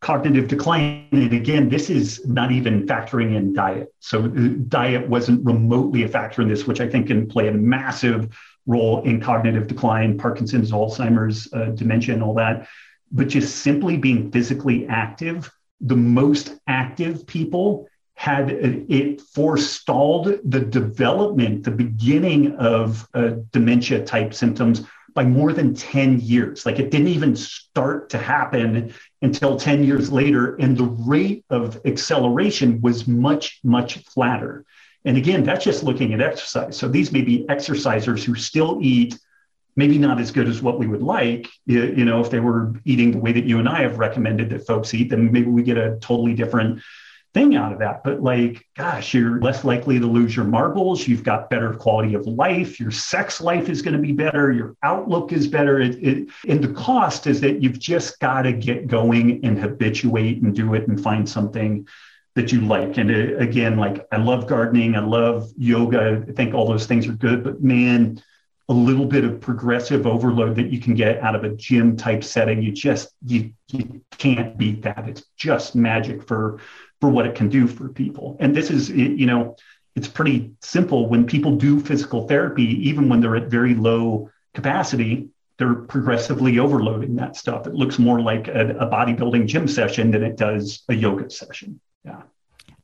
cognitive 0.00 0.48
decline. 0.48 1.08
And 1.12 1.32
again, 1.32 1.68
this 1.68 1.90
is 1.90 2.24
not 2.26 2.52
even 2.52 2.86
factoring 2.86 3.34
in 3.34 3.52
diet. 3.52 3.92
So 4.00 4.24
uh, 4.24 4.48
diet 4.68 5.08
wasn't 5.08 5.44
remotely 5.44 6.04
a 6.04 6.08
factor 6.08 6.42
in 6.42 6.48
this, 6.48 6.66
which 6.66 6.80
I 6.80 6.88
think 6.88 7.08
can 7.08 7.26
play 7.26 7.48
a 7.48 7.52
massive 7.52 8.36
role 8.66 9.02
in 9.02 9.20
cognitive 9.20 9.66
decline, 9.68 10.18
Parkinson's, 10.18 10.72
Alzheimer's, 10.72 11.52
uh, 11.52 11.66
dementia, 11.70 12.14
and 12.14 12.22
all 12.22 12.34
that. 12.34 12.68
But 13.10 13.28
just 13.28 13.62
simply 13.62 13.96
being 13.96 14.30
physically 14.32 14.86
active, 14.86 15.50
the 15.80 15.96
most 15.96 16.54
active 16.66 17.26
people 17.26 17.88
had 18.14 18.50
it 18.50 19.20
forestalled 19.20 20.38
the 20.44 20.60
development, 20.60 21.64
the 21.64 21.70
beginning 21.70 22.56
of 22.56 23.06
uh, 23.12 23.32
dementia 23.52 24.04
type 24.04 24.32
symptoms 24.32 24.82
by 25.16 25.24
more 25.24 25.52
than 25.52 25.74
10 25.74 26.20
years. 26.20 26.64
Like 26.64 26.78
it 26.78 26.92
didn't 26.92 27.08
even 27.08 27.34
start 27.34 28.10
to 28.10 28.18
happen 28.18 28.94
until 29.22 29.58
10 29.58 29.82
years 29.82 30.12
later. 30.12 30.54
And 30.56 30.76
the 30.76 30.84
rate 30.84 31.44
of 31.50 31.80
acceleration 31.84 32.80
was 32.82 33.08
much, 33.08 33.58
much 33.64 33.98
flatter. 34.04 34.64
And 35.04 35.16
again, 35.16 35.42
that's 35.42 35.64
just 35.64 35.82
looking 35.82 36.14
at 36.14 36.20
exercise. 36.20 36.76
So 36.76 36.86
these 36.86 37.10
may 37.10 37.22
be 37.22 37.46
exercisers 37.48 38.22
who 38.22 38.34
still 38.34 38.78
eat 38.82 39.18
maybe 39.74 39.98
not 39.98 40.20
as 40.20 40.30
good 40.30 40.48
as 40.48 40.62
what 40.62 40.78
we 40.78 40.86
would 40.86 41.02
like. 41.02 41.48
You 41.66 42.04
know, 42.04 42.20
if 42.20 42.30
they 42.30 42.40
were 42.40 42.74
eating 42.84 43.10
the 43.10 43.18
way 43.18 43.32
that 43.32 43.44
you 43.44 43.58
and 43.58 43.68
I 43.68 43.82
have 43.82 43.98
recommended 43.98 44.50
that 44.50 44.66
folks 44.66 44.94
eat, 44.94 45.10
then 45.10 45.32
maybe 45.32 45.48
we 45.48 45.62
get 45.62 45.76
a 45.76 45.98
totally 46.00 46.34
different 46.34 46.82
thing 47.36 47.54
out 47.54 47.70
of 47.70 47.80
that. 47.80 48.02
But 48.02 48.22
like, 48.22 48.66
gosh, 48.76 49.12
you're 49.12 49.38
less 49.40 49.62
likely 49.62 50.00
to 50.00 50.06
lose 50.06 50.34
your 50.34 50.46
marbles. 50.46 51.06
You've 51.06 51.22
got 51.22 51.50
better 51.50 51.74
quality 51.74 52.14
of 52.14 52.26
life. 52.26 52.80
Your 52.80 52.90
sex 52.90 53.42
life 53.42 53.68
is 53.68 53.82
going 53.82 53.94
to 53.94 54.00
be 54.00 54.12
better. 54.12 54.52
Your 54.52 54.74
outlook 54.82 55.32
is 55.32 55.46
better. 55.46 55.78
It, 55.78 56.02
it, 56.02 56.28
and 56.48 56.64
the 56.64 56.72
cost 56.72 57.26
is 57.26 57.42
that 57.42 57.62
you've 57.62 57.78
just 57.78 58.18
got 58.20 58.42
to 58.42 58.52
get 58.52 58.86
going 58.86 59.44
and 59.44 59.58
habituate 59.58 60.40
and 60.40 60.56
do 60.56 60.72
it 60.72 60.88
and 60.88 60.98
find 60.98 61.28
something 61.28 61.86
that 62.36 62.52
you 62.52 62.62
like. 62.62 62.96
And 62.96 63.10
uh, 63.10 63.36
again, 63.36 63.76
like 63.76 64.06
I 64.10 64.16
love 64.16 64.46
gardening. 64.46 64.96
I 64.96 65.00
love 65.00 65.52
yoga. 65.58 66.24
I 66.26 66.32
think 66.32 66.54
all 66.54 66.66
those 66.66 66.86
things 66.86 67.06
are 67.06 67.12
good. 67.12 67.44
But 67.44 67.62
man, 67.62 68.22
a 68.68 68.72
little 68.72 69.06
bit 69.06 69.24
of 69.24 69.40
progressive 69.40 70.06
overload 70.06 70.56
that 70.56 70.72
you 70.72 70.80
can 70.80 70.94
get 70.94 71.20
out 71.20 71.36
of 71.36 71.44
a 71.44 71.50
gym 71.50 71.96
type 71.96 72.24
setting 72.24 72.62
you 72.62 72.72
just 72.72 73.10
you, 73.24 73.52
you 73.68 74.00
can't 74.18 74.58
beat 74.58 74.82
that 74.82 75.08
it's 75.08 75.22
just 75.36 75.76
magic 75.76 76.26
for 76.26 76.58
for 77.00 77.10
what 77.10 77.26
it 77.26 77.34
can 77.34 77.48
do 77.48 77.66
for 77.66 77.88
people. 77.88 78.36
And 78.40 78.56
this 78.56 78.70
is, 78.70 78.90
you 78.90 79.26
know, 79.26 79.56
it's 79.94 80.08
pretty 80.08 80.52
simple. 80.60 81.08
When 81.08 81.26
people 81.26 81.56
do 81.56 81.80
physical 81.80 82.26
therapy, 82.26 82.64
even 82.88 83.08
when 83.08 83.20
they're 83.20 83.36
at 83.36 83.48
very 83.48 83.74
low 83.74 84.30
capacity, 84.54 85.28
they're 85.58 85.74
progressively 85.74 86.58
overloading 86.58 87.16
that 87.16 87.36
stuff. 87.36 87.66
It 87.66 87.74
looks 87.74 87.98
more 87.98 88.20
like 88.20 88.48
a, 88.48 88.76
a 88.78 88.86
bodybuilding 88.86 89.46
gym 89.46 89.66
session 89.66 90.10
than 90.10 90.22
it 90.22 90.36
does 90.36 90.82
a 90.88 90.94
yoga 90.94 91.30
session. 91.30 91.80
Yeah. 92.04 92.22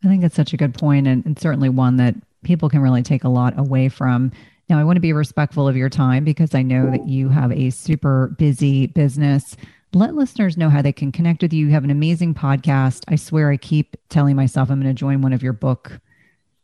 I 0.05 0.09
think 0.09 0.25
it's 0.25 0.35
such 0.35 0.53
a 0.53 0.57
good 0.57 0.75
point 0.75 1.07
and, 1.07 1.25
and 1.27 1.39
certainly 1.39 1.69
one 1.69 1.97
that 1.97 2.15
people 2.43 2.69
can 2.69 2.81
really 2.81 3.03
take 3.03 3.25
a 3.25 3.29
lot 3.29 3.59
away 3.59 3.89
from. 3.89 4.33
Now, 4.69 4.79
I 4.79 4.85
want 4.85 4.97
to 4.97 5.01
be 5.01 5.13
respectful 5.13 5.69
of 5.69 5.77
your 5.77 5.91
time 5.91 6.25
because 6.25 6.55
I 6.55 6.63
know 6.63 6.91
that 6.91 7.07
you 7.07 7.29
have 7.29 7.53
a 7.53 7.71
super 7.71 8.35
busy 8.39 8.87
business 8.87 9.57
let 9.95 10.15
listeners 10.15 10.57
know 10.57 10.71
how 10.71 10.83
they 10.83 10.93
can 10.93 11.13
connect 11.13 11.43
with 11.43 11.53
you. 11.53 11.67
You 11.67 11.73
have 11.73 11.85
an 11.85 11.91
amazing 11.91 12.35
podcast. 12.35 13.05
I 13.09 13.17
swear 13.17 13.51
I 13.51 13.57
keep 13.57 13.97
telling 14.09 14.37
myself 14.37 14.71
I'm 14.71 14.81
going 14.81 14.95
to 14.95 14.99
join 14.99 15.23
one 15.23 15.33
of 15.33 15.43
your 15.43 15.53
book 15.53 16.01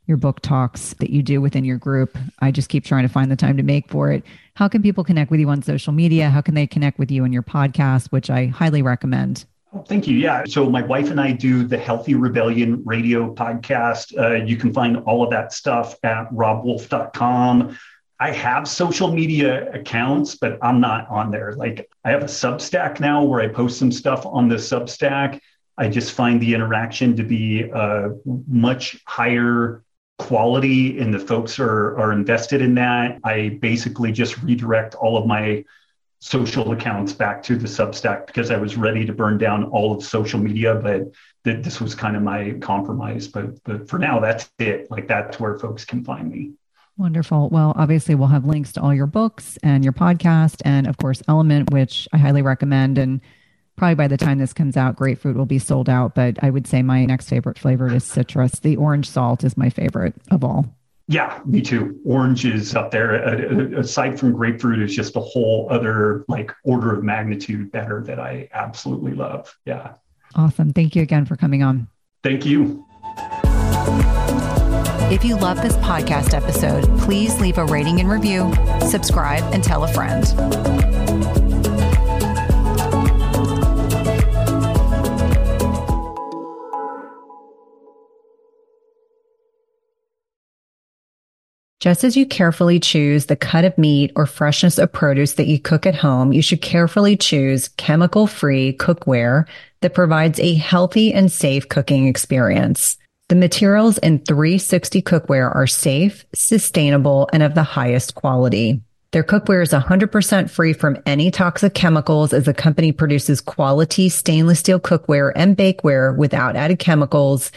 your 0.09 0.17
book 0.17 0.41
talks 0.41 0.95
that 0.95 1.11
you 1.11 1.23
do 1.23 1.41
within 1.41 1.67
your 1.67 1.77
group. 1.77 2.17
I 2.41 2.51
just 2.51 2.71
keep 2.71 2.85
trying 2.85 3.07
to 3.07 3.13
find 3.13 3.31
the 3.31 3.37
time 3.37 3.59
to 3.59 3.63
make 3.63 3.89
for 3.91 4.11
it. 4.11 4.25
How 4.55 4.67
can 4.67 4.83
people 4.83 5.05
connect 5.05 5.31
with 5.31 5.39
you 5.39 5.51
on 5.51 5.63
social 5.63 5.93
media? 5.93 6.31
How 6.31 6.41
can 6.41 6.55
they 6.55 6.67
connect 6.67 6.99
with 6.99 7.11
you 7.11 7.25
on 7.25 7.33
your 7.33 7.43
podcast, 7.43 8.07
which 8.07 8.31
I 8.31 8.47
highly 8.47 8.81
recommend? 8.81 9.45
Oh, 9.75 9.83
thank 9.83 10.09
you. 10.09 10.17
Yeah. 10.17 10.45
So 10.49 10.71
my 10.71 10.81
wife 10.81 11.11
and 11.11 11.21
I 11.21 11.33
do 11.33 11.63
the 11.63 11.77
Healthy 11.77 12.15
Rebellion 12.15 12.83
radio 12.87 13.35
podcast. 13.35 14.19
Uh, 14.19 14.43
you 14.43 14.57
can 14.57 14.73
find 14.73 14.97
all 15.05 15.23
of 15.23 15.31
that 15.31 15.53
stuff 15.53 15.95
at 16.03 16.31
robbwolf.com. 16.33 17.77
I 18.21 18.33
have 18.33 18.67
social 18.67 19.13
media 19.13 19.71
accounts, 19.73 20.35
but 20.35 20.59
I'm 20.61 20.81
not 20.81 21.09
on 21.09 21.31
there. 21.31 21.55
Like 21.55 21.89
I 22.05 22.11
have 22.11 22.23
a 22.23 22.27
Substack 22.27 22.99
now 22.99 23.23
where 23.23 23.41
I 23.41 23.49
post 23.49 23.79
some 23.79 23.93
stuff 23.93 24.27
on 24.27 24.49
the 24.49 24.57
Substack. 24.57 25.41
I 25.77 25.89
just 25.89 26.13
find 26.13 26.41
the 26.41 26.55
interaction 26.55 27.15
to 27.17 27.23
be 27.23 27.71
uh, 27.73 28.09
much 28.49 29.01
higher 29.07 29.85
quality 30.19 30.99
and 30.99 31.15
the 31.15 31.19
folks 31.19 31.61
are, 31.61 31.97
are 31.97 32.13
invested 32.13 32.61
in 32.61 32.75
that. 32.75 33.19
I 33.23 33.59
basically 33.61 34.11
just 34.11 34.43
redirect 34.43 34.97
all 34.97 35.17
of 35.17 35.27
my 35.27 35.65
social 36.19 36.73
accounts 36.73 37.13
back 37.13 37.41
to 37.45 37.57
the 37.57 37.69
Substack 37.69 38.27
because 38.27 38.51
I 38.51 38.57
was 38.57 38.77
ready 38.77 39.07
to 39.07 39.13
burn 39.13 39.39
down 39.39 39.65
all 39.65 39.97
of 39.97 40.03
social 40.03 40.41
media, 40.41 40.75
but 40.75 41.13
th- 41.45 41.65
this 41.65 41.81
was 41.81 41.95
kind 41.95 42.17
of 42.17 42.23
my 42.23 42.55
compromise. 42.61 43.29
But, 43.29 43.63
but 43.63 43.89
for 43.89 44.01
now, 44.01 44.19
that's 44.19 44.51
it. 44.59 44.91
Like 44.91 45.07
that's 45.07 45.39
where 45.39 45.57
folks 45.57 45.85
can 45.85 46.03
find 46.03 46.29
me. 46.29 46.55
Wonderful. 46.99 47.49
Well, 47.51 47.73
obviously, 47.77 48.17
we'll 48.17 48.27
have 48.29 48.45
links 48.45 48.73
to 48.73 48.83
all 48.83 48.93
your 48.93 49.07
books 49.07 49.57
and 49.63 49.85
your 49.85 49.93
podcast, 49.93 50.61
and 50.65 50.89
of 50.89 50.97
course, 50.97 51.23
LMNT, 51.23 51.73
which 51.73 52.09
I 52.13 52.19
highly 52.19 52.43
recommend. 52.43 52.99
And 52.99 53.21
probably 53.77 53.95
by 53.95 54.09
the 54.09 54.17
time 54.17 54.39
this 54.39 54.53
comes 54.53 54.77
out, 54.77 54.97
grapefruit 54.97 55.37
will 55.37 55.47
be 55.47 55.61
sold 55.61 55.89
out. 55.89 56.17
But 56.17 56.43
I 56.43 56.51
would 56.51 56.67
say 56.67 56.83
my 56.83 57.05
next 57.05 57.29
favorite 57.29 57.57
flavor 57.57 57.95
is 57.95 58.03
citrus. 58.03 58.59
The 58.59 58.75
orange 58.75 59.09
salt 59.09 59.45
is 59.45 59.57
my 59.57 59.71
favorite 59.71 60.17
of 60.33 60.43
all. 60.43 60.75
Yeah, 61.07 61.41
me 61.47 61.63
too. 61.63 62.01
Orange 62.05 62.45
is 62.45 62.75
up 62.75 62.91
there. 62.91 63.15
Aside 63.79 64.19
from 64.19 64.33
grapefruit, 64.33 64.81
is 64.81 64.95
just 64.95 65.15
a 65.15 65.21
whole 65.21 65.69
other 65.71 66.25
like 66.27 66.53
order 66.65 66.93
of 66.93 67.05
magnitude 67.05 67.71
better 67.71 68.03
that 68.03 68.19
I 68.19 68.49
absolutely 68.53 69.13
love. 69.13 69.57
Yeah. 69.65 69.95
Awesome. 70.35 70.73
Thank 70.73 70.97
you 70.97 71.03
again 71.03 71.25
for 71.25 71.37
coming 71.37 71.63
on. 71.63 71.87
Thank 72.25 72.45
you. 72.45 72.85
If 75.11 75.25
you 75.25 75.39
love 75.39 75.63
this 75.63 75.75
podcast 75.77 76.35
episode, 76.35 76.85
please 76.99 77.41
leave 77.41 77.57
a 77.57 77.65
rating 77.65 77.99
and 77.99 78.11
review, 78.11 78.53
subscribe, 78.91 79.43
and 79.55 79.65
tell 79.65 79.83
a 79.83 79.89
friend. 79.89 80.23
Just 91.81 92.05
as 92.05 92.15
you 92.15 92.27
carefully 92.27 92.79
choose 92.79 93.27
the 93.27 93.37
cut 93.37 93.65
of 93.65 93.79
meat 93.79 94.13
or 94.15 94.27
freshness 94.27 94.77
of 94.77 94.93
produce 94.93 95.33
that 95.35 95.47
you 95.47 95.59
cook 95.59 95.87
at 95.87 95.95
home, 95.95 96.35
you 96.35 96.43
should 96.43 96.61
carefully 96.61 97.17
choose 97.17 97.69
chemical 97.79 98.27
free 98.27 98.75
cookware 98.75 99.47
that 99.81 99.95
provides 99.95 100.39
a 100.39 100.53
healthy 100.53 101.15
and 101.15 101.33
safe 101.33 101.67
cooking 101.67 102.07
experience. 102.07 102.99
The 103.29 103.37
materials 103.37 103.99
in 103.99 104.21
360 104.21 105.03
cookware 105.03 105.55
are 105.55 105.67
safe, 105.67 106.25
sustainable, 106.35 107.29
and 107.31 107.43
of 107.43 107.55
the 107.55 107.63
highest 107.63 108.15
quality. 108.15 108.81
Their 109.13 109.23
cookware 109.23 109.63
is 109.63 109.71
100% 109.71 110.49
free 110.49 110.73
from 110.73 110.97
any 111.05 111.31
toxic 111.31 111.75
chemicals 111.75 112.33
as 112.33 112.45
the 112.45 112.55
company 112.55 112.91
produces 112.91 113.43
quality 113.43 114.09
stainless 114.09 114.61
steel 114.61 114.81
cookware 114.81 115.33
and 115.37 115.59
bakeware 115.59 116.17
without 116.17 116.57
added 116.57 116.79
chemicals, 116.79 117.53